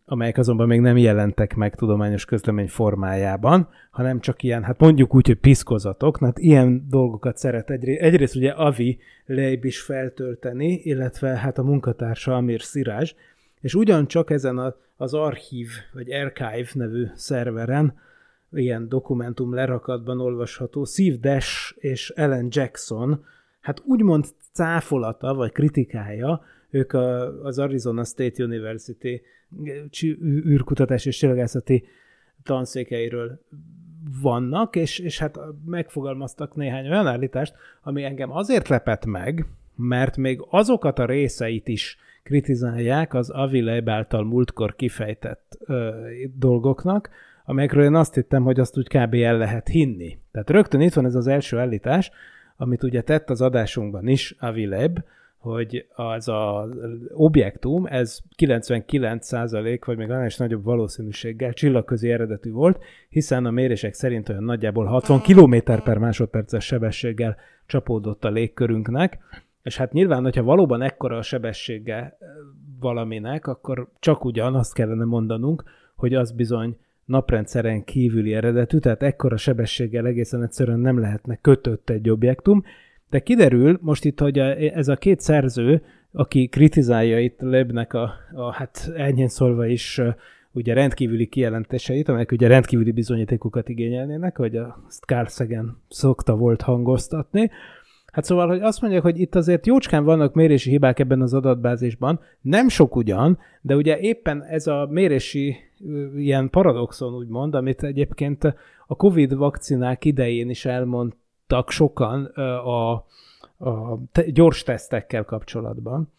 amelyek 0.05 0.37
azonban 0.37 0.67
még 0.67 0.79
nem 0.79 0.97
jelentek 0.97 1.55
meg 1.55 1.75
tudományos 1.75 2.25
közlemény 2.25 2.67
formájában, 2.67 3.67
hanem 3.91 4.19
csak 4.19 4.43
ilyen, 4.43 4.63
hát 4.63 4.79
mondjuk 4.79 5.15
úgy, 5.15 5.27
hogy 5.27 5.39
piszkozatok, 5.39 6.17
hát 6.19 6.39
ilyen 6.39 6.85
dolgokat 6.89 7.37
szeret 7.37 7.69
egyrészt, 7.69 8.01
egyrészt 8.01 8.35
ugye 8.35 8.51
Avi 8.51 8.99
Leib 9.25 9.65
is 9.65 9.81
feltölteni, 9.81 10.73
illetve 10.73 11.27
hát 11.27 11.57
a 11.57 11.63
munkatársa 11.63 12.35
Amir 12.35 12.61
Szirázs, 12.61 13.13
és 13.63 13.75
ugyancsak 13.75 14.29
ezen 14.29 14.57
a, 14.57 14.75
az 14.97 15.13
archív, 15.13 15.69
vagy 15.93 16.11
archive 16.11 16.69
nevű 16.73 17.05
szerveren, 17.15 17.99
ilyen 18.51 18.89
dokumentum 18.89 19.53
lerakatban 19.53 20.19
olvasható, 20.19 20.85
Steve 20.85 21.15
Dash 21.15 21.73
és 21.75 22.09
Ellen 22.09 22.47
Jackson, 22.49 23.25
hát 23.59 23.81
úgymond 23.85 24.25
cáfolata, 24.51 25.33
vagy 25.33 25.51
kritikája, 25.51 26.43
ők 26.69 26.93
a, 26.93 27.39
az 27.43 27.59
Arizona 27.59 28.03
State 28.03 28.43
University 28.43 29.21
űrkutatás 30.45 31.05
és 31.05 31.17
csillagászati 31.17 31.87
tanszékeiről 32.43 33.39
vannak, 34.21 34.75
és, 34.75 34.99
és 34.99 35.19
hát 35.19 35.39
megfogalmaztak 35.65 36.55
néhány 36.55 36.89
olyan 36.89 37.07
állítást, 37.07 37.55
ami 37.81 38.03
engem 38.03 38.31
azért 38.31 38.67
lepett 38.67 39.05
meg, 39.05 39.45
mert 39.75 40.17
még 40.17 40.45
azokat 40.49 40.99
a 40.99 41.05
részeit 41.05 41.67
is 41.67 41.97
kritizálják 42.23 43.13
az 43.13 43.29
Avi 43.29 43.61
Leib 43.61 43.89
által 43.89 44.23
múltkor 44.23 44.75
kifejtett 44.75 45.57
ö, 45.65 45.89
dolgoknak, 46.35 47.09
amelyekről 47.45 47.83
én 47.83 47.95
azt 47.95 48.13
hittem, 48.13 48.43
hogy 48.43 48.59
azt 48.59 48.77
úgy 48.77 48.87
kb. 48.87 49.13
el 49.13 49.37
lehet 49.37 49.67
hinni. 49.67 50.17
Tehát 50.31 50.49
rögtön 50.49 50.81
itt 50.81 50.93
van 50.93 51.05
ez 51.05 51.15
az 51.15 51.27
első 51.27 51.57
állítás, 51.57 52.11
amit 52.57 52.83
ugye 52.83 53.01
tett 53.01 53.29
az 53.29 53.41
adásunkban 53.41 54.07
is 54.07 54.35
Avileb, 54.39 54.99
hogy 55.37 55.85
az 55.95 56.27
a 56.27 56.67
objektum, 57.13 57.85
ez 57.85 58.19
99% 58.37 59.81
vagy 59.85 59.97
még 59.97 60.09
annál 60.09 60.25
is 60.25 60.37
nagyobb 60.37 60.63
valószínűséggel 60.63 61.53
csillagközi 61.53 62.11
eredetű 62.11 62.51
volt, 62.51 62.83
hiszen 63.09 63.45
a 63.45 63.51
mérések 63.51 63.93
szerint 63.93 64.29
olyan 64.29 64.43
nagyjából 64.43 64.85
60 64.85 65.21
km 65.21 65.55
per 65.83 65.97
másodperces 65.97 66.65
sebességgel 66.65 67.37
csapódott 67.65 68.25
a 68.25 68.29
légkörünknek, 68.29 69.17
és 69.63 69.77
hát 69.77 69.93
nyilván, 69.93 70.23
hogyha 70.23 70.43
valóban 70.43 70.81
ekkora 70.81 71.17
a 71.17 71.21
sebessége 71.21 72.17
valaminek, 72.79 73.47
akkor 73.47 73.87
csak 73.99 74.25
ugyan 74.25 74.55
azt 74.55 74.73
kellene 74.73 75.05
mondanunk, 75.05 75.63
hogy 75.95 76.13
az 76.13 76.31
bizony 76.31 76.77
naprendszeren 77.05 77.83
kívüli 77.83 78.33
eredetű, 78.33 78.77
tehát 78.77 79.03
ekkora 79.03 79.37
sebességgel 79.37 80.05
egészen 80.05 80.43
egyszerűen 80.43 80.79
nem 80.79 80.99
lehetne 80.99 81.35
kötött 81.35 81.89
egy 81.89 82.09
objektum, 82.09 82.63
de 83.09 83.19
kiderül 83.19 83.79
most 83.81 84.05
itt, 84.05 84.19
hogy 84.19 84.37
ez 84.37 84.87
a 84.87 84.95
két 84.95 85.19
szerző, 85.19 85.81
aki 86.11 86.47
kritizálja 86.47 87.19
itt 87.19 87.39
Lebnek 87.39 87.93
a, 87.93 88.13
a 88.33 88.51
hát 88.51 88.91
ennyi 88.95 89.29
szólva 89.29 89.65
is 89.65 90.01
ugye 90.51 90.73
rendkívüli 90.73 91.27
kijelentéseit, 91.27 92.09
amelyek 92.09 92.31
ugye 92.31 92.47
rendkívüli 92.47 92.91
bizonyítékokat 92.91 93.69
igényelnének, 93.69 94.37
hogy 94.37 94.55
a 94.55 94.83
Carl 95.07 95.27
Sagan 95.27 95.81
szokta 95.89 96.35
volt 96.35 96.61
hangoztatni. 96.61 97.51
Hát 98.13 98.23
szóval, 98.23 98.47
hogy 98.47 98.61
azt 98.61 98.81
mondják, 98.81 99.01
hogy 99.03 99.19
itt 99.19 99.35
azért 99.35 99.65
jócskán 99.65 100.03
vannak 100.03 100.33
mérési 100.33 100.69
hibák 100.69 100.99
ebben 100.99 101.21
az 101.21 101.33
adatbázisban, 101.33 102.19
nem 102.41 102.69
sok 102.69 102.95
ugyan, 102.95 103.37
de 103.61 103.75
ugye 103.75 103.99
éppen 103.99 104.43
ez 104.43 104.67
a 104.67 104.87
mérési 104.89 105.55
ilyen 106.15 106.49
paradoxon 106.49 107.13
úgymond, 107.13 107.55
amit 107.55 107.83
egyébként 107.83 108.43
a 108.87 108.95
Covid 108.95 109.35
vakcinák 109.35 110.05
idején 110.05 110.49
is 110.49 110.65
elmondtak 110.65 111.69
sokan 111.69 112.25
a, 112.25 112.91
a 113.69 113.99
gyors 114.27 114.63
tesztekkel 114.63 115.25
kapcsolatban, 115.25 116.11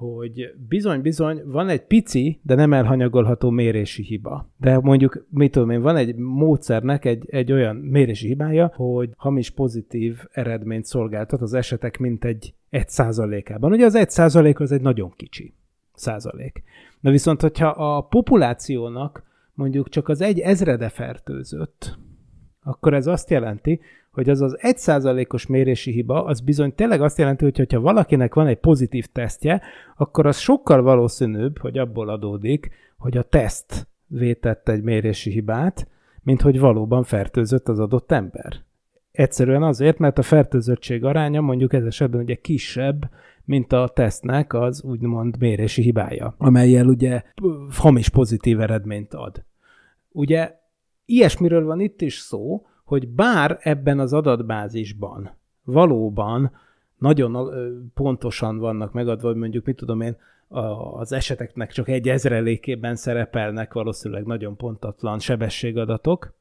hogy 0.00 0.54
bizony-bizony 0.68 1.42
van 1.44 1.68
egy 1.68 1.82
pici, 1.82 2.40
de 2.42 2.54
nem 2.54 2.72
elhanyagolható 2.72 3.50
mérési 3.50 4.02
hiba. 4.02 4.50
De 4.56 4.78
mondjuk, 4.78 5.26
mit 5.30 5.52
tudom 5.52 5.70
én, 5.70 5.80
van 5.80 5.96
egy 5.96 6.16
módszernek 6.16 7.04
egy, 7.04 7.24
egy 7.30 7.52
olyan 7.52 7.76
mérési 7.76 8.26
hibája, 8.26 8.72
hogy 8.74 9.10
hamis 9.16 9.50
pozitív 9.50 10.18
eredményt 10.32 10.84
szolgáltat 10.84 11.40
az 11.40 11.54
esetek 11.54 11.98
mint 11.98 12.24
egy 12.24 12.54
1 12.70 12.88
százalékában. 12.88 13.72
Ugye 13.72 13.84
az 13.84 13.94
1 13.94 14.10
százalék 14.10 14.60
az 14.60 14.72
egy 14.72 14.80
nagyon 14.80 15.12
kicsi 15.16 15.54
százalék. 15.94 16.62
Na 17.00 17.10
viszont, 17.10 17.40
hogyha 17.40 17.68
a 17.68 18.00
populációnak 18.00 19.22
mondjuk 19.54 19.88
csak 19.88 20.08
az 20.08 20.20
egy 20.20 20.38
ezrede 20.38 20.88
fertőzött, 20.88 21.98
akkor 22.62 22.94
ez 22.94 23.06
azt 23.06 23.30
jelenti, 23.30 23.80
hogy 24.10 24.28
az 24.28 24.40
az 24.40 24.58
1%-os 24.60 25.46
mérési 25.46 25.90
hiba, 25.90 26.24
az 26.24 26.40
bizony 26.40 26.74
tényleg 26.74 27.02
azt 27.02 27.18
jelenti, 27.18 27.44
hogy 27.44 27.72
ha 27.72 27.80
valakinek 27.80 28.34
van 28.34 28.46
egy 28.46 28.58
pozitív 28.58 29.06
tesztje, 29.06 29.62
akkor 29.96 30.26
az 30.26 30.38
sokkal 30.38 30.82
valószínűbb, 30.82 31.58
hogy 31.58 31.78
abból 31.78 32.08
adódik, 32.08 32.70
hogy 32.98 33.16
a 33.16 33.22
teszt 33.22 33.88
vétett 34.06 34.68
egy 34.68 34.82
mérési 34.82 35.30
hibát, 35.30 35.88
mint 36.22 36.40
hogy 36.40 36.60
valóban 36.60 37.02
fertőzött 37.02 37.68
az 37.68 37.78
adott 37.78 38.12
ember. 38.12 38.64
Egyszerűen 39.12 39.62
azért, 39.62 39.98
mert 39.98 40.18
a 40.18 40.22
fertőzöttség 40.22 41.04
aránya 41.04 41.40
mondjuk 41.40 41.72
ez 41.72 41.84
esetben 41.84 42.20
ugye 42.20 42.34
kisebb, 42.34 43.10
mint 43.44 43.72
a 43.72 43.90
tesztnek 43.94 44.54
az 44.54 44.82
úgymond 44.82 45.38
mérési 45.38 45.82
hibája, 45.82 46.34
amelyel 46.38 46.86
ugye 46.86 47.22
hamis 47.70 48.08
pozitív 48.08 48.60
eredményt 48.60 49.14
ad. 49.14 49.44
Ugye 50.12 50.54
ilyesmiről 51.04 51.64
van 51.64 51.80
itt 51.80 52.00
is 52.00 52.14
szó, 52.18 52.66
hogy 52.90 53.08
bár 53.08 53.58
ebben 53.60 53.98
az 53.98 54.12
adatbázisban 54.12 55.30
valóban 55.64 56.50
nagyon 56.98 57.38
pontosan 57.94 58.58
vannak 58.58 58.92
megadva, 58.92 59.28
hogy 59.28 59.36
mondjuk, 59.36 59.64
mit 59.64 59.76
tudom 59.76 60.00
én, 60.00 60.16
az 60.98 61.12
eseteknek 61.12 61.72
csak 61.72 61.88
egy 61.88 62.08
ezrelékében 62.08 62.96
szerepelnek 62.96 63.72
valószínűleg 63.72 64.24
nagyon 64.24 64.56
pontatlan 64.56 65.18
sebességadatok. 65.18 66.32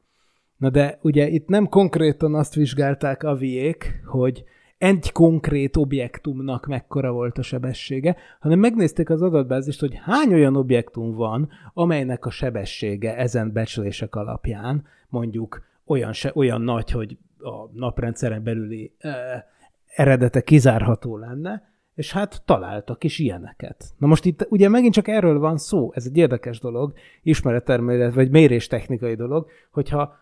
Na 0.58 0.70
de 0.70 1.00
ugye 1.02 1.28
itt 1.28 1.47
nem 1.47 1.68
konkrétan 1.68 2.36
azt 2.36 2.56
vizsgálták 2.56 3.24
a 3.24 3.36
viék, 3.36 4.02
hogy 4.06 4.43
egy 4.78 5.12
konkrét 5.12 5.78
objektumnak 5.78 6.66
mekkora 6.66 7.12
volt 7.12 7.38
a 7.38 7.41
sebessége, 7.41 8.16
hanem 8.39 8.60
megnézték 8.60 9.10
az 9.10 9.22
adatbázist, 9.22 9.80
hogy 9.80 10.00
hány 10.04 10.34
olyan 10.34 10.56
objektum 10.56 11.16
van, 11.16 11.50
amelynek 11.74 12.26
a 12.26 12.30
sebessége 12.30 13.16
ezen 13.16 13.52
becslések 13.54 14.16
alapján 14.16 14.86
mondjuk 15.10 15.68
olyan, 15.90 16.14
se, 16.14 16.32
olyan 16.36 16.62
nagy, 16.62 16.92
hogy 16.92 17.18
a 17.38 17.70
naprendszeren 17.74 18.44
belüli 18.44 18.94
e, 18.98 19.46
eredete 19.86 20.42
kizárható 20.42 21.18
lenne, 21.18 21.68
és 21.96 22.12
hát 22.12 22.42
találtak 22.46 23.04
is 23.04 23.20
ilyeneket. 23.20 23.86
Na 23.98 24.08
most 24.08 24.26
itt 24.26 24.48
ugye 24.50 24.70
megint 24.70 24.94
csak 24.94 25.08
erről 25.08 25.40
van 25.40 25.58
szó, 25.58 25.92
ez 25.94 26.06
egy 26.06 26.18
érdekes 26.18 26.60
dolog, 26.60 26.94
ismerettermélet, 27.24 28.14
vagy 28.14 28.30
méréstechnikai 28.30 29.16
dolog, 29.16 29.48
hogyha 29.72 30.18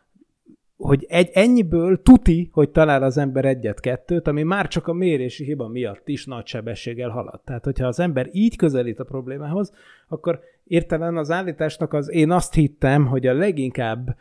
hogy 0.78 1.05
egy 1.09 1.30
ennyiből 1.34 2.01
tuti, 2.01 2.49
hogy 2.51 2.70
talál 2.70 3.03
az 3.03 3.18
ember 3.18 3.45
egyet-kettőt, 3.45 4.28
ami 4.28 4.43
már 4.43 4.68
csak 4.68 4.88
a 4.88 4.93
mérési 4.93 5.43
hiba 5.43 5.68
miatt 5.68 6.07
is 6.07 6.26
nagy 6.26 6.45
sebességgel 6.45 7.09
halad. 7.09 7.41
Tehát, 7.43 7.63
hogyha 7.63 7.88
az 7.88 7.99
ember 7.99 8.30
így 8.32 8.55
közelít 8.55 8.99
a 8.99 9.03
problémához, 9.03 9.72
akkor 10.07 10.39
értelen 10.63 11.18
az 11.18 11.32
állításnak 11.32 11.93
az 11.93 12.11
én 12.11 12.32
azt 12.32 12.53
hittem, 12.53 13.05
hogy 13.05 13.28
a 13.28 13.34
leginkább 13.34 14.15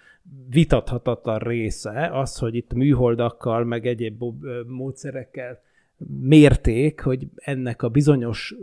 vitathatatlan 0.48 1.38
része 1.38 2.10
az, 2.12 2.38
hogy 2.38 2.54
itt 2.54 2.74
műholdakkal, 2.74 3.64
meg 3.64 3.86
egyéb 3.86 4.22
módszerekkel 4.66 5.60
mérték, 6.20 7.00
hogy 7.00 7.26
ennek 7.34 7.82
a 7.82 7.88
bizonyos 7.88 8.54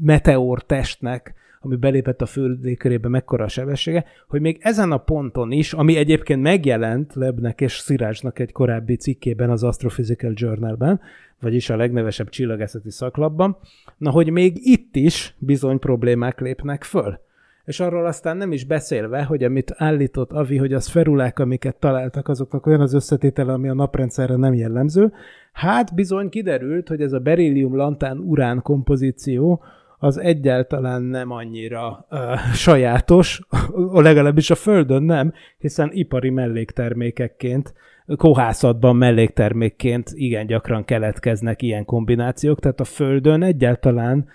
meteor 0.00 0.62
testnek, 0.62 1.34
ami 1.60 1.76
belépett 1.76 2.22
a 2.22 2.26
föld 2.26 2.76
körébe, 2.76 3.08
mekkora 3.08 3.44
a 3.44 3.48
sebessége, 3.48 4.04
hogy 4.28 4.40
még 4.40 4.58
ezen 4.60 4.92
a 4.92 4.96
ponton 4.96 5.52
is, 5.52 5.72
ami 5.72 5.96
egyébként 5.96 6.42
megjelent 6.42 7.14
Lebnek 7.14 7.60
és 7.60 7.72
Szirázsnak 7.72 8.38
egy 8.38 8.52
korábbi 8.52 8.96
cikkében 8.96 9.50
az 9.50 9.64
Astrophysical 9.64 10.32
Journalben, 10.34 11.00
vagyis 11.40 11.70
a 11.70 11.76
legnevesebb 11.76 12.28
csillagászati 12.28 12.90
szaklapban, 12.90 13.56
na 13.98 14.10
hogy 14.10 14.30
még 14.30 14.56
itt 14.60 14.96
is 14.96 15.34
bizony 15.38 15.78
problémák 15.78 16.40
lépnek 16.40 16.84
föl. 16.84 17.20
És 17.64 17.80
arról 17.80 18.06
aztán 18.06 18.36
nem 18.36 18.52
is 18.52 18.64
beszélve, 18.64 19.24
hogy 19.24 19.44
amit 19.44 19.74
állított 19.76 20.32
Avi, 20.32 20.56
hogy 20.56 20.72
az 20.72 20.88
ferulák, 20.88 21.38
amiket 21.38 21.76
találtak, 21.76 22.28
azoknak 22.28 22.66
olyan 22.66 22.80
az 22.80 22.94
összetétele, 22.94 23.52
ami 23.52 23.68
a 23.68 23.74
naprendszerre 23.74 24.36
nem 24.36 24.54
jellemző, 24.54 25.12
hát 25.52 25.94
bizony 25.94 26.28
kiderült, 26.28 26.88
hogy 26.88 27.00
ez 27.00 27.12
a 27.12 27.18
berillium 27.18 27.76
lantán 27.76 28.18
urán 28.18 28.62
kompozíció 28.62 29.62
az 29.98 30.18
egyáltalán 30.18 31.02
nem 31.02 31.30
annyira 31.30 32.06
uh, 32.10 32.18
sajátos, 32.54 33.40
legalábbis 33.92 34.50
a 34.50 34.54
Földön 34.54 35.02
nem, 35.02 35.32
hiszen 35.58 35.90
ipari 35.92 36.30
melléktermékekként 36.30 37.72
kohászatban 38.16 38.96
melléktermékként 38.96 40.10
igen 40.12 40.46
gyakran 40.46 40.84
keletkeznek 40.84 41.62
ilyen 41.62 41.84
kombinációk, 41.84 42.60
tehát 42.60 42.80
a 42.80 42.84
Földön 42.84 43.42
egyáltalán 43.42 44.28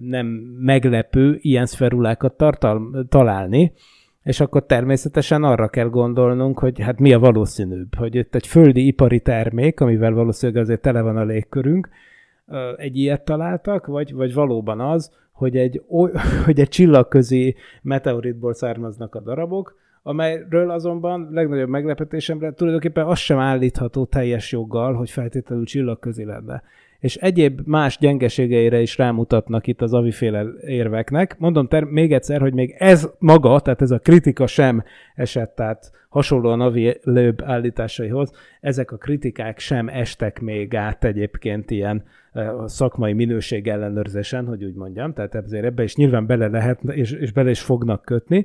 nem 0.00 0.26
meglepő 0.60 1.38
ilyen 1.40 1.66
szferulákat 1.66 2.36
tartal- 2.36 3.08
találni, 3.08 3.72
és 4.22 4.40
akkor 4.40 4.66
természetesen 4.66 5.44
arra 5.44 5.68
kell 5.68 5.88
gondolnunk, 5.88 6.58
hogy 6.58 6.80
hát 6.80 6.98
mi 6.98 7.12
a 7.12 7.18
valószínűbb, 7.18 7.94
hogy 7.94 8.14
itt 8.14 8.34
egy 8.34 8.46
földi 8.46 8.86
ipari 8.86 9.20
termék, 9.20 9.80
amivel 9.80 10.12
valószínűleg 10.12 10.62
azért 10.62 10.80
tele 10.80 11.00
van 11.00 11.16
a 11.16 11.24
légkörünk, 11.24 11.88
egy 12.76 12.96
ilyet 12.96 13.24
találtak, 13.24 13.86
vagy, 13.86 14.14
vagy 14.14 14.34
valóban 14.34 14.80
az, 14.80 15.12
hogy 15.32 15.56
egy, 15.56 15.82
hogy 16.44 16.60
egy 16.60 16.68
csillagközi 16.68 17.56
meteoritból 17.82 18.54
származnak 18.54 19.14
a 19.14 19.20
darabok, 19.20 19.76
amelyről 20.02 20.70
azonban 20.70 21.28
legnagyobb 21.30 21.68
meglepetésemre 21.68 22.52
tulajdonképpen 22.52 23.06
az 23.06 23.18
sem 23.18 23.38
állítható 23.38 24.04
teljes 24.04 24.52
joggal, 24.52 24.94
hogy 24.94 25.10
feltétlenül 25.10 25.64
csillagközi 25.64 26.24
lenne. 26.24 26.62
És 27.00 27.16
egyéb 27.16 27.60
más 27.64 27.98
gyengeségeire 27.98 28.80
is 28.80 28.98
rámutatnak 28.98 29.66
itt 29.66 29.82
az 29.82 29.94
aviféle 29.94 30.44
érveknek. 30.66 31.38
Mondom 31.38 31.68
ter- 31.68 31.90
még 31.90 32.12
egyszer, 32.12 32.40
hogy 32.40 32.54
még 32.54 32.74
ez 32.78 33.08
maga, 33.18 33.60
tehát 33.60 33.82
ez 33.82 33.90
a 33.90 33.98
kritika 33.98 34.46
sem 34.46 34.84
esett, 35.14 35.54
tehát 35.54 35.90
hasonlóan 36.08 36.60
Avi 36.60 36.96
Löb 37.02 37.42
állításaihoz, 37.44 38.32
ezek 38.60 38.92
a 38.92 38.96
kritikák 38.96 39.58
sem 39.58 39.88
estek 39.88 40.40
még 40.40 40.74
át 40.74 41.04
egyébként 41.04 41.70
ilyen 41.70 42.04
a 42.58 42.68
szakmai 42.68 43.12
minőség 43.12 43.68
ellenőrzésen, 43.68 44.46
hogy 44.46 44.64
úgy 44.64 44.74
mondjam, 44.74 45.12
tehát 45.12 45.34
ezért 45.34 45.64
ebbe 45.64 45.82
is 45.82 45.96
nyilván 45.96 46.26
bele 46.26 46.48
lehet, 46.48 46.82
és, 46.84 47.12
és 47.12 47.32
bele 47.32 47.50
is 47.50 47.60
fognak 47.60 48.04
kötni, 48.04 48.44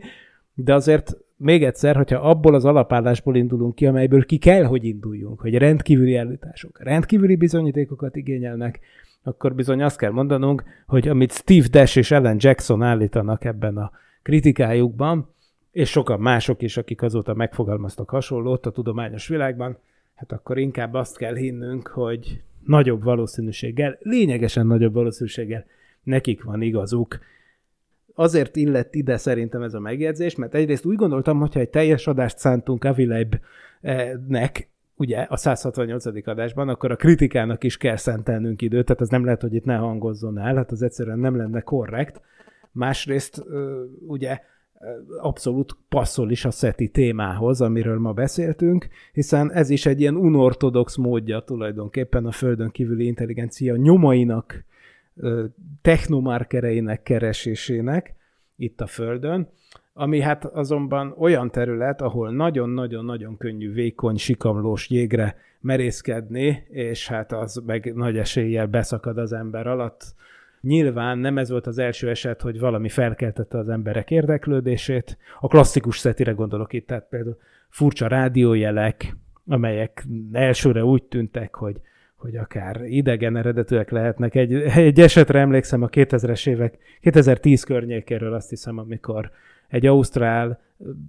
de 0.53 0.73
azért 0.73 1.17
még 1.43 1.63
egyszer, 1.63 1.95
hogyha 1.95 2.29
abból 2.29 2.53
az 2.53 2.65
alapállásból 2.65 3.35
indulunk 3.35 3.75
ki, 3.75 3.85
amelyből 3.85 4.25
ki 4.25 4.37
kell, 4.37 4.63
hogy 4.63 4.83
induljunk, 4.83 5.39
hogy 5.39 5.57
rendkívüli 5.57 6.15
állítások, 6.15 6.83
rendkívüli 6.83 7.35
bizonyítékokat 7.35 8.15
igényelnek, 8.15 8.79
akkor 9.23 9.55
bizony 9.55 9.83
azt 9.83 9.97
kell 9.97 10.11
mondanunk, 10.11 10.63
hogy 10.87 11.07
amit 11.07 11.31
Steve 11.31 11.67
Dash 11.71 11.97
és 11.97 12.11
Ellen 12.11 12.37
Jackson 12.39 12.81
állítanak 12.81 13.45
ebben 13.45 13.77
a 13.77 13.91
kritikájukban, 14.21 15.29
és 15.71 15.89
sokan 15.89 16.19
mások 16.19 16.61
is, 16.61 16.77
akik 16.77 17.01
azóta 17.01 17.33
megfogalmaztak 17.33 18.09
hasonlót 18.09 18.65
a 18.65 18.71
tudományos 18.71 19.27
világban, 19.27 19.77
hát 20.15 20.31
akkor 20.31 20.57
inkább 20.57 20.93
azt 20.93 21.17
kell 21.17 21.35
hinnünk, 21.35 21.87
hogy 21.87 22.41
nagyobb 22.65 23.03
valószínűséggel, 23.03 23.97
lényegesen 23.99 24.67
nagyobb 24.67 24.93
valószínűséggel 24.93 25.65
nekik 26.03 26.43
van 26.43 26.61
igazuk, 26.61 27.19
azért 28.15 28.55
illett 28.55 28.95
ide 28.95 29.17
szerintem 29.17 29.61
ez 29.61 29.73
a 29.73 29.79
megjegyzés, 29.79 30.35
mert 30.35 30.55
egyrészt 30.55 30.85
úgy 30.85 30.95
gondoltam, 30.95 31.39
hogyha 31.39 31.59
egy 31.59 31.69
teljes 31.69 32.07
adást 32.07 32.37
szántunk 32.37 32.83
Avileib-nek, 32.83 34.69
ugye 34.95 35.17
a 35.19 35.37
168. 35.37 36.27
adásban, 36.27 36.69
akkor 36.69 36.91
a 36.91 36.95
kritikának 36.95 37.63
is 37.63 37.77
kell 37.77 37.95
szentelnünk 37.95 38.61
időt, 38.61 38.85
tehát 38.85 39.01
ez 39.01 39.09
nem 39.09 39.23
lehet, 39.23 39.41
hogy 39.41 39.53
itt 39.53 39.65
ne 39.65 39.75
hangozzon 39.75 40.39
el, 40.39 40.55
hát 40.55 40.71
az 40.71 40.81
egyszerűen 40.81 41.19
nem 41.19 41.35
lenne 41.35 41.61
korrekt. 41.61 42.21
Másrészt 42.71 43.43
ugye 44.07 44.39
abszolút 45.21 45.77
passzol 45.89 46.31
is 46.31 46.45
a 46.45 46.51
SETI 46.51 46.87
témához, 46.87 47.61
amiről 47.61 47.99
ma 47.99 48.13
beszéltünk, 48.13 48.87
hiszen 49.13 49.51
ez 49.51 49.69
is 49.69 49.85
egy 49.85 49.99
ilyen 49.99 50.15
unortodox 50.15 50.95
módja 50.95 51.39
tulajdonképpen 51.39 52.25
a 52.25 52.31
Földön 52.31 52.71
kívüli 52.71 53.05
intelligencia 53.05 53.75
nyomainak 53.75 54.63
technomarkereinek 55.81 57.03
keresésének, 57.03 58.15
itt 58.55 58.81
a 58.81 58.87
Földön, 58.87 59.47
ami 59.93 60.19
hát 60.19 60.45
azonban 60.45 61.15
olyan 61.17 61.51
terület, 61.51 62.01
ahol 62.01 62.31
nagyon-nagyon-nagyon 62.31 63.37
könnyű 63.37 63.73
vékony, 63.73 64.17
sikamlós 64.17 64.89
jégre 64.89 65.35
merészkedni, 65.59 66.63
és 66.69 67.07
hát 67.07 67.31
az 67.31 67.61
meg 67.65 67.95
nagy 67.95 68.17
eséllyel 68.17 68.67
beszakad 68.67 69.17
az 69.17 69.33
ember 69.33 69.67
alatt. 69.67 70.13
Nyilván 70.61 71.17
nem 71.17 71.37
ez 71.37 71.49
volt 71.49 71.67
az 71.67 71.77
első 71.77 72.09
eset, 72.09 72.41
hogy 72.41 72.59
valami 72.59 72.89
felkeltette 72.89 73.57
az 73.57 73.69
emberek 73.69 74.11
érdeklődését. 74.11 75.17
A 75.39 75.47
klasszikus 75.47 75.97
szetire 75.97 76.31
gondolok 76.31 76.73
itt, 76.73 76.87
tehát 76.87 77.07
például 77.09 77.37
furcsa 77.69 78.07
rádiójelek, 78.07 79.15
amelyek 79.47 80.07
elsőre 80.31 80.83
úgy 80.83 81.03
tűntek, 81.03 81.55
hogy, 81.55 81.81
hogy 82.23 82.35
akár 82.35 82.81
idegen 82.85 83.37
eredetűek 83.37 83.91
lehetnek. 83.91 84.35
Egy, 84.35 84.53
egy 84.53 84.99
esetre 84.99 85.39
emlékszem 85.39 85.81
a 85.81 85.89
2000-es 85.89 86.47
évek, 86.47 86.77
2010 87.01 87.63
környékéről 87.63 88.33
azt 88.33 88.49
hiszem, 88.49 88.77
amikor 88.77 89.31
egy 89.67 89.85
ausztrál 89.85 90.59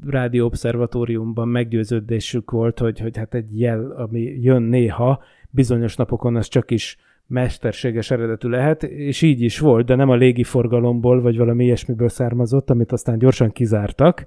rádióobszervatóriumban 0.07 1.49
meggyőződésük 1.49 2.51
volt, 2.51 2.79
hogy, 2.79 3.01
hogy 3.01 3.17
hát 3.17 3.35
egy 3.35 3.61
jel, 3.61 3.91
ami 3.91 4.21
jön 4.21 4.62
néha, 4.62 5.23
bizonyos 5.51 5.97
napokon 5.97 6.37
az 6.37 6.49
csak 6.49 6.71
is 6.71 6.97
mesterséges 7.27 8.11
eredetű 8.11 8.49
lehet, 8.49 8.83
és 8.83 9.23
így 9.23 9.41
is 9.41 9.59
volt, 9.59 9.87
de 9.87 9.95
nem 9.95 10.11
a 10.11 10.15
légiforgalomból, 10.15 11.21
vagy 11.21 11.37
valami 11.37 11.65
ilyesmiből 11.65 12.09
származott, 12.09 12.71
amit 12.71 12.93
aztán 12.93 13.19
gyorsan 13.19 13.51
kizártak, 13.53 14.27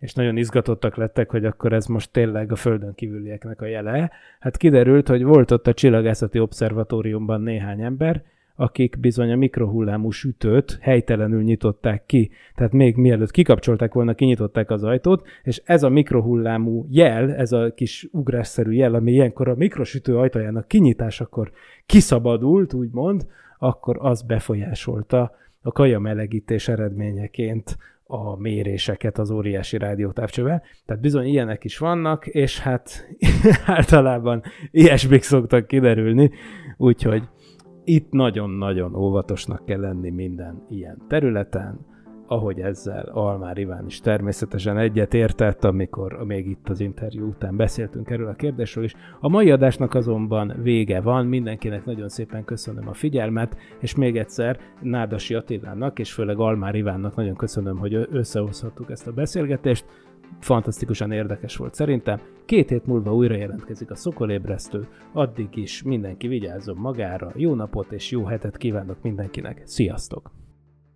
és 0.00 0.14
nagyon 0.14 0.36
izgatottak 0.36 0.96
lettek, 0.96 1.30
hogy 1.30 1.44
akkor 1.44 1.72
ez 1.72 1.86
most 1.86 2.12
tényleg 2.12 2.52
a 2.52 2.56
földön 2.56 2.94
kívülieknek 2.94 3.60
a 3.60 3.66
jele. 3.66 4.10
Hát 4.40 4.56
kiderült, 4.56 5.08
hogy 5.08 5.22
volt 5.22 5.50
ott 5.50 5.66
a 5.66 5.74
csillagászati 5.74 6.38
obszervatóriumban 6.38 7.40
néhány 7.40 7.80
ember, 7.80 8.22
akik 8.60 8.98
bizony 9.00 9.32
a 9.32 9.36
mikrohullámú 9.36 10.10
sütőt 10.10 10.78
helytelenül 10.80 11.42
nyitották 11.42 12.06
ki. 12.06 12.30
Tehát 12.54 12.72
még 12.72 12.96
mielőtt 12.96 13.30
kikapcsolták 13.30 13.92
volna, 13.92 14.14
kinyitották 14.14 14.70
az 14.70 14.84
ajtót, 14.84 15.26
és 15.42 15.62
ez 15.64 15.82
a 15.82 15.88
mikrohullámú 15.88 16.86
jel, 16.90 17.34
ez 17.34 17.52
a 17.52 17.74
kis 17.74 18.08
ugrásszerű 18.12 18.70
jel, 18.70 18.94
ami 18.94 19.12
ilyenkor 19.12 19.48
a 19.48 19.54
mikrosütő 19.54 20.18
ajtajának 20.18 20.68
kinyitásakor 20.68 21.50
kiszabadult, 21.86 22.72
úgymond, 22.72 23.26
akkor 23.58 23.96
az 24.00 24.22
befolyásolta 24.22 25.32
a 25.62 25.72
kaja 25.72 25.98
melegítés 25.98 26.68
eredményeként 26.68 27.76
a 28.12 28.36
méréseket 28.36 29.18
az 29.18 29.30
óriási 29.30 29.78
rádiótávcsővel. 29.78 30.62
Tehát 30.86 31.02
bizony 31.02 31.26
ilyenek 31.26 31.64
is 31.64 31.78
vannak, 31.78 32.26
és 32.26 32.58
hát 32.58 33.08
általában 33.66 34.42
ilyesmik 34.70 35.22
szoktak 35.22 35.66
kiderülni, 35.66 36.30
úgyhogy 36.76 37.22
itt 37.84 38.10
nagyon-nagyon 38.10 38.94
óvatosnak 38.94 39.64
kell 39.64 39.80
lenni 39.80 40.10
minden 40.10 40.66
ilyen 40.68 41.02
területen, 41.08 41.86
ahogy 42.30 42.60
ezzel 42.60 43.04
Almár 43.12 43.58
Iván 43.58 43.86
is 43.86 44.00
természetesen 44.00 44.78
egyet 44.78 45.14
értett, 45.14 45.64
amikor 45.64 46.24
még 46.26 46.48
itt 46.48 46.68
az 46.68 46.80
interjú 46.80 47.26
után 47.26 47.56
beszéltünk 47.56 48.10
erről 48.10 48.28
a 48.28 48.34
kérdésről 48.34 48.84
is. 48.84 48.94
A 49.20 49.28
mai 49.28 49.50
adásnak 49.50 49.94
azonban 49.94 50.54
vége 50.62 51.00
van, 51.00 51.26
mindenkinek 51.26 51.84
nagyon 51.84 52.08
szépen 52.08 52.44
köszönöm 52.44 52.88
a 52.88 52.92
figyelmet, 52.92 53.56
és 53.80 53.94
még 53.94 54.16
egyszer 54.16 54.58
Nádasi 54.80 55.34
Attilának 55.34 55.98
és 55.98 56.12
főleg 56.12 56.38
Almár 56.38 56.74
Ivánnak 56.74 57.14
nagyon 57.16 57.36
köszönöm, 57.36 57.78
hogy 57.78 58.08
összehozhattuk 58.10 58.90
ezt 58.90 59.06
a 59.06 59.12
beszélgetést 59.12 59.84
fantasztikusan 60.40 61.12
érdekes 61.12 61.56
volt 61.56 61.74
szerintem. 61.74 62.20
Két 62.44 62.68
hét 62.68 62.86
múlva 62.86 63.14
újra 63.14 63.36
jelentkezik 63.36 63.90
a 63.90 63.94
Szokolébresztő, 63.94 64.86
addig 65.12 65.48
is 65.56 65.82
mindenki 65.82 66.28
vigyázzon 66.28 66.76
magára, 66.76 67.32
jó 67.34 67.54
napot 67.54 67.92
és 67.92 68.10
jó 68.10 68.24
hetet 68.24 68.56
kívánok 68.56 69.02
mindenkinek. 69.02 69.62
Sziasztok! 69.64 70.30